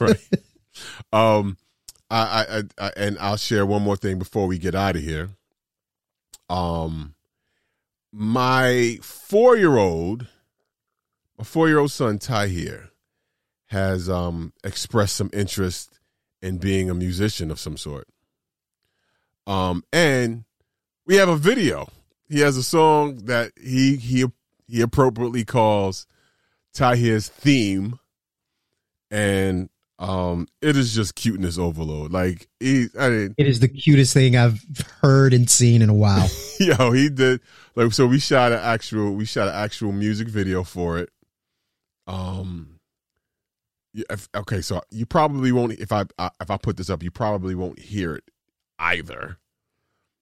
right. 0.00 0.18
Um, 1.12 1.56
I, 2.12 2.58
I, 2.58 2.62
I, 2.78 2.92
and 2.96 3.18
I'll 3.18 3.36
share 3.36 3.64
one 3.64 3.82
more 3.82 3.96
thing 3.96 4.18
before 4.18 4.46
we 4.46 4.58
get 4.58 4.74
out 4.74 4.96
of 4.96 5.02
here. 5.02 5.30
Um, 6.50 7.14
my 8.12 8.98
four 9.02 9.56
year 9.56 9.78
old, 9.78 10.26
my 11.38 11.44
four 11.44 11.68
year 11.68 11.78
old 11.78 11.90
son 11.90 12.18
Tahir, 12.18 12.90
has 13.66 14.10
um 14.10 14.52
expressed 14.62 15.16
some 15.16 15.30
interest 15.32 15.98
in 16.42 16.58
being 16.58 16.90
a 16.90 16.94
musician 16.94 17.50
of 17.50 17.58
some 17.58 17.78
sort. 17.78 18.06
Um, 19.46 19.82
and 19.92 20.44
we 21.06 21.16
have 21.16 21.30
a 21.30 21.36
video. 21.36 21.88
He 22.28 22.40
has 22.40 22.58
a 22.58 22.62
song 22.62 23.24
that 23.24 23.52
he 23.60 23.96
he 23.96 24.26
he 24.68 24.82
appropriately 24.82 25.44
calls 25.46 26.06
Tahir's 26.74 27.28
theme, 27.28 27.98
and 29.10 29.70
um, 30.02 30.48
it 30.60 30.76
is 30.76 30.96
just 30.96 31.14
cuteness 31.14 31.58
overload. 31.58 32.10
Like 32.10 32.48
he, 32.58 32.88
I 32.98 33.08
mean, 33.08 33.34
it 33.38 33.46
is 33.46 33.60
the 33.60 33.68
cutest 33.68 34.12
thing 34.12 34.36
I've 34.36 34.60
heard 35.00 35.32
and 35.32 35.48
seen 35.48 35.80
in 35.80 35.88
a 35.88 35.94
while. 35.94 36.28
yo, 36.60 36.90
he 36.90 37.08
did 37.08 37.40
like 37.76 37.92
so. 37.92 38.08
We 38.08 38.18
shot 38.18 38.50
an 38.50 38.58
actual, 38.58 39.12
we 39.12 39.24
shot 39.24 39.46
an 39.46 39.54
actual 39.54 39.92
music 39.92 40.26
video 40.26 40.64
for 40.64 40.98
it. 40.98 41.10
Um, 42.08 42.80
yeah, 43.94 44.06
if, 44.10 44.28
okay, 44.34 44.60
so 44.60 44.82
you 44.90 45.06
probably 45.06 45.52
won't 45.52 45.74
if 45.74 45.92
I, 45.92 46.04
I 46.18 46.30
if 46.40 46.50
I 46.50 46.56
put 46.56 46.76
this 46.76 46.90
up, 46.90 47.04
you 47.04 47.12
probably 47.12 47.54
won't 47.54 47.78
hear 47.78 48.16
it 48.16 48.24
either. 48.80 49.38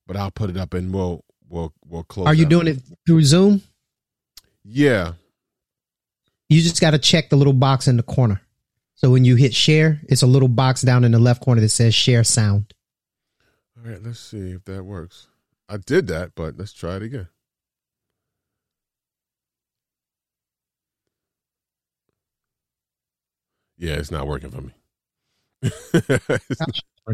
But 0.06 0.18
I'll 0.18 0.30
put 0.30 0.50
it 0.50 0.58
up 0.58 0.74
and 0.74 0.92
we'll 0.92 1.24
we'll 1.48 1.72
we'll 1.86 2.04
close. 2.04 2.26
Are 2.26 2.34
you 2.34 2.44
doing 2.44 2.66
it 2.66 2.82
through 3.06 3.22
Zoom? 3.22 3.62
Yeah, 4.62 5.12
You 6.50 6.60
just 6.60 6.82
got 6.82 6.90
to 6.90 6.98
check 6.98 7.30
the 7.30 7.36
little 7.36 7.54
box 7.54 7.88
in 7.88 7.96
the 7.96 8.02
corner. 8.02 8.42
So 9.00 9.08
when 9.10 9.24
you 9.24 9.34
hit 9.34 9.54
share, 9.54 9.98
it's 10.10 10.20
a 10.20 10.26
little 10.26 10.46
box 10.46 10.82
down 10.82 11.04
in 11.04 11.12
the 11.12 11.18
left 11.18 11.40
corner 11.42 11.62
that 11.62 11.70
says 11.70 11.94
share 11.94 12.22
sound. 12.22 12.74
All 13.74 13.90
right, 13.90 14.02
let's 14.02 14.20
see 14.20 14.50
if 14.50 14.66
that 14.66 14.84
works. 14.84 15.28
I 15.70 15.78
did 15.78 16.06
that, 16.08 16.32
but 16.34 16.58
let's 16.58 16.74
try 16.74 16.96
it 16.96 17.02
again. 17.02 17.28
Yeah, 23.78 23.94
it's 23.94 24.10
not 24.10 24.26
working 24.26 24.50
for 24.50 24.60
me. 24.60 24.74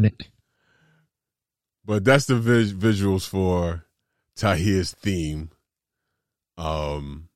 But 1.85 2.03
that's 2.03 2.25
the 2.25 2.35
vis- 2.35 2.73
visuals 2.73 3.25
for 3.25 3.85
Tahir's 4.35 4.91
theme. 4.91 5.51
Um, 6.57 7.26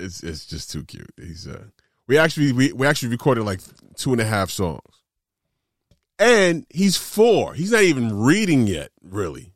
it's 0.00 0.22
it's 0.22 0.46
just 0.46 0.70
too 0.70 0.84
cute. 0.84 1.12
He's 1.16 1.46
uh, 1.46 1.64
we 2.06 2.18
actually 2.18 2.52
we 2.52 2.72
we 2.72 2.86
actually 2.86 3.10
recorded 3.10 3.44
like 3.44 3.60
two 3.96 4.12
and 4.12 4.20
a 4.20 4.24
half 4.24 4.50
songs, 4.50 5.02
and 6.18 6.66
he's 6.70 6.96
four. 6.96 7.54
He's 7.54 7.72
not 7.72 7.82
even 7.82 8.18
reading 8.18 8.66
yet. 8.66 8.90
Really, 9.02 9.52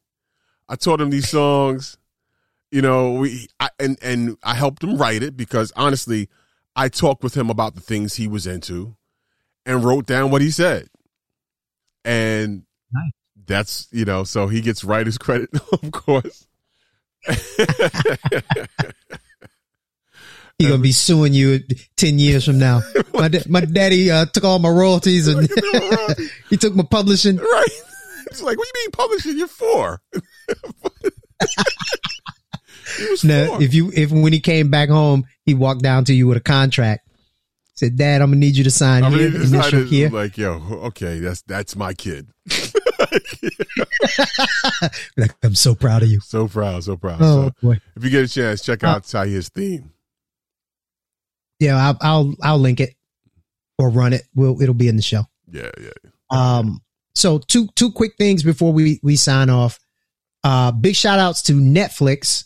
I 0.68 0.76
taught 0.76 1.00
him 1.00 1.10
these 1.10 1.28
songs. 1.28 1.96
You 2.70 2.82
know, 2.82 3.14
we 3.14 3.48
I, 3.60 3.70
and 3.78 3.98
and 4.02 4.36
I 4.42 4.54
helped 4.54 4.82
him 4.84 4.96
write 4.96 5.22
it 5.22 5.36
because 5.36 5.72
honestly, 5.76 6.28
I 6.76 6.88
talked 6.88 7.22
with 7.22 7.36
him 7.36 7.50
about 7.50 7.74
the 7.74 7.80
things 7.80 8.14
he 8.14 8.26
was 8.26 8.46
into, 8.46 8.96
and 9.64 9.84
wrote 9.84 10.06
down 10.06 10.30
what 10.30 10.42
he 10.42 10.50
said, 10.50 10.88
and 12.04 12.64
Nice. 12.92 13.12
that's 13.46 13.88
you 13.92 14.04
know, 14.04 14.24
so 14.24 14.48
he 14.48 14.60
gets 14.60 14.84
writer's 14.84 15.18
credit, 15.24 15.50
of 15.72 15.90
course. 15.92 16.46
He's 20.58 20.68
gonna 20.68 20.80
be 20.82 20.92
suing 20.92 21.32
you 21.34 21.60
ten 21.96 22.18
years 22.18 22.44
from 22.44 22.58
now. 22.58 22.80
My 23.14 23.28
da- 23.28 23.42
my 23.48 23.60
daddy 23.62 24.10
uh, 24.10 24.26
took 24.26 24.44
all 24.44 24.58
my 24.60 24.68
royalties 24.70 25.26
and 25.28 25.48
he 26.50 26.56
took 26.56 26.74
my 26.74 26.84
publishing. 26.88 27.36
Right. 27.36 27.66
It's 28.26 28.40
like, 28.42 28.56
what 28.58 28.66
do 28.72 28.78
you 28.80 28.84
mean 28.84 28.90
publishing? 28.92 29.38
You're 29.38 29.48
four. 29.48 30.00
Now, 33.24 33.46
four. 33.46 33.62
if 33.62 33.72
you 33.74 33.90
if 33.94 34.12
when 34.12 34.32
he 34.32 34.40
came 34.40 34.70
back 34.70 34.88
home, 34.88 35.24
he 35.44 35.54
walked 35.54 35.82
down 35.82 36.04
to 36.04 36.14
you 36.14 36.26
with 36.28 36.36
a 36.36 36.40
contract. 36.40 37.08
Said, 37.74 37.96
"Dad, 37.96 38.20
I'm 38.22 38.28
gonna 38.28 38.36
need 38.40 38.56
you 38.56 38.64
to 38.64 38.70
sign 38.70 39.02
I 39.02 39.08
mean, 39.08 39.18
here, 39.18 39.30
he 39.30 39.36
initial 39.36 39.50
decided, 39.60 39.88
here." 39.88 40.10
like, 40.10 40.36
yo, 40.38 40.52
okay, 40.84 41.18
that's 41.18 41.42
that's 41.42 41.74
my 41.76 41.94
kid. 41.94 42.28
Like, 45.16 45.34
I'm 45.42 45.54
so 45.54 45.74
proud 45.74 46.02
of 46.02 46.08
you. 46.10 46.20
So 46.20 46.46
proud, 46.46 46.84
so 46.84 46.96
proud. 46.96 47.18
Oh 47.22 47.46
So, 47.48 47.52
boy, 47.62 47.80
if 47.96 48.04
you 48.04 48.10
get 48.10 48.24
a 48.24 48.28
chance, 48.28 48.62
check 48.62 48.84
out 48.84 49.04
Tahir's 49.04 49.48
theme. 49.48 49.90
Yeah, 51.60 51.76
I'll, 51.76 51.96
I'll 52.00 52.34
I'll 52.42 52.58
link 52.58 52.80
it 52.80 52.94
or 53.78 53.90
run 53.90 54.12
it. 54.12 54.22
We'll 54.34 54.60
it'll 54.60 54.74
be 54.74 54.88
in 54.88 54.96
the 54.96 55.02
show. 55.02 55.24
Yeah, 55.50 55.70
yeah. 55.80 55.90
Um, 56.30 56.82
so 57.14 57.38
two 57.38 57.68
two 57.76 57.92
quick 57.92 58.14
things 58.18 58.42
before 58.42 58.72
we 58.72 59.00
we 59.02 59.16
sign 59.16 59.50
off. 59.50 59.78
Uh, 60.42 60.72
big 60.72 60.94
shout 60.96 61.18
outs 61.18 61.42
to 61.44 61.52
Netflix. 61.54 62.44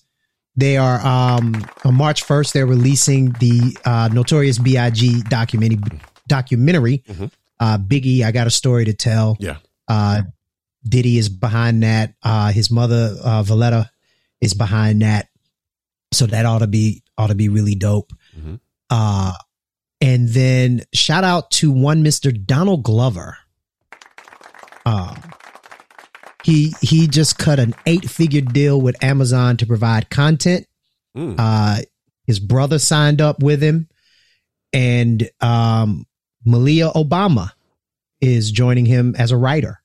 They 0.57 0.77
are 0.77 1.01
um 1.07 1.65
on 1.85 1.95
March 1.95 2.25
first. 2.25 2.53
They're 2.53 2.67
releasing 2.67 3.31
the 3.33 3.77
uh, 3.85 4.09
Notorious 4.13 4.59
B.I.G. 4.59 5.23
documentary. 5.29 5.79
Documentary. 6.27 7.03
Mhm. 7.09 7.31
Uh, 7.61 7.79
Biggie, 7.79 8.23
I 8.23 8.31
got 8.31 8.47
a 8.47 8.51
story 8.51 8.85
to 8.85 8.93
tell. 8.93 9.37
Yeah. 9.41 9.57
Uh, 9.89 10.23
Diddy 10.89 11.19
is 11.19 11.29
behind 11.29 11.83
that. 11.83 12.15
Uh, 12.23 12.53
his 12.53 12.71
mother 12.71 13.17
uh, 13.25 13.43
Voletta 13.43 13.89
is 14.41 14.55
behind 14.55 15.03
that. 15.03 15.29
So 16.13 16.27
that 16.27 16.45
ought 16.47 16.61
to 16.61 16.67
be 16.67 17.03
ought 17.17 17.29
to 17.29 17.35
be 17.35 17.49
really 17.49 17.75
dope. 17.75 18.13
Mhm. 18.39 18.61
Uh, 18.91 19.33
and 20.01 20.29
then 20.29 20.83
shout 20.95 21.25
out 21.25 21.51
to 21.53 21.71
one 21.71 22.03
Mister 22.03 22.31
Donald 22.33 22.83
Glover. 22.85 23.37
Um, 24.87 25.21
he 26.45 26.73
he 26.81 27.07
just 27.09 27.39
cut 27.39 27.59
an 27.59 27.75
eight 27.87 28.09
figure 28.09 28.41
deal 28.41 28.81
with 28.81 29.03
Amazon 29.05 29.57
to 29.59 29.67
provide 29.67 30.09
content. 30.09 30.67
Mm. 31.17 31.35
Uh, 31.39 31.83
his 32.27 32.39
brother 32.41 32.79
signed 32.79 33.21
up 33.21 33.43
with 33.43 33.63
him, 33.63 33.89
and 34.73 35.29
um, 35.41 36.07
Malia 36.45 36.91
Obama 36.91 37.51
is 38.21 38.51
joining 38.51 38.87
him 38.87 39.15
as 39.19 39.31
a 39.33 39.37
writer. 39.37 39.81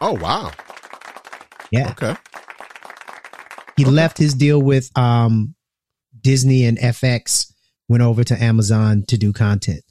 Oh, 0.00 0.12
wow. 0.12 0.52
Yeah, 1.70 1.90
Okay. 1.90 2.14
he 3.76 3.84
left 3.84 4.18
his 4.18 4.34
deal 4.34 4.60
with 4.60 4.90
um, 4.96 5.54
Disney 6.20 6.64
and 6.64 6.78
FX, 6.78 7.52
went 7.88 8.02
over 8.02 8.24
to 8.24 8.42
Amazon 8.42 9.04
to 9.08 9.16
do 9.16 9.32
content. 9.32 9.82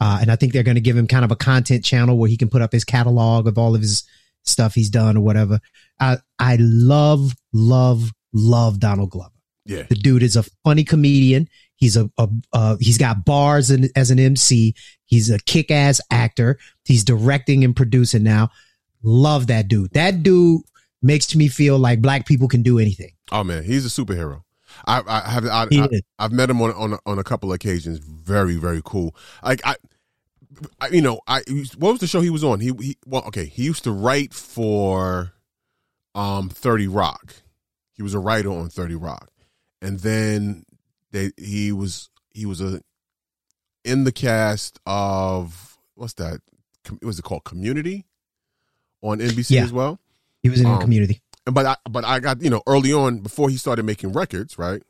Uh, 0.00 0.18
and 0.20 0.30
I 0.30 0.36
think 0.36 0.52
they're 0.52 0.62
going 0.62 0.76
to 0.76 0.80
give 0.80 0.96
him 0.96 1.06
kind 1.06 1.24
of 1.24 1.32
a 1.32 1.36
content 1.36 1.84
channel 1.84 2.16
where 2.16 2.28
he 2.28 2.36
can 2.36 2.48
put 2.48 2.62
up 2.62 2.72
his 2.72 2.84
catalog 2.84 3.48
of 3.48 3.58
all 3.58 3.74
of 3.74 3.80
his 3.80 4.04
stuff 4.44 4.74
he's 4.74 4.90
done 4.90 5.16
or 5.16 5.20
whatever. 5.20 5.58
I 5.98 6.18
I 6.38 6.56
love 6.60 7.34
love 7.52 8.12
love 8.32 8.78
Donald 8.78 9.10
Glover. 9.10 9.34
Yeah. 9.66 9.82
The 9.82 9.94
dude 9.94 10.22
is 10.22 10.36
a 10.36 10.44
funny 10.64 10.84
comedian. 10.84 11.48
He's 11.76 11.96
a, 11.96 12.10
a 12.18 12.28
uh, 12.52 12.76
he's 12.80 12.98
got 12.98 13.24
bars 13.24 13.70
in, 13.70 13.88
as 13.96 14.10
an 14.10 14.18
MC. 14.18 14.74
He's 15.06 15.30
a 15.30 15.38
kick 15.40 15.70
ass 15.70 16.00
actor. 16.10 16.58
He's 16.84 17.04
directing 17.04 17.64
and 17.64 17.74
producing 17.74 18.22
now. 18.22 18.50
Love 19.02 19.46
that 19.48 19.68
dude. 19.68 19.92
That 19.92 20.22
dude 20.22 20.62
makes 21.02 21.34
me 21.34 21.48
feel 21.48 21.78
like 21.78 22.02
black 22.02 22.26
people 22.26 22.48
can 22.48 22.62
do 22.62 22.78
anything. 22.78 23.12
Oh, 23.32 23.42
man. 23.42 23.64
He's 23.64 23.86
a 23.86 23.88
superhero. 23.88 24.42
I, 24.86 25.02
I 25.06 25.30
have 25.30 25.44
I, 25.46 25.66
I. 25.72 25.88
I've 26.18 26.32
met 26.32 26.50
him 26.50 26.60
on, 26.62 26.72
on 26.72 26.98
on 27.06 27.18
a 27.18 27.24
couple 27.24 27.50
of 27.50 27.54
occasions. 27.56 27.98
Very 27.98 28.56
very 28.56 28.82
cool. 28.84 29.14
Like 29.42 29.60
I, 29.64 29.76
I, 30.80 30.88
you 30.88 31.00
know, 31.02 31.20
I 31.26 31.42
what 31.78 31.92
was 31.92 32.00
the 32.00 32.06
show 32.06 32.20
he 32.20 32.30
was 32.30 32.44
on? 32.44 32.60
He, 32.60 32.72
he 32.80 32.96
well, 33.06 33.22
okay, 33.26 33.46
he 33.46 33.64
used 33.64 33.84
to 33.84 33.92
write 33.92 34.32
for 34.34 35.32
um 36.14 36.48
30 36.48 36.88
Rock. 36.88 37.34
He 37.92 38.02
was 38.02 38.14
a 38.14 38.18
writer 38.18 38.50
on 38.50 38.68
30 38.68 38.94
Rock. 38.96 39.30
And 39.82 40.00
then 40.00 40.64
they 41.12 41.30
he 41.36 41.72
was 41.72 42.10
he 42.30 42.46
was 42.46 42.60
a 42.60 42.80
in 43.84 44.04
the 44.04 44.12
cast 44.12 44.78
of 44.86 45.78
what's 45.94 46.14
that? 46.14 46.40
Com- 46.84 46.98
Was 47.02 47.18
it 47.18 47.22
called 47.22 47.44
Community 47.44 48.04
on 49.02 49.18
NBC 49.18 49.50
Yeah. 49.52 49.64
as 49.64 49.72
well? 49.72 49.98
He 50.42 50.48
was 50.50 50.60
in 50.60 50.66
Um, 50.66 50.80
community. 50.80 51.20
But 51.44 51.66
I 51.66 51.76
but 51.88 52.04
I 52.04 52.20
got 52.20 52.42
you 52.42 52.50
know 52.50 52.62
early 52.66 52.92
on 52.92 53.18
before 53.20 53.48
he 53.48 53.56
started 53.56 53.84
making 53.84 54.12
records, 54.12 54.58
right? 54.58 54.82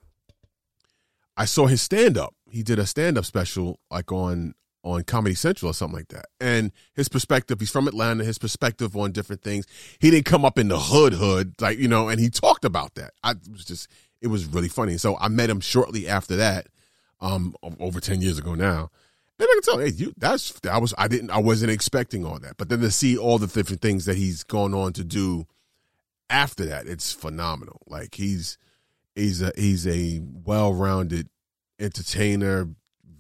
I 1.37 1.45
saw 1.45 1.67
his 1.67 1.81
stand 1.81 2.19
up. 2.19 2.35
He 2.51 2.63
did 2.63 2.79
a 2.79 2.87
stand 2.87 3.17
up 3.17 3.25
special 3.25 3.81
like 3.91 4.13
on 4.13 4.55
on 4.83 5.05
Comedy 5.05 5.35
Central 5.35 5.71
or 5.71 5.75
something 5.75 5.99
like 5.99 6.09
that. 6.09 6.27
And 6.41 6.73
his 6.95 7.09
perspective, 7.09 7.61
he's 7.61 7.71
from 7.71 7.87
Atlanta, 7.87 8.25
his 8.25 8.39
perspective 8.39 8.97
on 8.97 9.13
different 9.13 9.43
things. 9.43 9.67
He 9.99 10.11
didn't 10.11 10.25
come 10.25 10.45
up 10.45 10.59
in 10.59 10.69
the 10.69 10.79
hood 10.79 11.15
hood 11.15 11.55
like, 11.61 11.79
you 11.79 11.89
know, 11.89 12.09
and 12.09 12.21
he 12.21 12.31
talked 12.31 12.65
about 12.65 12.95
that. 12.95 13.13
I 13.23 13.35
was 13.51 13.65
just 13.65 13.89
it 14.21 14.29
was 14.29 14.47
really 14.47 14.69
funny. 14.69 14.97
So 14.97 15.17
I 15.19 15.29
met 15.29 15.51
him 15.51 15.61
shortly 15.61 16.09
after 16.09 16.37
that 16.37 16.69
um 17.21 17.55
over 17.79 18.01
10 18.01 18.23
years 18.23 18.39
ago 18.39 18.55
now. 18.55 18.91
And 19.39 19.49
I 19.51 19.55
can 19.55 19.63
tell, 19.63 19.79
hey, 19.79 19.89
you 19.89 20.13
that's 20.19 20.59
that 20.61 20.81
was 20.81 20.95
I 20.99 21.09
didn't 21.09 21.31
I 21.31 21.39
wasn't 21.39 21.71
expecting 21.73 22.25
all 22.25 22.39
that. 22.39 22.57
But 22.57 22.69
then 22.69 22.81
to 22.81 22.91
see 22.91 23.17
all 23.17 23.39
the 23.39 23.47
different 23.47 23.83
things 23.83 24.05
that 24.07 24.17
he's 24.17 24.45
gone 24.45 24.75
on 24.75 24.93
to 24.95 25.05
do 25.05 25.47
after 26.31 26.65
that, 26.67 26.87
it's 26.87 27.13
phenomenal. 27.13 27.83
Like 27.87 28.15
he's 28.15 28.57
he's 29.15 29.43
a 29.43 29.53
he's 29.57 29.87
a 29.87 30.21
well 30.23 30.73
rounded 30.73 31.29
entertainer, 31.79 32.69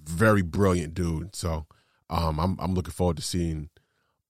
very 0.04 0.42
brilliant 0.42 0.94
dude. 0.94 1.34
So 1.36 1.66
um, 2.08 2.38
I'm 2.38 2.56
I'm 2.60 2.74
looking 2.74 2.92
forward 2.92 3.16
to 3.16 3.22
seeing 3.22 3.68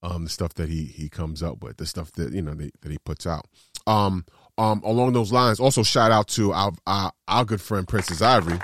um, 0.02 0.24
the 0.24 0.30
stuff 0.30 0.54
that 0.54 0.68
he 0.68 0.84
he 0.84 1.08
comes 1.08 1.42
up 1.42 1.62
with, 1.62 1.76
the 1.76 1.86
stuff 1.86 2.12
that 2.12 2.32
you 2.32 2.42
know 2.42 2.54
that, 2.54 2.80
that 2.80 2.90
he 2.90 2.98
puts 2.98 3.26
out. 3.26 3.46
Um, 3.86 4.24
um, 4.58 4.82
along 4.84 5.12
those 5.12 5.32
lines, 5.32 5.60
also 5.60 5.82
shout 5.82 6.10
out 6.10 6.28
to 6.28 6.52
our 6.52 6.72
our, 6.86 7.12
our 7.28 7.44
good 7.44 7.60
friend 7.60 7.86
Princess 7.86 8.22
Ivory. 8.22 8.58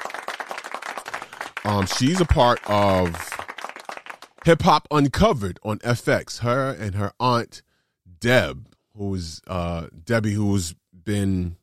Um, 1.64 1.86
she's 1.86 2.20
a 2.20 2.24
part 2.24 2.60
of 2.70 3.14
Hip 4.44 4.62
Hop 4.62 4.86
Uncovered 4.90 5.58
on 5.62 5.78
FX. 5.80 6.38
Her 6.38 6.70
and 6.70 6.94
her 6.94 7.12
aunt 7.18 7.62
Deb, 8.20 8.68
who's 8.96 9.40
uh, 9.46 9.86
Debbie, 10.04 10.32
who's 10.32 10.74
been 10.92 11.56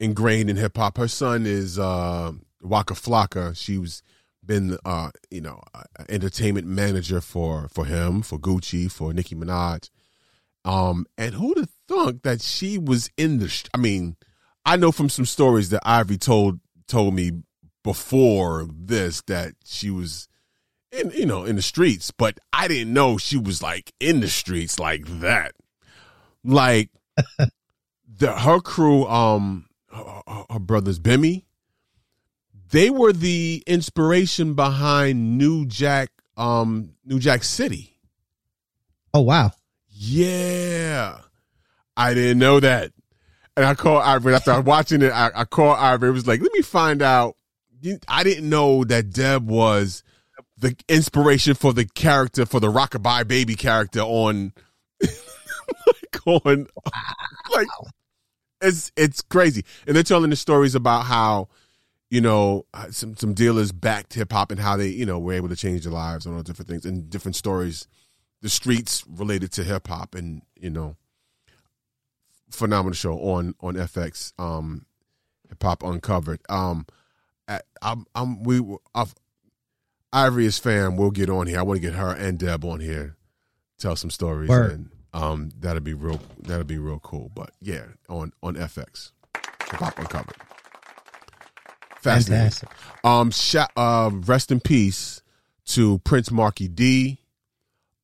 ingrained 0.00 0.50
in 0.50 0.56
hip 0.56 0.76
hop. 0.76 0.98
Her 0.98 1.08
son 1.08 1.46
is 1.46 1.78
uh, 1.78 2.32
Waka 2.62 2.94
Flocka. 2.94 3.56
She 3.56 3.78
was 3.78 4.02
been 4.46 4.76
uh, 4.84 5.10
you 5.30 5.40
know 5.40 5.62
entertainment 6.08 6.66
manager 6.66 7.20
for 7.20 7.68
for 7.68 7.84
him, 7.84 8.22
for 8.22 8.38
Gucci, 8.38 8.90
for 8.90 9.12
Nicki 9.12 9.34
Minaj. 9.34 9.90
Um, 10.64 11.06
and 11.18 11.34
who'd 11.34 11.58
have 11.58 11.70
thunk 11.88 12.22
that 12.22 12.40
she 12.40 12.78
was 12.78 13.10
in 13.16 13.38
the? 13.38 13.48
sh- 13.48 13.64
I 13.74 13.78
mean, 13.78 14.16
I 14.64 14.76
know 14.76 14.92
from 14.92 15.08
some 15.08 15.26
stories 15.26 15.70
that 15.70 15.82
Ivy 15.84 16.18
told 16.18 16.60
told 16.86 17.14
me 17.14 17.42
before 17.82 18.66
this 18.70 19.22
that 19.22 19.54
she 19.64 19.90
was 19.90 20.28
in 20.90 21.10
you 21.10 21.26
know 21.26 21.44
in 21.44 21.56
the 21.56 21.62
streets, 21.62 22.10
but 22.10 22.38
I 22.52 22.68
didn't 22.68 22.92
know 22.92 23.18
she 23.18 23.36
was 23.36 23.62
like 23.62 23.92
in 24.00 24.20
the 24.20 24.28
streets 24.28 24.78
like 24.78 25.06
that. 25.20 25.54
Like 26.44 26.90
the 28.18 28.32
her 28.32 28.60
crew, 28.60 29.06
um, 29.06 29.66
her, 29.92 30.04
her- 30.28 30.44
her 30.50 30.58
brothers 30.58 30.98
Bimmy, 31.00 31.44
they 32.70 32.90
were 32.90 33.12
the 33.12 33.62
inspiration 33.66 34.54
behind 34.54 35.38
New 35.38 35.64
Jack, 35.66 36.10
um, 36.36 36.90
New 37.04 37.18
Jack 37.18 37.44
City. 37.44 37.96
Oh 39.12 39.20
wow. 39.22 39.52
Yeah, 39.90 41.18
I 41.96 42.14
didn't 42.14 42.38
know 42.40 42.58
that, 42.60 42.90
and 43.56 43.64
I 43.64 43.74
called 43.74 44.02
Ivory 44.02 44.34
after 44.34 44.60
watching 44.60 45.02
it. 45.02 45.12
I, 45.12 45.30
I 45.34 45.44
called 45.44 45.78
Ivory. 45.78 46.08
It 46.10 46.12
was 46.12 46.26
like, 46.26 46.40
let 46.42 46.52
me 46.52 46.62
find 46.62 47.00
out. 47.00 47.36
I 48.08 48.24
didn't 48.24 48.48
know 48.48 48.82
that 48.84 49.10
Deb 49.10 49.48
was 49.48 50.02
the 50.58 50.74
inspiration 50.88 51.54
for 51.54 51.72
the 51.72 51.84
character 51.84 52.44
for 52.46 52.58
the 52.58 52.72
Rockabye 52.72 53.28
Baby 53.28 53.54
character 53.54 54.00
on, 54.00 54.52
on, 56.26 56.66
like 57.52 57.68
it's 58.60 58.92
it's 58.96 59.22
crazy. 59.22 59.64
And 59.86 59.94
they're 59.94 60.02
telling 60.02 60.30
the 60.30 60.36
stories 60.36 60.74
about 60.74 61.04
how 61.04 61.48
you 62.10 62.20
know 62.20 62.66
some 62.90 63.16
some 63.16 63.34
dealers 63.34 63.72
backed 63.72 64.14
hip 64.14 64.32
hop 64.32 64.50
and 64.50 64.60
how 64.60 64.76
they 64.76 64.88
you 64.88 65.06
know 65.06 65.18
were 65.18 65.32
able 65.34 65.48
to 65.48 65.56
change 65.56 65.84
their 65.84 65.92
lives 65.92 66.26
and 66.26 66.34
all 66.34 66.42
different 66.42 66.68
things 66.68 66.84
and 66.84 67.10
different 67.10 67.36
stories, 67.36 67.86
the 68.42 68.48
streets 68.48 69.04
related 69.08 69.52
to 69.52 69.64
hip 69.64 69.88
hop 69.88 70.14
and 70.14 70.42
you 70.56 70.70
know 70.70 70.96
phenomenal 72.50 72.94
show 72.94 73.14
on 73.18 73.54
on 73.60 73.74
FX 73.74 74.32
um 74.38 74.86
hip 75.48 75.62
hop 75.62 75.82
uncovered. 75.82 76.40
Um 76.48 76.86
at, 77.48 77.64
I'm 77.82 78.06
I'm 78.14 78.42
we 78.42 78.62
I've, 78.94 79.14
Ivory 80.12 80.46
is 80.46 80.58
fan 80.58 80.96
we'll 80.96 81.10
get 81.10 81.28
on 81.28 81.48
here. 81.48 81.58
I 81.58 81.62
want 81.62 81.78
to 81.78 81.86
get 81.86 81.94
her 81.94 82.10
and 82.14 82.38
Deb 82.38 82.64
on 82.64 82.80
here. 82.80 83.16
Tell 83.78 83.96
some 83.96 84.10
stories 84.10 84.48
Word. 84.48 84.70
and 84.70 84.90
um 85.14 85.50
that'll 85.60 85.80
be 85.80 85.94
real 85.94 86.20
that'll 86.40 86.64
be 86.64 86.76
real 86.78 86.98
cool 86.98 87.30
but 87.34 87.50
yeah 87.62 87.84
on 88.10 88.32
on 88.42 88.54
FX 88.54 89.12
hip 89.34 89.80
hop 89.80 89.98
uncovered 89.98 90.36
fascinating 92.00 92.50
Fantastic. 92.50 92.68
um, 93.04 93.30
sha- 93.30 93.68
uh, 93.76 94.10
rest 94.26 94.50
in 94.52 94.60
peace 94.60 95.22
to 95.66 95.98
Prince 96.00 96.30
Markie 96.30 96.68
Dee, 96.68 97.20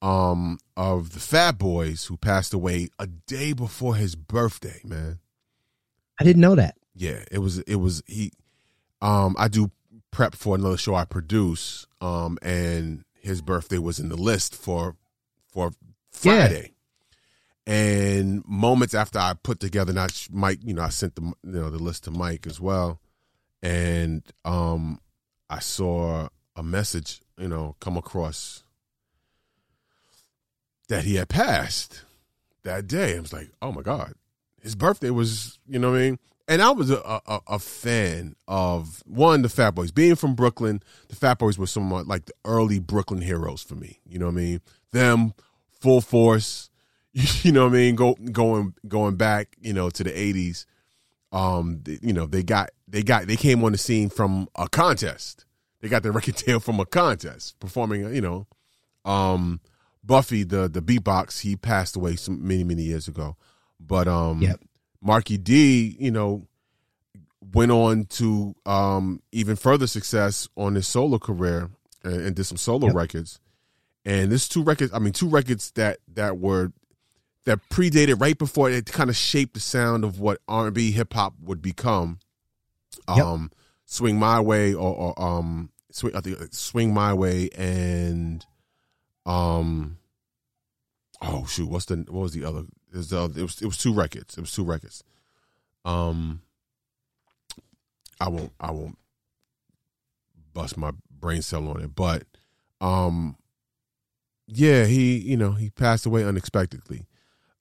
um, 0.00 0.58
of 0.78 1.12
the 1.12 1.20
Fat 1.20 1.58
Boys, 1.58 2.06
who 2.06 2.16
passed 2.16 2.54
away 2.54 2.88
a 2.98 3.06
day 3.06 3.52
before 3.52 3.96
his 3.96 4.14
birthday. 4.16 4.80
Man, 4.82 5.18
I 6.18 6.24
didn't 6.24 6.40
know 6.40 6.54
that. 6.54 6.76
yeah, 6.94 7.22
it 7.30 7.38
was 7.38 7.58
it 7.58 7.74
was 7.76 8.02
he. 8.06 8.32
Um, 9.02 9.36
I 9.38 9.48
do 9.48 9.70
prep 10.10 10.34
for 10.34 10.54
another 10.54 10.78
show 10.78 10.94
I 10.94 11.04
produce, 11.04 11.86
um, 12.00 12.38
and 12.40 13.04
his 13.20 13.42
birthday 13.42 13.78
was 13.78 13.98
in 13.98 14.08
the 14.08 14.16
list 14.16 14.54
for 14.56 14.96
for 15.52 15.72
Friday. 16.10 16.72
And 17.66 18.42
moments 18.46 18.94
after 18.94 19.18
I 19.18 19.34
put 19.40 19.60
together, 19.60 19.92
not 19.92 20.28
Mike, 20.32 20.60
you 20.62 20.74
know, 20.74 20.82
I 20.82 20.88
sent 20.88 21.14
the 21.14 21.22
you 21.22 21.34
know 21.42 21.70
the 21.70 21.78
list 21.78 22.04
to 22.04 22.10
Mike 22.10 22.46
as 22.46 22.60
well, 22.60 23.00
and 23.62 24.22
um, 24.44 25.00
I 25.48 25.60
saw 25.60 26.28
a 26.56 26.62
message, 26.62 27.20
you 27.38 27.48
know, 27.48 27.76
come 27.80 27.96
across 27.96 28.64
that 30.88 31.04
he 31.04 31.14
had 31.14 31.28
passed 31.28 32.04
that 32.64 32.86
day. 32.86 33.16
I 33.16 33.20
was 33.20 33.32
like, 33.32 33.50
oh 33.62 33.72
my 33.72 33.82
god, 33.82 34.14
his 34.60 34.74
birthday 34.74 35.10
was, 35.10 35.58
you 35.66 35.78
know 35.78 35.90
what 35.90 35.98
I 35.98 36.02
mean? 36.02 36.18
And 36.48 36.60
I 36.60 36.70
was 36.72 36.90
a, 36.90 36.98
a, 36.98 37.40
a 37.46 37.58
fan 37.60 38.34
of 38.48 39.04
one, 39.06 39.42
the 39.42 39.48
Fat 39.48 39.70
Boys. 39.70 39.92
Being 39.92 40.16
from 40.16 40.34
Brooklyn, 40.34 40.82
the 41.08 41.14
Fat 41.14 41.38
Boys 41.38 41.56
were 41.56 41.68
somewhat 41.68 42.08
like 42.08 42.24
the 42.24 42.32
early 42.44 42.80
Brooklyn 42.80 43.22
heroes 43.22 43.62
for 43.62 43.76
me. 43.76 44.00
You 44.04 44.18
know 44.18 44.26
what 44.26 44.32
I 44.32 44.36
mean? 44.36 44.60
Them, 44.90 45.34
full 45.70 46.00
force, 46.00 46.69
you 47.42 47.52
know 47.52 47.64
what 47.64 47.72
I 47.74 47.76
mean? 47.76 47.94
Go 47.96 48.14
going 48.14 48.74
going 48.86 49.16
back, 49.16 49.56
you 49.60 49.72
know, 49.72 49.90
to 49.90 50.04
the 50.04 50.18
eighties. 50.18 50.66
Um, 51.32 51.82
you 51.86 52.12
know, 52.12 52.26
they 52.26 52.42
got 52.42 52.70
they 52.88 53.02
got 53.02 53.26
they 53.26 53.36
came 53.36 53.62
on 53.64 53.72
the 53.72 53.78
scene 53.78 54.08
from 54.08 54.48
a 54.56 54.68
contest. 54.68 55.44
They 55.80 55.88
got 55.88 56.02
their 56.02 56.12
record 56.18 56.36
deal 56.36 56.60
from 56.60 56.80
a 56.80 56.86
contest, 56.86 57.58
performing, 57.60 58.12
you 58.14 58.20
know, 58.20 58.46
um 59.04 59.60
Buffy 60.02 60.44
the 60.44 60.68
the 60.68 60.80
beatbox, 60.80 61.40
he 61.40 61.56
passed 61.56 61.94
away 61.94 62.16
some 62.16 62.46
many, 62.46 62.64
many 62.64 62.82
years 62.82 63.06
ago. 63.06 63.36
But 63.78 64.08
um 64.08 64.40
Yep. 64.42 64.60
Markie 65.02 65.38
Dee, 65.38 65.96
you 65.98 66.10
know, 66.10 66.46
went 67.54 67.72
on 67.72 68.04
to 68.04 68.54
um, 68.66 69.22
even 69.32 69.56
further 69.56 69.86
success 69.86 70.46
on 70.56 70.74
his 70.74 70.86
solo 70.86 71.18
career 71.18 71.70
and, 72.04 72.20
and 72.20 72.36
did 72.36 72.44
some 72.44 72.58
solo 72.58 72.88
Yep. 72.88 72.96
records. 72.96 73.40
And 74.04 74.30
this 74.30 74.46
two 74.48 74.62
records, 74.62 74.92
I 74.92 74.98
mean, 74.98 75.12
two 75.12 75.28
records 75.28 75.70
that 75.72 75.98
that 76.14 76.38
were 76.38 76.72
that 77.50 77.68
predated 77.68 78.20
right 78.20 78.38
before 78.38 78.70
it 78.70 78.86
kind 78.86 79.10
of 79.10 79.16
shaped 79.16 79.54
the 79.54 79.60
sound 79.60 80.04
of 80.04 80.20
what 80.20 80.38
R 80.46 80.66
and 80.66 80.74
B 80.74 80.92
hip 80.92 81.12
hop 81.12 81.34
would 81.42 81.60
become. 81.60 82.20
Yep. 83.08 83.18
Um, 83.18 83.50
Swing 83.86 84.20
My 84.20 84.38
Way 84.38 84.72
or, 84.72 84.94
or 84.94 85.20
um, 85.20 85.70
swing, 85.90 86.14
I 86.14 86.20
think 86.20 86.40
uh, 86.40 86.44
Swing 86.52 86.94
My 86.94 87.12
Way 87.12 87.48
and 87.58 88.46
um, 89.26 89.98
oh 91.20 91.44
shoot, 91.46 91.68
what's 91.68 91.86
the 91.86 91.96
what 92.08 92.22
was 92.22 92.34
the 92.34 92.44
other? 92.44 92.66
It 92.92 92.96
was, 92.96 93.12
it 93.12 93.42
was 93.42 93.62
it 93.62 93.66
was 93.66 93.78
two 93.78 93.92
records. 93.92 94.38
It 94.38 94.42
was 94.42 94.52
two 94.52 94.64
records. 94.64 95.02
Um, 95.84 96.42
I 98.20 98.28
won't 98.28 98.52
I 98.60 98.70
won't 98.70 98.98
bust 100.52 100.76
my 100.76 100.92
brain 101.10 101.42
cell 101.42 101.66
on 101.66 101.80
it, 101.80 101.96
but 101.96 102.22
um, 102.80 103.34
yeah, 104.46 104.84
he 104.84 105.18
you 105.18 105.36
know 105.36 105.52
he 105.52 105.70
passed 105.70 106.06
away 106.06 106.24
unexpectedly, 106.24 107.06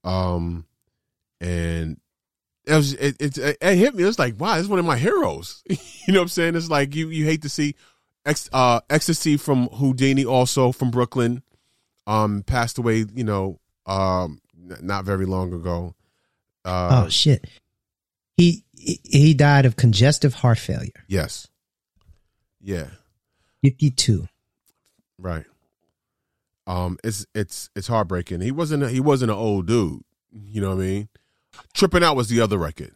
um, 0.04 0.66
and 1.42 2.00
it 2.66 2.74
was 2.74 2.94
it 2.94 3.16
it, 3.20 3.38
it 3.38 3.76
hit 3.78 3.96
me. 3.96 4.04
It 4.04 4.08
was 4.08 4.20
like 4.20 4.40
wow, 4.40 4.56
this 4.56 4.64
is 4.64 4.70
one 4.70 4.80
of 4.80 4.86
my 4.86 4.98
heroes. 4.98 5.64
you 5.70 5.78
know 6.14 6.20
what 6.20 6.24
I'm 6.24 6.28
saying? 6.30 6.56
It's 6.56 6.70
like 6.70 6.96
you 6.96 7.10
you 7.10 7.26
hate 7.26 7.42
to 7.44 7.50
see. 7.50 7.76
Ex, 8.26 8.50
uh, 8.52 8.82
Ecstasy 8.90 9.38
from 9.38 9.70
Whodini, 9.70 10.26
also 10.26 10.72
from 10.74 10.92
Brooklyn, 10.92 11.42
um, 12.06 12.44
passed 12.44 12.78
away. 12.78 13.06
You 13.14 13.24
know, 13.24 13.60
um, 13.86 14.42
not 14.82 15.06
very 15.06 15.26
long 15.26 15.54
ago. 15.54 15.96
Uh, 16.66 17.04
oh 17.06 17.10
shit. 17.10 17.46
He 18.38 18.66
he- 18.76 19.00
he 19.04 19.34
died 19.34 19.66
of 19.66 19.76
congestive 19.78 20.34
heart 20.36 20.60
failure. 20.60 20.92
yes, 21.08 21.48
yeah, 22.62 22.88
Fifty 23.64 23.90
two. 23.90 24.28
right. 25.18 25.46
Um, 26.70 26.98
it's 27.04 27.26
it's 27.34 27.70
it's 27.76 27.88
heartbreaking. 27.88 28.42
He 28.42 28.52
wasn't 28.52 28.84
a, 28.84 28.90
he 28.90 29.00
wasn't 29.00 29.32
an 29.32 29.38
old 29.38 29.66
dude. 29.66 30.04
You 30.32 30.62
know 30.62 30.70
what 30.70 30.76
I 30.84 30.86
mean? 30.86 31.10
Tripping 31.74 32.04
Out 32.04 32.16
was 32.16 32.30
the 32.30 32.42
other 32.42 32.58
record. 32.60 32.92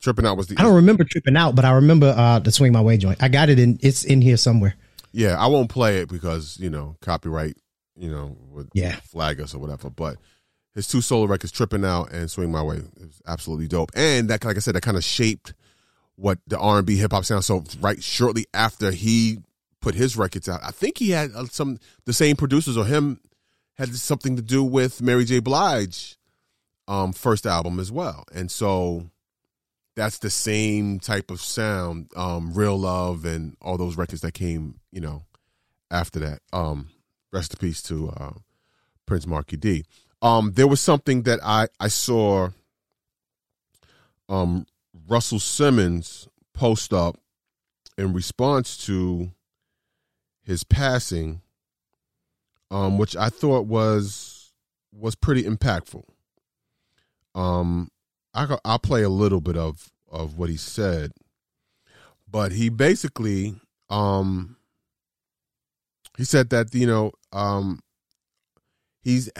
Tripping 0.00 0.26
Out 0.26 0.36
was 0.36 0.46
the 0.48 0.56
I 0.58 0.62
don't 0.62 0.74
remember 0.76 1.04
tripping 1.04 1.36
out, 1.36 1.54
but 1.54 1.64
I 1.64 1.72
remember 1.72 2.12
uh 2.16 2.38
the 2.38 2.52
swing 2.52 2.72
my 2.72 2.80
way 2.80 2.96
joint. 2.96 3.22
I 3.22 3.28
got 3.28 3.48
it 3.48 3.58
in. 3.58 3.78
It's 3.82 4.04
in 4.04 4.20
here 4.20 4.36
somewhere. 4.36 4.74
Yeah, 5.12 5.36
I 5.38 5.46
won't 5.46 5.70
play 5.70 5.98
it 6.00 6.08
because 6.08 6.58
you 6.60 6.70
know 6.70 6.96
copyright, 7.00 7.56
you 7.96 8.10
know, 8.10 8.36
would 8.50 8.68
Yeah. 8.74 8.96
flag 8.96 9.40
us 9.40 9.54
or 9.54 9.58
whatever. 9.58 9.90
But 9.90 10.16
his 10.74 10.86
two 10.86 11.00
solo 11.00 11.26
records, 11.26 11.52
"Tripping 11.52 11.84
Out" 11.84 12.12
and 12.12 12.30
"Swing 12.30 12.52
My 12.52 12.62
Way," 12.62 12.76
it 12.76 13.06
was 13.06 13.20
absolutely 13.26 13.66
dope. 13.68 13.90
And 13.94 14.28
that, 14.30 14.44
like 14.44 14.56
I 14.56 14.60
said, 14.60 14.74
that 14.74 14.82
kind 14.82 14.96
of 14.96 15.04
shaped 15.04 15.54
what 16.14 16.38
the 16.46 16.58
R 16.58 16.78
and 16.78 16.86
B 16.86 16.96
hip 16.96 17.10
hop 17.12 17.24
sound. 17.24 17.44
So 17.44 17.64
right 17.80 18.02
shortly 18.02 18.46
after 18.54 18.92
he 18.92 19.38
put 19.80 19.94
his 19.94 20.16
records 20.16 20.48
out, 20.48 20.60
I 20.62 20.70
think 20.70 20.98
he 20.98 21.10
had 21.10 21.30
uh, 21.34 21.46
some 21.46 21.78
the 22.04 22.12
same 22.12 22.36
producers 22.36 22.76
or 22.76 22.84
him 22.84 23.20
had 23.76 23.94
something 23.94 24.36
to 24.36 24.42
do 24.42 24.64
with 24.64 25.00
Mary 25.00 25.24
J. 25.24 25.38
Blige, 25.38 26.16
um, 26.88 27.12
first 27.12 27.46
album 27.46 27.78
as 27.78 27.92
well. 27.92 28.24
And 28.34 28.50
so 28.50 29.10
that's 29.94 30.18
the 30.18 30.30
same 30.30 30.98
type 30.98 31.30
of 31.30 31.40
sound, 31.40 32.10
um, 32.16 32.52
Real 32.54 32.78
Love 32.78 33.24
and 33.24 33.56
all 33.60 33.76
those 33.76 33.96
records 33.96 34.22
that 34.22 34.34
came, 34.34 34.80
you 34.90 35.00
know, 35.00 35.22
after 35.90 36.18
that. 36.20 36.40
Um, 36.52 36.90
rest 37.32 37.54
in 37.54 37.58
peace 37.58 37.82
to 37.82 38.10
uh, 38.10 38.32
Prince 39.06 39.26
Markie 39.26 39.56
Dee. 39.56 39.84
Um, 40.22 40.52
there 40.54 40.66
was 40.66 40.80
something 40.80 41.22
that 41.22 41.38
I, 41.44 41.68
I 41.78 41.88
saw 41.88 42.48
um, 44.28 44.66
Russell 45.08 45.38
Simmons 45.38 46.28
post 46.52 46.92
up 46.92 47.16
in 47.96 48.12
response 48.12 48.76
to 48.86 49.30
his 50.48 50.64
passing, 50.64 51.42
um, 52.70 52.96
which 52.98 53.14
I 53.14 53.28
thought 53.28 53.66
was 53.66 54.52
was 54.92 55.14
pretty 55.14 55.44
impactful. 55.44 56.04
Um, 57.34 57.90
I 58.34 58.56
I'll 58.64 58.78
play 58.78 59.02
a 59.02 59.10
little 59.10 59.40
bit 59.40 59.58
of 59.58 59.92
of 60.10 60.38
what 60.38 60.48
he 60.48 60.56
said, 60.56 61.12
but 62.28 62.52
he 62.52 62.70
basically 62.70 63.60
um 63.90 64.56
he 66.16 66.24
said 66.24 66.48
that 66.50 66.74
you 66.74 66.86
know 66.86 67.12
um 67.32 67.80
he's 69.02 69.30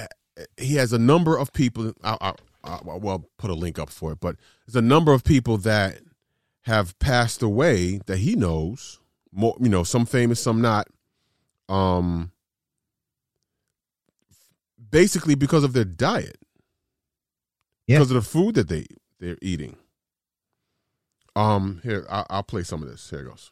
he 0.58 0.76
has 0.76 0.92
a 0.92 0.98
number 0.98 1.36
of 1.36 1.52
people. 1.52 1.92
I, 2.04 2.16
I, 2.20 2.32
I, 2.64 2.80
well, 2.84 3.24
put 3.38 3.50
a 3.50 3.54
link 3.54 3.78
up 3.78 3.88
for 3.88 4.12
it, 4.12 4.20
but 4.20 4.36
there's 4.66 4.76
a 4.76 4.86
number 4.86 5.12
of 5.14 5.24
people 5.24 5.56
that 5.58 6.00
have 6.62 6.98
passed 6.98 7.42
away 7.42 8.00
that 8.06 8.18
he 8.18 8.36
knows. 8.36 9.00
More, 9.32 9.56
you 9.58 9.68
know, 9.68 9.84
some 9.84 10.06
famous, 10.06 10.40
some 10.40 10.60
not. 10.60 10.86
Um, 11.68 12.32
basically 14.90 15.34
because 15.34 15.64
of 15.64 15.72
their 15.72 15.84
diet, 15.84 16.38
Yeah. 17.86 17.98
because 17.98 18.10
of 18.10 18.14
the 18.16 18.28
food 18.28 18.54
that 18.54 18.68
they 18.68 18.86
they're 19.20 19.38
eating. 19.42 19.76
Um, 21.36 21.80
here 21.82 22.06
I, 22.10 22.24
I'll 22.30 22.42
play 22.42 22.62
some 22.62 22.82
of 22.82 22.88
this. 22.88 23.08
Here 23.10 23.20
it 23.20 23.24
goes. 23.26 23.50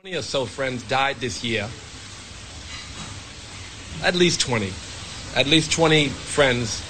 20 0.00 0.16
or 0.16 0.22
so 0.22 0.44
friends 0.46 0.82
died 0.88 1.16
this 1.16 1.44
year. 1.44 1.68
At 4.02 4.14
least 4.14 4.40
20. 4.40 4.72
At 5.36 5.46
least 5.46 5.72
20 5.72 6.08
friends. 6.08 6.82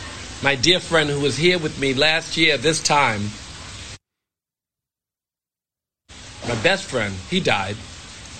My 0.42 0.54
dear 0.54 0.78
friend 0.78 1.08
who 1.10 1.20
was 1.20 1.36
here 1.36 1.58
with 1.58 1.78
me 1.80 1.94
last 1.94 2.36
year, 2.36 2.56
this 2.58 2.82
time, 2.82 3.22
my 6.46 6.54
best 6.62 6.84
friend, 6.84 7.12
he 7.28 7.40
died, 7.40 7.76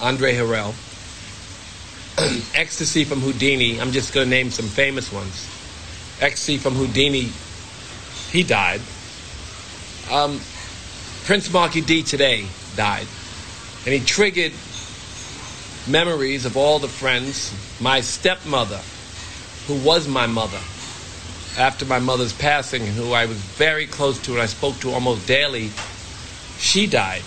Andre 0.01 0.35
Harrell. 0.35 0.75
Ecstasy 2.55 3.05
from 3.05 3.21
Whodini, 3.21 3.81
I'm 3.81 3.93
just 3.93 4.13
going 4.13 4.27
to 4.27 4.31
name 4.31 4.51
some 4.51 4.67
famous 4.67 5.13
ones. 5.13 5.49
Ecstasy 6.21 6.59
from 6.59 6.75
Whodini, 6.75 7.31
he 8.33 8.43
died. 8.43 8.81
Um, 10.11 10.41
Prince 11.25 11.53
Markie 11.53 11.81
Dee 11.81 12.03
today 12.03 12.47
died. 12.75 13.07
And 13.85 13.95
he 13.95 14.01
triggered 14.01 14.53
memories 15.87 16.45
of 16.45 16.57
all 16.57 16.81
the 16.81 16.89
friends. 16.89 17.55
My 17.81 18.01
stepmother, 18.01 18.81
who 19.69 19.77
was 19.87 20.09
my 20.09 20.27
mother, 20.27 20.61
after 21.57 21.85
my 21.85 22.01
mother's 22.01 22.33
passing, 22.33 22.85
who 22.85 23.13
I 23.13 23.27
was 23.27 23.37
very 23.37 23.87
close 23.87 24.21
to 24.23 24.33
and 24.33 24.41
I 24.41 24.47
spoke 24.47 24.81
to 24.81 24.91
almost 24.91 25.27
daily, 25.29 25.71
she 26.59 26.89
died. 26.89 27.23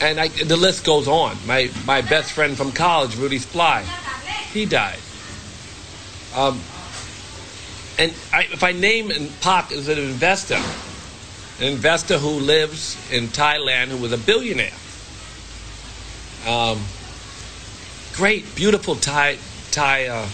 And 0.00 0.20
I, 0.20 0.28
the 0.28 0.56
list 0.56 0.84
goes 0.84 1.08
on. 1.08 1.36
My, 1.46 1.70
my 1.84 2.02
best 2.02 2.32
friend 2.32 2.56
from 2.56 2.72
college, 2.72 3.16
Rudy 3.16 3.38
Sply, 3.38 3.84
he 4.52 4.64
died. 4.64 4.98
Um, 6.36 6.60
and 7.98 8.14
I, 8.32 8.44
if 8.52 8.62
I 8.62 8.72
name 8.72 9.10
and 9.10 9.28
Pac 9.40 9.72
is 9.72 9.88
an 9.88 9.98
investor, 9.98 10.60
an 11.58 11.72
investor 11.72 12.18
who 12.18 12.28
lives 12.28 12.96
in 13.10 13.26
Thailand 13.26 13.86
who 13.88 13.96
was 13.96 14.12
a 14.12 14.18
billionaire. 14.18 14.72
Um, 16.46 16.80
great, 18.14 18.54
beautiful 18.54 18.94
Thai 18.94 19.38
Thai 19.72 20.06
uh, 20.06 20.28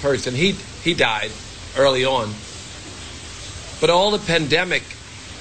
person. 0.00 0.34
He 0.34 0.52
he 0.82 0.94
died 0.94 1.30
early 1.76 2.04
on. 2.04 2.34
But 3.80 3.90
all 3.90 4.10
the 4.10 4.18
pandemic 4.18 4.82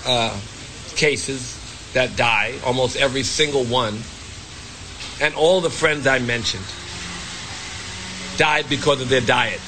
uh, 0.06 0.40
cases 0.96 1.63
that 1.94 2.16
die, 2.16 2.54
almost 2.66 2.98
every 2.98 3.24
single 3.24 3.64
one, 3.64 4.00
and 5.22 5.36
all 5.36 5.62
the 5.62 5.70
friends 5.70 6.08
I 6.08 6.20
mentioned 6.20 6.66
died 8.38 8.68
because 8.70 9.02
of 9.02 9.10
their 9.10 9.22
diet. 9.22 9.62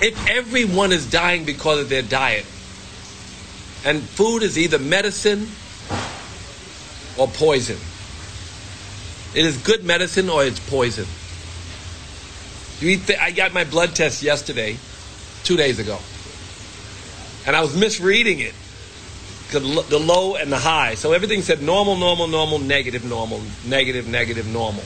If 0.00 0.28
everyone 0.28 0.92
is 0.92 1.10
dying 1.10 1.44
because 1.44 1.80
of 1.80 1.88
their 1.88 2.02
diet, 2.02 2.44
and 3.84 4.02
food 4.02 4.42
is 4.42 4.58
either 4.58 4.78
medicine 4.78 5.48
or 7.18 7.28
poison. 7.28 7.78
It 9.34 9.44
is 9.44 9.56
good 9.58 9.84
medicine 9.84 10.28
or 10.28 10.44
it's 10.44 10.60
poison. 10.60 11.06
I 13.20 13.30
got 13.30 13.52
my 13.52 13.64
blood 13.64 13.94
test 13.94 14.22
yesterday, 14.22 14.76
two 15.44 15.56
days 15.56 15.78
ago, 15.78 15.98
and 17.46 17.54
I 17.54 17.60
was 17.60 17.76
misreading 17.76 18.40
it. 18.40 18.54
L- 19.60 19.82
The 19.82 19.98
low 19.98 20.36
and 20.36 20.50
the 20.52 20.58
high. 20.58 20.94
So 20.94 21.12
everything 21.12 21.42
said 21.42 21.62
normal, 21.62 21.96
normal, 21.96 22.26
normal, 22.28 22.58
negative, 22.58 23.04
normal, 23.04 23.40
negative, 23.66 24.06
negative, 24.08 24.46
normal. 24.46 24.84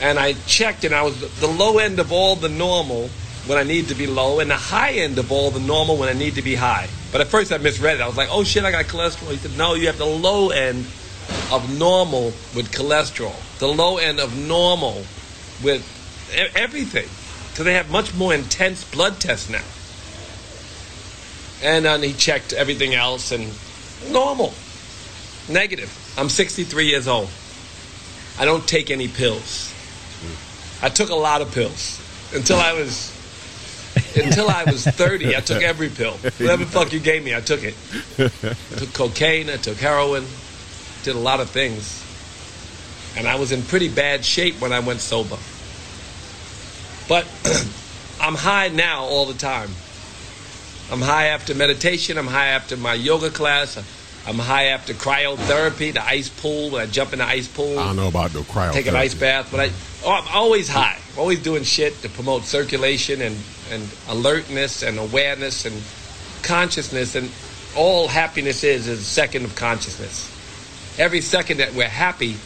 And 0.00 0.18
I 0.18 0.34
checked 0.46 0.84
and 0.84 0.94
I 0.94 1.02
was 1.02 1.18
the 1.40 1.48
low 1.48 1.78
end 1.78 1.98
of 1.98 2.12
all 2.12 2.36
the 2.36 2.48
normal 2.48 3.08
when 3.46 3.58
I 3.58 3.62
need 3.64 3.88
to 3.88 3.94
be 3.94 4.06
low 4.06 4.38
and 4.40 4.50
the 4.50 4.56
high 4.56 4.92
end 4.92 5.18
of 5.18 5.32
all 5.32 5.50
the 5.50 5.60
normal 5.60 5.96
when 5.96 6.08
I 6.08 6.12
need 6.12 6.34
to 6.36 6.42
be 6.42 6.54
high. 6.54 6.88
But 7.10 7.20
at 7.20 7.28
first 7.28 7.52
I 7.52 7.58
misread 7.58 7.96
it. 7.96 8.02
I 8.02 8.06
was 8.06 8.16
like, 8.16 8.28
oh 8.30 8.44
shit, 8.44 8.64
I 8.64 8.70
got 8.70 8.84
cholesterol. 8.84 9.30
He 9.32 9.38
said, 9.38 9.56
no, 9.58 9.74
you 9.74 9.86
have 9.86 9.98
the 9.98 10.04
low 10.06 10.50
end 10.50 10.86
of 11.50 11.78
normal 11.78 12.26
with 12.54 12.70
cholesterol. 12.70 13.34
The 13.58 13.68
low 13.68 13.96
end 13.98 14.20
of 14.20 14.36
normal 14.36 15.04
with 15.64 15.82
everything. 16.54 17.08
Because 17.50 17.64
they 17.64 17.74
have 17.74 17.90
much 17.90 18.14
more 18.14 18.32
intense 18.34 18.84
blood 18.84 19.18
tests 19.20 19.48
now. 19.48 19.64
And 21.62 21.86
uh, 21.86 21.96
then 21.96 22.08
he 22.08 22.14
checked 22.14 22.52
everything 22.52 22.94
else 22.94 23.32
and 23.32 23.52
normal. 24.12 24.54
Negative. 25.48 25.90
I'm 26.16 26.28
63 26.28 26.86
years 26.86 27.08
old. 27.08 27.30
I 28.38 28.44
don't 28.44 28.66
take 28.66 28.90
any 28.90 29.08
pills. 29.08 29.72
Hmm. 30.20 30.84
I 30.84 30.88
took 30.88 31.10
a 31.10 31.14
lot 31.14 31.42
of 31.42 31.52
pills 31.52 32.00
until 32.34 32.58
I 32.58 32.72
was 32.72 33.14
until 34.16 34.48
I 34.48 34.64
was 34.64 34.84
30. 34.86 35.36
I 35.36 35.40
took 35.40 35.62
every 35.62 35.88
pill. 35.88 36.12
Whatever 36.12 36.64
the 36.64 36.70
fuck 36.70 36.92
you 36.92 37.00
gave 37.00 37.24
me, 37.24 37.34
I 37.34 37.40
took 37.40 37.62
it. 37.64 37.74
I 38.18 38.78
took 38.78 38.92
cocaine, 38.92 39.50
I 39.50 39.56
took 39.56 39.76
heroin, 39.78 40.24
did 41.02 41.16
a 41.16 41.18
lot 41.18 41.40
of 41.40 41.50
things. 41.50 42.04
And 43.16 43.26
I 43.26 43.36
was 43.36 43.50
in 43.50 43.62
pretty 43.62 43.88
bad 43.88 44.24
shape 44.24 44.60
when 44.60 44.72
I 44.72 44.80
went 44.80 45.00
sober. 45.00 45.38
But 47.08 47.26
I'm 48.20 48.34
high 48.34 48.68
now 48.68 49.04
all 49.04 49.26
the 49.26 49.34
time. 49.34 49.70
I'm 50.90 51.00
high 51.02 51.26
after 51.26 51.54
meditation, 51.54 52.16
I'm 52.16 52.26
high 52.26 52.48
after 52.48 52.76
my 52.76 52.94
yoga 52.94 53.30
class, 53.30 53.76
I'm 54.26 54.38
high 54.38 54.66
after 54.66 54.94
cryotherapy, 54.94 55.92
the 55.92 56.04
ice 56.04 56.28
pool, 56.28 56.70
when 56.70 56.82
I 56.82 56.86
jump 56.86 57.12
in 57.12 57.18
the 57.18 57.26
ice 57.26 57.48
pool 57.48 57.78
I 57.78 57.86
don't 57.86 57.96
know 57.96 58.08
about 58.08 58.30
the 58.32 58.40
cryo. 58.40 58.72
take 58.72 58.86
an 58.86 58.96
ice 58.96 59.14
bath, 59.14 59.48
but 59.50 59.60
I, 59.60 59.70
oh, 60.04 60.12
I'm 60.12 60.28
always 60.34 60.68
high. 60.68 60.98
I'm 61.12 61.18
always 61.18 61.42
doing 61.42 61.62
shit 61.62 62.00
to 62.02 62.08
promote 62.08 62.44
circulation 62.44 63.20
and, 63.20 63.36
and 63.70 63.88
alertness 64.08 64.82
and 64.82 64.98
awareness 64.98 65.66
and 65.66 65.82
consciousness. 66.42 67.14
And 67.14 67.30
all 67.76 68.08
happiness 68.08 68.64
is 68.64 68.86
is 68.88 69.00
a 69.00 69.04
second 69.04 69.44
of 69.44 69.54
consciousness. 69.56 70.34
every 70.98 71.20
second 71.20 71.58
that 71.58 71.74
we're 71.74 71.88
happy, 71.88 72.36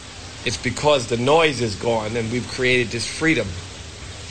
it's 0.45 0.57
because 0.57 1.07
the 1.07 1.17
noise 1.17 1.61
is 1.61 1.75
gone 1.75 2.15
and 2.17 2.31
we've 2.31 2.47
created 2.49 2.87
this 2.89 3.07
freedom. 3.07 3.47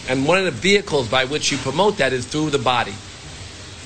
And 0.09 0.27
one 0.27 0.39
of 0.39 0.45
the 0.45 0.51
vehicles 0.51 1.09
by 1.09 1.25
which 1.25 1.51
you 1.51 1.59
promote 1.59 1.99
that 1.99 2.13
is 2.13 2.27
through 2.27 2.51
the 2.51 2.59
body. 2.59 2.95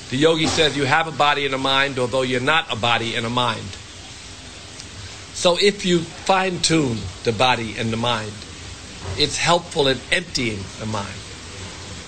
The 0.09 0.17
yogi 0.17 0.47
says 0.47 0.77
you 0.77 0.85
have 0.85 1.07
a 1.07 1.11
body 1.11 1.45
and 1.45 1.53
a 1.53 1.57
mind, 1.57 1.99
although 1.99 2.21
you're 2.21 2.39
not 2.39 2.71
a 2.71 2.77
body 2.77 3.15
and 3.15 3.25
a 3.25 3.29
mind. 3.29 3.65
So 5.33 5.57
if 5.61 5.85
you 5.85 5.99
fine 5.99 6.59
tune 6.61 6.97
the 7.23 7.33
body 7.33 7.75
and 7.77 7.91
the 7.91 7.97
mind, 7.97 8.31
it's 9.17 9.37
helpful 9.37 9.87
in 9.87 9.99
emptying 10.11 10.59
the 10.79 10.85
mind. 10.85 11.13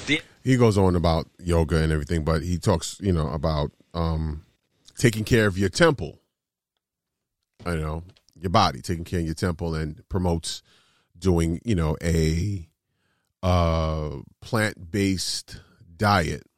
The 0.08 0.22
he 0.44 0.56
goes 0.56 0.78
on 0.78 0.96
about 0.96 1.28
yoga 1.38 1.78
and 1.78 1.92
everything, 1.92 2.24
but 2.24 2.42
he 2.42 2.58
talks, 2.58 2.98
you 3.02 3.12
know, 3.12 3.28
about 3.30 3.72
um, 3.94 4.46
taking 4.98 5.26
care 5.26 5.46
of 5.46 5.58
your 5.58 5.70
temple. 5.70 6.20
You 7.66 7.78
know, 7.78 8.04
your 8.40 8.50
body, 8.50 8.82
taking 8.82 9.04
care 9.04 9.20
of 9.20 9.26
your 9.26 9.36
temple, 9.36 9.76
and 9.76 10.02
promotes 10.08 10.64
doing, 11.18 11.60
you 11.66 11.76
know, 11.76 11.98
a 12.02 12.68
uh, 13.44 14.10
plant 14.42 14.92
based 14.92 15.60
diet. 15.98 16.49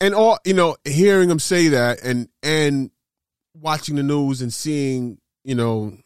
And 0.00 0.14
all 0.14 0.38
you 0.44 0.54
know, 0.54 0.76
hearing 0.84 1.30
him 1.30 1.38
say 1.38 1.68
that, 1.68 2.02
and 2.02 2.28
and 2.42 2.90
watching 3.54 3.96
the 3.96 4.02
news 4.02 4.42
and 4.42 4.52
seeing, 4.52 5.18
you 5.44 5.54
know, 5.54 5.96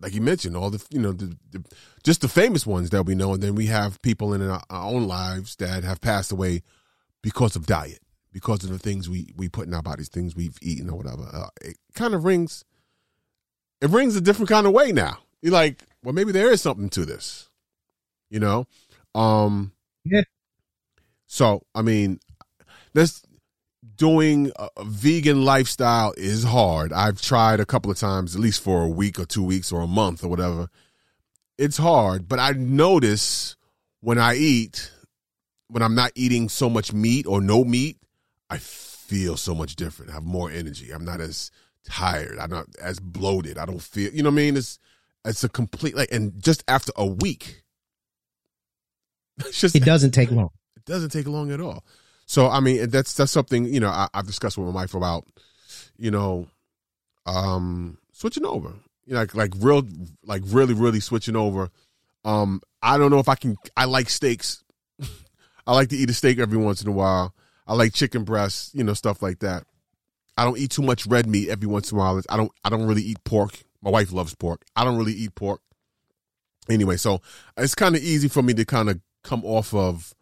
like 0.00 0.14
you 0.14 0.20
mentioned, 0.20 0.56
all 0.56 0.70
the 0.70 0.84
you 0.90 1.00
know 1.00 1.12
the, 1.12 1.36
the 1.50 1.64
just 2.04 2.20
the 2.20 2.28
famous 2.28 2.66
ones 2.66 2.90
that 2.90 3.04
we 3.04 3.14
know, 3.14 3.34
and 3.34 3.42
then 3.42 3.54
we 3.54 3.66
have 3.66 4.00
people 4.02 4.34
in 4.34 4.42
our, 4.42 4.62
our 4.70 4.90
own 4.90 5.06
lives 5.08 5.56
that 5.56 5.84
have 5.84 6.00
passed 6.00 6.32
away 6.32 6.62
because 7.22 7.56
of 7.56 7.66
diet, 7.66 8.00
because 8.32 8.62
of 8.64 8.70
the 8.70 8.78
things 8.78 9.08
we 9.08 9.32
we 9.36 9.48
put 9.48 9.66
in 9.66 9.74
our 9.74 9.82
bodies, 9.82 10.08
things 10.08 10.36
we've 10.36 10.58
eaten 10.60 10.90
or 10.90 10.96
whatever. 10.96 11.28
Uh, 11.32 11.48
it 11.62 11.76
kind 11.94 12.14
of 12.14 12.24
rings, 12.24 12.64
it 13.80 13.90
rings 13.90 14.16
a 14.16 14.20
different 14.20 14.48
kind 14.48 14.66
of 14.66 14.72
way 14.72 14.92
now. 14.92 15.18
You're 15.40 15.52
like, 15.52 15.82
well, 16.02 16.14
maybe 16.14 16.32
there 16.32 16.50
is 16.50 16.60
something 16.60 16.90
to 16.90 17.04
this, 17.04 17.48
you 18.30 18.40
know. 18.40 18.66
Um, 19.14 19.72
Yeah. 20.04 20.22
So 21.26 21.62
I 21.74 21.82
mean, 21.82 22.20
this 22.94 23.22
doing 23.96 24.52
a, 24.56 24.68
a 24.76 24.84
vegan 24.84 25.44
lifestyle 25.44 26.14
is 26.16 26.44
hard. 26.44 26.92
I've 26.92 27.20
tried 27.20 27.60
a 27.60 27.66
couple 27.66 27.90
of 27.90 27.98
times, 27.98 28.34
at 28.34 28.40
least 28.40 28.62
for 28.62 28.82
a 28.82 28.88
week 28.88 29.18
or 29.18 29.24
two 29.24 29.44
weeks 29.44 29.72
or 29.72 29.80
a 29.80 29.86
month 29.86 30.24
or 30.24 30.28
whatever. 30.28 30.68
It's 31.56 31.76
hard, 31.76 32.28
but 32.28 32.38
I 32.38 32.52
notice 32.52 33.56
when 34.00 34.18
I 34.18 34.36
eat, 34.36 34.92
when 35.68 35.82
I'm 35.82 35.94
not 35.94 36.12
eating 36.14 36.48
so 36.48 36.70
much 36.70 36.92
meat 36.92 37.26
or 37.26 37.40
no 37.40 37.64
meat, 37.64 37.98
I 38.48 38.58
feel 38.58 39.36
so 39.36 39.54
much 39.54 39.74
different. 39.76 40.10
I 40.10 40.14
have 40.14 40.24
more 40.24 40.50
energy. 40.50 40.90
I'm 40.92 41.04
not 41.04 41.20
as 41.20 41.50
tired. 41.84 42.38
I'm 42.38 42.50
not 42.50 42.66
as 42.80 43.00
bloated. 43.00 43.58
I 43.58 43.66
don't 43.66 43.82
feel, 43.82 44.12
you 44.12 44.22
know 44.22 44.30
what 44.30 44.34
I 44.34 44.42
mean? 44.42 44.56
It's 44.56 44.78
it's 45.24 45.42
a 45.44 45.48
complete 45.48 45.96
like, 45.96 46.12
and 46.12 46.40
just 46.40 46.62
after 46.68 46.92
a 46.96 47.04
week, 47.06 47.64
just 49.50 49.74
It 49.74 49.84
doesn't 49.84 50.12
take 50.12 50.30
long. 50.30 50.50
it 50.76 50.84
doesn't 50.84 51.10
take 51.10 51.26
long 51.26 51.50
at 51.50 51.60
all. 51.60 51.84
So 52.28 52.50
I 52.50 52.60
mean, 52.60 52.90
that's 52.90 53.14
that's 53.14 53.32
something 53.32 53.64
you 53.64 53.80
know 53.80 53.88
I, 53.88 54.06
I've 54.12 54.26
discussed 54.26 54.58
with 54.58 54.66
my 54.66 54.72
wife 54.72 54.94
about, 54.94 55.24
you 55.96 56.10
know, 56.10 56.46
um, 57.24 57.96
switching 58.12 58.44
over. 58.44 58.74
You 59.06 59.14
know, 59.14 59.20
like 59.20 59.34
like 59.34 59.52
real, 59.58 59.82
like 60.24 60.42
really, 60.44 60.74
really 60.74 61.00
switching 61.00 61.36
over. 61.36 61.70
Um, 62.26 62.60
I 62.82 62.98
don't 62.98 63.10
know 63.10 63.18
if 63.18 63.30
I 63.30 63.34
can. 63.34 63.56
I 63.78 63.86
like 63.86 64.10
steaks. 64.10 64.62
I 65.66 65.74
like 65.74 65.88
to 65.88 65.96
eat 65.96 66.10
a 66.10 66.14
steak 66.14 66.38
every 66.38 66.58
once 66.58 66.82
in 66.82 66.88
a 66.88 66.92
while. 66.92 67.34
I 67.66 67.74
like 67.74 67.94
chicken 67.94 68.24
breasts, 68.24 68.72
you 68.74 68.84
know, 68.84 68.92
stuff 68.92 69.22
like 69.22 69.38
that. 69.38 69.64
I 70.36 70.44
don't 70.44 70.58
eat 70.58 70.70
too 70.70 70.82
much 70.82 71.06
red 71.06 71.26
meat 71.26 71.48
every 71.48 71.66
once 71.66 71.90
in 71.90 71.96
a 71.96 72.00
while. 72.00 72.20
I 72.28 72.36
don't. 72.36 72.52
I 72.62 72.68
don't 72.68 72.86
really 72.86 73.02
eat 73.02 73.24
pork. 73.24 73.58
My 73.80 73.90
wife 73.90 74.12
loves 74.12 74.34
pork. 74.34 74.66
I 74.76 74.84
don't 74.84 74.98
really 74.98 75.14
eat 75.14 75.34
pork. 75.34 75.62
Anyway, 76.68 76.98
so 76.98 77.22
it's 77.56 77.74
kind 77.74 77.96
of 77.96 78.02
easy 78.02 78.28
for 78.28 78.42
me 78.42 78.52
to 78.52 78.66
kind 78.66 78.90
of 78.90 79.00
come 79.24 79.46
off 79.46 79.72
of 79.72 80.14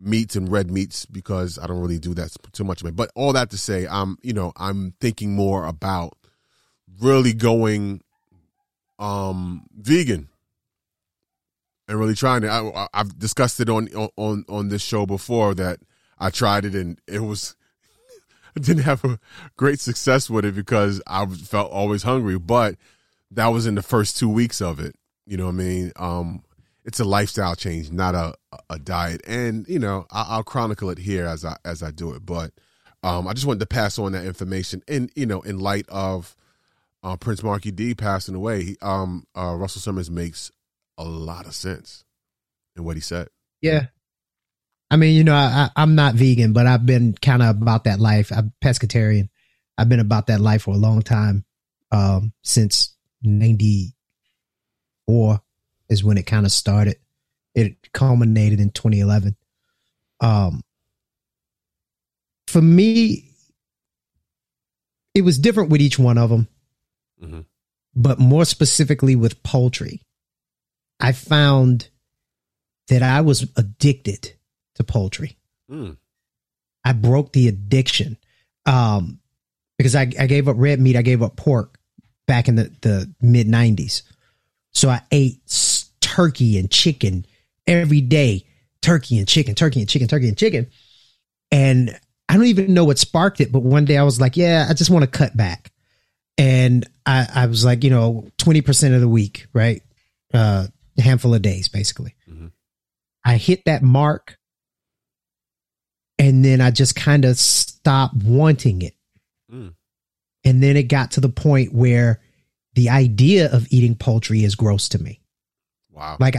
meats 0.00 0.34
and 0.34 0.50
red 0.50 0.70
meats 0.70 1.06
because 1.06 1.58
I 1.58 1.66
don't 1.66 1.80
really 1.80 1.98
do 1.98 2.14
that 2.14 2.34
too 2.52 2.64
much 2.64 2.80
of 2.80 2.88
it. 2.88 2.96
But 2.96 3.10
all 3.14 3.32
that 3.34 3.50
to 3.50 3.58
say, 3.58 3.86
I'm 3.88 4.16
you 4.22 4.32
know 4.32 4.52
I'm 4.56 4.94
thinking 5.00 5.34
more 5.34 5.66
about 5.66 6.16
really 7.00 7.32
going 7.32 8.02
um 8.98 9.66
vegan 9.74 10.28
and 11.88 11.98
really 11.98 12.14
trying 12.14 12.42
to. 12.42 12.50
I, 12.50 12.86
I've 12.94 13.18
discussed 13.18 13.60
it 13.60 13.68
on 13.68 13.88
on 14.16 14.44
on 14.48 14.68
this 14.68 14.82
show 14.82 15.06
before 15.06 15.54
that 15.54 15.80
I 16.18 16.30
tried 16.30 16.64
it 16.64 16.74
and 16.74 16.98
it 17.06 17.20
was. 17.20 17.56
I 18.56 18.60
didn't 18.60 18.82
have 18.82 19.04
a 19.04 19.18
great 19.56 19.78
success 19.80 20.28
with 20.28 20.44
it 20.44 20.54
because 20.54 21.00
I 21.06 21.24
felt 21.26 21.70
always 21.70 22.02
hungry, 22.02 22.38
but 22.38 22.76
that 23.30 23.48
was 23.48 23.66
in 23.66 23.76
the 23.76 23.82
first 23.82 24.18
two 24.18 24.28
weeks 24.28 24.60
of 24.60 24.80
it. 24.80 24.96
You 25.24 25.36
know 25.36 25.46
what 25.46 25.52
I 25.52 25.54
mean? 25.54 25.92
Um, 25.96 26.42
it's 26.84 27.00
a 27.00 27.04
lifestyle 27.04 27.54
change, 27.54 27.90
not 27.90 28.14
a 28.14 28.34
a 28.68 28.78
diet. 28.78 29.22
And 29.26 29.66
you 29.68 29.78
know, 29.78 30.06
I'll, 30.10 30.26
I'll 30.28 30.42
chronicle 30.42 30.90
it 30.90 30.98
here 30.98 31.26
as 31.26 31.44
I 31.44 31.56
as 31.64 31.82
I 31.82 31.90
do 31.90 32.12
it. 32.12 32.24
But 32.24 32.52
um, 33.02 33.26
I 33.26 33.32
just 33.32 33.46
wanted 33.46 33.60
to 33.60 33.66
pass 33.66 33.98
on 33.98 34.12
that 34.12 34.24
information. 34.24 34.82
And 34.88 35.10
you 35.14 35.26
know, 35.26 35.40
in 35.40 35.58
light 35.58 35.86
of 35.88 36.34
uh, 37.02 37.16
Prince 37.16 37.42
Markie 37.42 37.70
Dee 37.70 37.94
passing 37.94 38.34
away, 38.34 38.64
he, 38.64 38.76
um, 38.82 39.26
uh, 39.36 39.54
Russell 39.54 39.80
Simmons 39.80 40.10
makes 40.10 40.50
a 40.98 41.04
lot 41.04 41.46
of 41.46 41.54
sense 41.54 42.04
in 42.76 42.84
what 42.84 42.96
he 42.96 43.00
said. 43.00 43.28
Yeah. 43.60 43.86
I 44.90 44.96
mean, 44.96 45.16
you 45.16 45.22
know, 45.22 45.34
I, 45.34 45.70
I'm 45.76 45.94
not 45.94 46.14
vegan, 46.14 46.52
but 46.52 46.66
I've 46.66 46.84
been 46.84 47.14
kind 47.14 47.42
of 47.42 47.62
about 47.62 47.84
that 47.84 48.00
life. 48.00 48.32
I'm 48.34 48.52
pescatarian. 48.62 49.28
I've 49.78 49.88
been 49.88 50.00
about 50.00 50.26
that 50.26 50.40
life 50.40 50.62
for 50.62 50.74
a 50.74 50.78
long 50.78 51.02
time. 51.02 51.44
Um, 51.92 52.32
since 52.42 52.96
94 53.22 55.40
is 55.90 56.02
when 56.02 56.16
it 56.16 56.24
kind 56.26 56.46
of 56.46 56.52
started. 56.52 56.96
It 57.54 57.92
culminated 57.92 58.60
in 58.60 58.70
2011. 58.70 59.36
Um, 60.20 60.62
for 62.46 62.62
me, 62.62 63.30
it 65.14 65.22
was 65.22 65.38
different 65.38 65.70
with 65.70 65.80
each 65.80 65.98
one 65.98 66.16
of 66.18 66.30
them, 66.30 66.48
Mhm. 67.22 67.44
but 67.94 68.18
more 68.18 68.44
specifically 68.44 69.16
with 69.16 69.42
poultry. 69.42 70.02
I 71.00 71.12
found 71.12 71.88
that 72.88 73.02
I 73.02 73.20
was 73.20 73.42
addicted 73.56 74.34
to 74.74 74.84
poultry. 74.84 75.36
Mm. 75.70 75.96
I 76.84 76.92
broke 76.92 77.32
the 77.32 77.48
addiction 77.48 78.16
um, 78.66 79.20
because 79.78 79.94
I, 79.94 80.02
I 80.18 80.26
gave 80.26 80.48
up 80.48 80.56
red 80.58 80.80
meat. 80.80 80.96
I 80.96 81.02
gave 81.02 81.22
up 81.22 81.36
pork 81.36 81.78
back 82.26 82.48
in 82.48 82.56
the, 82.56 82.72
the 82.82 83.12
mid 83.20 83.46
90s. 83.48 84.02
So 84.72 84.88
I 84.88 85.02
ate 85.10 85.40
turkey 86.10 86.58
and 86.58 86.70
chicken 86.70 87.24
every 87.66 88.00
day 88.00 88.44
turkey 88.82 89.18
and 89.18 89.28
chicken, 89.28 89.54
turkey 89.54 89.80
and 89.80 89.88
chicken, 89.88 90.08
turkey 90.08 90.28
and 90.28 90.38
chicken. 90.38 90.66
And 91.50 91.98
I 92.28 92.34
don't 92.34 92.46
even 92.46 92.74
know 92.74 92.84
what 92.84 92.98
sparked 92.98 93.40
it, 93.40 93.52
but 93.52 93.62
one 93.62 93.84
day 93.84 93.96
I 93.98 94.02
was 94.02 94.20
like, 94.20 94.36
yeah, 94.36 94.66
I 94.68 94.74
just 94.74 94.90
want 94.90 95.04
to 95.04 95.10
cut 95.10 95.36
back. 95.36 95.72
And 96.38 96.88
I, 97.04 97.26
I 97.34 97.46
was 97.46 97.64
like, 97.64 97.84
you 97.84 97.90
know, 97.90 98.28
20% 98.38 98.94
of 98.94 99.00
the 99.00 99.08
week, 99.08 99.46
right? 99.52 99.82
Uh, 100.32 100.66
a 100.96 101.02
handful 101.02 101.34
of 101.34 101.42
days, 101.42 101.68
basically. 101.68 102.14
Mhm. 102.28 102.52
I 103.24 103.36
hit 103.36 103.64
that 103.66 103.82
mark 103.82 104.38
and 106.18 106.44
then 106.44 106.60
I 106.60 106.70
just 106.70 106.96
kind 106.96 107.24
of 107.24 107.38
stopped 107.38 108.16
wanting 108.16 108.82
it. 108.82 108.94
Mm. 109.52 109.74
And 110.44 110.62
then 110.62 110.76
it 110.76 110.84
got 110.84 111.12
to 111.12 111.20
the 111.20 111.28
point 111.28 111.74
where 111.74 112.20
the 112.74 112.88
idea 112.88 113.52
of 113.52 113.66
eating 113.70 113.94
poultry 113.94 114.44
is 114.44 114.54
gross 114.54 114.88
to 114.90 115.02
me. 115.02 115.19
Wow. 116.00 116.16
Like 116.18 116.36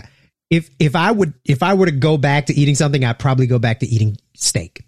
if 0.50 0.70
if 0.80 0.96
I 0.96 1.12
would 1.12 1.36
if 1.46 1.62
I 1.62 1.76
were 1.76 1.86
to 1.86 1.92
go 1.92 2.18
back 2.18 2.48
to 2.48 2.54
eating 2.54 2.76
something, 2.76 3.06
I'd 3.06 3.20
probably 3.20 3.46
go 3.46 3.60
back 3.60 3.80
to 3.80 3.86
eating 3.86 4.18
steak. 4.36 4.84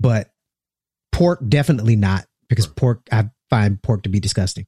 But 0.00 0.30
pork 1.12 1.40
definitely 1.46 1.94
not 1.94 2.24
because 2.48 2.66
pork 2.66 3.06
I 3.12 3.28
find 3.50 3.80
pork 3.82 4.04
to 4.04 4.08
be 4.08 4.20
disgusting. 4.20 4.66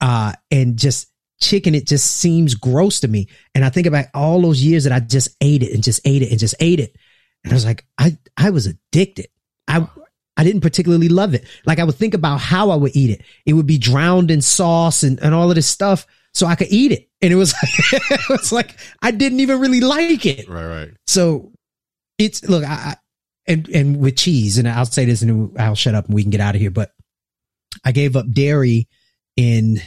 Uh 0.00 0.32
and 0.50 0.76
just 0.76 1.06
chicken 1.40 1.74
it 1.74 1.86
just 1.86 2.16
seems 2.16 2.56
gross 2.56 3.00
to 3.00 3.08
me. 3.08 3.28
And 3.54 3.64
I 3.64 3.70
think 3.70 3.86
about 3.86 4.06
all 4.12 4.42
those 4.42 4.62
years 4.62 4.84
that 4.84 4.92
I 4.92 5.00
just 5.00 5.28
ate 5.40 5.62
it 5.62 5.72
and 5.72 5.84
just 5.84 6.00
ate 6.04 6.22
it 6.22 6.30
and 6.30 6.40
just 6.40 6.56
ate 6.58 6.80
it. 6.80 6.96
And 7.44 7.52
I 7.52 7.56
was 7.56 7.64
like 7.64 7.86
I 7.96 8.18
I 8.36 8.50
was 8.50 8.66
addicted. 8.66 9.28
I 9.68 9.88
I 10.36 10.42
didn't 10.42 10.62
particularly 10.62 11.08
love 11.08 11.32
it. 11.32 11.44
Like 11.64 11.78
I 11.78 11.84
would 11.84 11.94
think 11.94 12.14
about 12.14 12.40
how 12.40 12.70
I 12.70 12.76
would 12.76 12.96
eat 12.96 13.10
it. 13.10 13.22
It 13.46 13.52
would 13.52 13.66
be 13.66 13.78
drowned 13.78 14.32
in 14.32 14.42
sauce 14.42 15.04
and, 15.04 15.22
and 15.22 15.32
all 15.32 15.48
of 15.48 15.54
this 15.54 15.68
stuff 15.68 16.06
so 16.36 16.46
I 16.46 16.54
could 16.54 16.68
eat 16.70 16.92
it. 16.92 17.08
And 17.22 17.32
it 17.32 17.36
was 17.36 17.54
it 17.92 18.28
was 18.28 18.52
like 18.52 18.76
I 19.00 19.10
didn't 19.10 19.40
even 19.40 19.58
really 19.58 19.80
like 19.80 20.26
it. 20.26 20.48
right, 20.48 20.66
right. 20.66 20.90
So 21.06 21.52
it's 22.18 22.44
look, 22.44 22.62
I, 22.62 22.72
I 22.72 22.96
and 23.46 23.68
and 23.70 24.00
with 24.00 24.16
cheese, 24.16 24.58
and 24.58 24.68
I'll 24.68 24.84
say 24.84 25.06
this 25.06 25.22
and 25.22 25.58
I'll 25.58 25.74
shut 25.74 25.94
up 25.94 26.06
and 26.06 26.14
we 26.14 26.22
can 26.22 26.30
get 26.30 26.40
out 26.40 26.54
of 26.54 26.60
here. 26.60 26.70
But 26.70 26.92
I 27.84 27.92
gave 27.92 28.16
up 28.16 28.30
dairy 28.30 28.86
in 29.36 29.80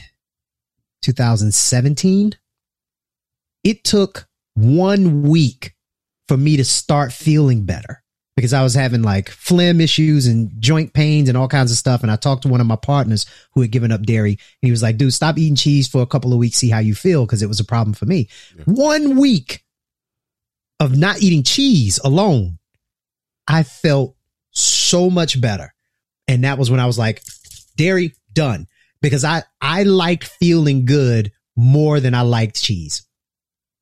2017. 1.02 2.32
It 3.62 3.84
took 3.84 4.26
one 4.54 5.22
week 5.22 5.76
for 6.26 6.36
me 6.36 6.56
to 6.56 6.64
start 6.64 7.12
feeling 7.12 7.64
better 7.64 8.02
because 8.40 8.54
I 8.54 8.62
was 8.62 8.72
having 8.72 9.02
like 9.02 9.28
phlegm 9.28 9.82
issues 9.82 10.26
and 10.26 10.50
joint 10.62 10.94
pains 10.94 11.28
and 11.28 11.36
all 11.36 11.46
kinds 11.46 11.70
of 11.70 11.76
stuff. 11.76 12.02
And 12.02 12.10
I 12.10 12.16
talked 12.16 12.44
to 12.44 12.48
one 12.48 12.62
of 12.62 12.66
my 12.66 12.76
partners 12.76 13.26
who 13.52 13.60
had 13.60 13.70
given 13.70 13.92
up 13.92 14.00
dairy. 14.02 14.30
And 14.30 14.38
he 14.62 14.70
was 14.70 14.82
like, 14.82 14.96
dude, 14.96 15.12
stop 15.12 15.36
eating 15.36 15.56
cheese 15.56 15.86
for 15.86 16.00
a 16.00 16.06
couple 16.06 16.32
of 16.32 16.38
weeks, 16.38 16.56
see 16.56 16.70
how 16.70 16.78
you 16.78 16.94
feel, 16.94 17.26
because 17.26 17.42
it 17.42 17.48
was 17.48 17.60
a 17.60 17.66
problem 17.66 17.92
for 17.92 18.06
me. 18.06 18.30
One 18.64 19.18
week 19.18 19.62
of 20.78 20.96
not 20.96 21.22
eating 21.22 21.42
cheese 21.42 22.00
alone, 22.02 22.58
I 23.46 23.62
felt 23.62 24.16
so 24.52 25.10
much 25.10 25.38
better. 25.38 25.74
And 26.26 26.44
that 26.44 26.56
was 26.56 26.70
when 26.70 26.80
I 26.80 26.86
was 26.86 26.98
like, 26.98 27.22
dairy 27.76 28.14
done. 28.32 28.68
Because 29.02 29.22
I, 29.22 29.42
I 29.60 29.82
liked 29.82 30.24
feeling 30.24 30.86
good 30.86 31.32
more 31.56 32.00
than 32.00 32.14
I 32.14 32.22
liked 32.22 32.62
cheese. 32.62 33.06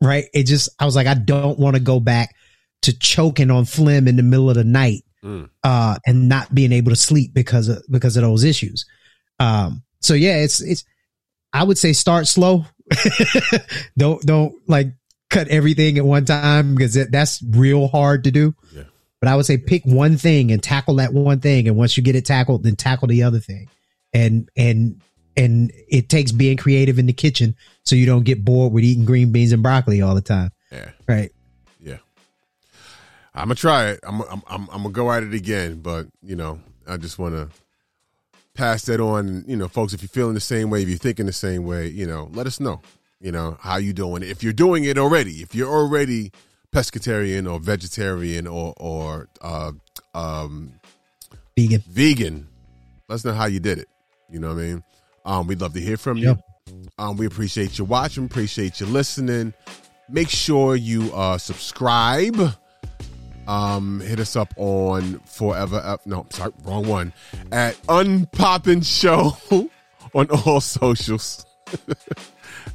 Right. 0.03 0.27
It 0.35 0.45
just, 0.45 0.69
I 0.81 0.85
was 0.85 0.97
like, 0.97 1.07
I 1.07 1.15
don't 1.15 1.61
want 1.61 1.77
to 1.77 1.81
go 1.81 2.01
back 2.01 2.35
to 2.83 2.97
choking 2.99 3.51
on 3.51 3.65
phlegm 3.65 4.07
in 4.09 4.17
the 4.17 4.23
middle 4.23 4.49
of 4.51 4.57
the 4.57 4.65
night, 4.65 5.03
Mm. 5.25 5.51
uh, 5.65 5.99
and 6.07 6.29
not 6.29 6.55
being 6.55 6.71
able 6.71 6.91
to 6.91 6.97
sleep 6.97 7.35
because 7.35 7.67
of, 7.69 7.83
because 7.91 8.17
of 8.17 8.23
those 8.23 8.45
issues. 8.45 8.87
Um, 9.41 9.83
so 10.01 10.15
yeah, 10.15 10.37
it's, 10.37 10.61
it's, 10.61 10.85
I 11.53 11.65
would 11.65 11.77
say 11.77 11.93
start 11.93 12.29
slow. 12.29 12.67
don't, 13.97 14.23
don't 14.23 14.55
like 14.69 14.89
cut 15.31 15.49
everything 15.49 15.99
at 15.99 16.05
one 16.05 16.25
time 16.25 16.75
because 16.75 16.95
that's 17.11 17.43
real 17.51 17.89
hard 17.89 18.25
to 18.25 18.31
do. 18.31 18.55
Yeah. 18.73 18.85
But 19.21 19.29
I 19.29 19.35
would 19.37 19.47
say 19.47 19.59
pick 19.59 19.85
one 19.85 20.17
thing 20.17 20.53
and 20.53 20.63
tackle 20.63 20.95
that 20.97 21.13
one 21.13 21.41
thing. 21.41 21.67
And 21.67 21.77
once 21.77 21.97
you 21.97 22.03
get 22.03 22.15
it 22.15 22.25
tackled, 22.25 22.63
then 22.63 22.77
tackle 22.77 23.09
the 23.09 23.25
other 23.25 23.41
thing. 23.41 23.69
And, 24.13 24.49
and, 24.57 25.01
and 25.37 25.73
it 25.89 26.09
takes 26.09 26.31
being 26.31 26.57
creative 26.57 26.99
in 27.01 27.07
the 27.07 27.13
kitchen 27.13 27.57
so 27.85 27.97
you 27.97 28.07
don't 28.07 28.25
get 28.25 28.45
bored 28.45 28.73
with 28.73 28.85
eating 28.85 29.05
green 29.05 29.33
beans 29.33 29.51
and 29.53 29.63
broccoli 29.63 30.01
all 30.01 30.15
the 30.15 30.21
time. 30.21 30.53
Yeah. 30.71 30.91
Right. 31.09 31.33
I'm 33.39 33.47
gonna 33.49 33.55
try 33.55 33.91
it. 33.91 34.01
I'm 34.03 34.21
I'm 34.23 34.43
I'm, 34.49 34.69
I'm 34.71 34.83
gonna 34.83 34.91
go 34.91 35.13
at 35.13 35.23
it 35.23 35.33
again, 35.35 35.81
but 35.81 36.07
you 36.23 36.37
know, 36.37 36.61
I 36.87 36.97
just 36.97 37.19
want 37.19 37.35
to 37.35 37.49
pass 38.55 38.85
that 38.87 39.01
on. 39.01 39.45
You 39.47 39.57
know, 39.57 39.69
folks, 39.69 39.93
if 39.93 40.03
you're 40.03 40.09
feeling 40.09 40.35
the 40.35 40.41
same 40.41 40.71
way, 40.71 40.83
if 40.83 40.89
you're 40.89 40.99
thinking 40.99 41.27
the 41.27 41.33
same 41.33 41.65
way, 41.65 41.87
you 41.89 42.07
know, 42.07 42.29
let 42.33 42.47
us 42.47 42.59
know. 42.59 42.81
You 43.21 43.33
know 43.33 43.57
how 43.61 43.77
you 43.77 43.93
doing. 43.93 44.23
If 44.23 44.43
you're 44.43 44.53
doing 44.53 44.85
it 44.85 44.99
already, 44.99 45.43
if 45.43 45.55
you're 45.55 45.71
already 45.71 46.33
pescatarian 46.73 47.51
or 47.51 47.59
vegetarian 47.61 48.47
or 48.47 48.75
or 48.77 49.29
uh, 49.41 49.73
um, 50.15 50.73
Vegan. 51.57 51.83
vegan, 51.89 52.49
let 53.09 53.17
us 53.17 53.25
know 53.25 53.35
how 53.35 53.47
you 53.47 53.61
did 53.61 53.79
it. 53.79 53.89
You 54.31 54.41
know 54.41 54.49
what 54.49 54.63
I 54.63 54.67
mean? 54.67 54.85
Um, 55.25 55.47
we'd 55.47 55.61
love 55.61 55.75
to 55.75 55.81
hear 55.81 55.97
from 55.97 56.19
you. 56.19 56.39
Um, 56.99 57.17
we 57.17 57.27
appreciate 57.27 57.79
you 57.79 57.85
watching, 57.85 58.25
appreciate 58.25 58.81
you 58.81 58.87
listening. 58.87 59.55
Make 60.09 60.29
sure 60.29 60.77
you 60.77 61.13
uh, 61.15 61.39
subscribe. 61.39 62.55
Um, 63.49 64.01
hit 64.01 64.21
us 64.21 64.37
up 64.37 64.53
on 64.57 65.21
Forever. 65.21 65.99
No, 66.05 66.27
sorry, 66.29 66.53
wrong 66.65 66.87
one. 66.87 67.15
At 67.51 67.77
Unpoppin' 67.87 68.85
Show 68.85 69.39
on 70.15 70.31
all 70.31 70.61
socials. 70.61 71.47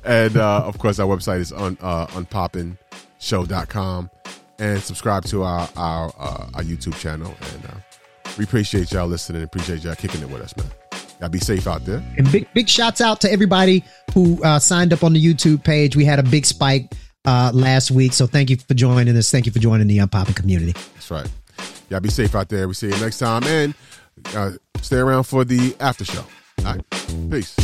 and 0.03 0.35
uh, 0.35 0.63
of 0.65 0.79
course, 0.79 0.97
our 0.97 1.07
website 1.07 1.39
is 1.39 1.51
on 1.51 1.77
uh, 1.79 2.07
unpopinshow.com. 2.07 4.09
And 4.59 4.81
subscribe 4.81 5.25
to 5.25 5.43
our 5.43 5.69
our, 5.75 6.11
uh, 6.17 6.47
our 6.55 6.63
YouTube 6.63 6.97
channel. 6.97 7.35
And 7.53 7.65
uh, 7.65 8.31
we 8.39 8.43
appreciate 8.43 8.91
y'all 8.91 9.07
listening. 9.07 9.43
Appreciate 9.43 9.83
y'all 9.83 9.95
kicking 9.95 10.21
it 10.21 10.29
with 10.29 10.41
us, 10.41 10.57
man. 10.57 10.67
Y'all 11.19 11.29
be 11.29 11.39
safe 11.39 11.67
out 11.67 11.85
there. 11.85 12.03
And 12.17 12.31
big 12.31 12.51
big 12.53 12.67
shouts 12.67 12.99
out 12.99 13.21
to 13.21 13.31
everybody 13.31 13.83
who 14.15 14.43
uh, 14.43 14.57
signed 14.57 14.91
up 14.91 15.03
on 15.03 15.13
the 15.13 15.23
YouTube 15.23 15.63
page. 15.63 15.95
We 15.95 16.05
had 16.05 16.17
a 16.17 16.23
big 16.23 16.47
spike 16.47 16.93
uh, 17.25 17.51
last 17.53 17.91
week, 17.91 18.13
so 18.13 18.27
thank 18.27 18.49
you 18.49 18.57
for 18.57 18.73
joining 18.73 19.15
us. 19.17 19.31
Thank 19.31 19.45
you 19.45 19.51
for 19.51 19.59
joining 19.59 19.87
the 19.87 19.99
Unpopping 19.99 20.35
community. 20.35 20.73
That's 20.93 21.11
right. 21.11 21.29
Y'all 21.89 21.99
be 21.99 22.09
safe 22.09 22.33
out 22.35 22.49
there. 22.49 22.67
We 22.67 22.73
see 22.73 22.87
you 22.87 22.99
next 22.99 23.19
time. 23.19 23.43
And 23.43 23.73
uh, 24.35 24.51
stay 24.81 24.97
around 24.97 25.23
for 25.23 25.43
the 25.43 25.75
after 25.79 26.05
show. 26.05 26.25
All 26.65 26.75
right. 26.75 27.29
Peace. 27.29 27.55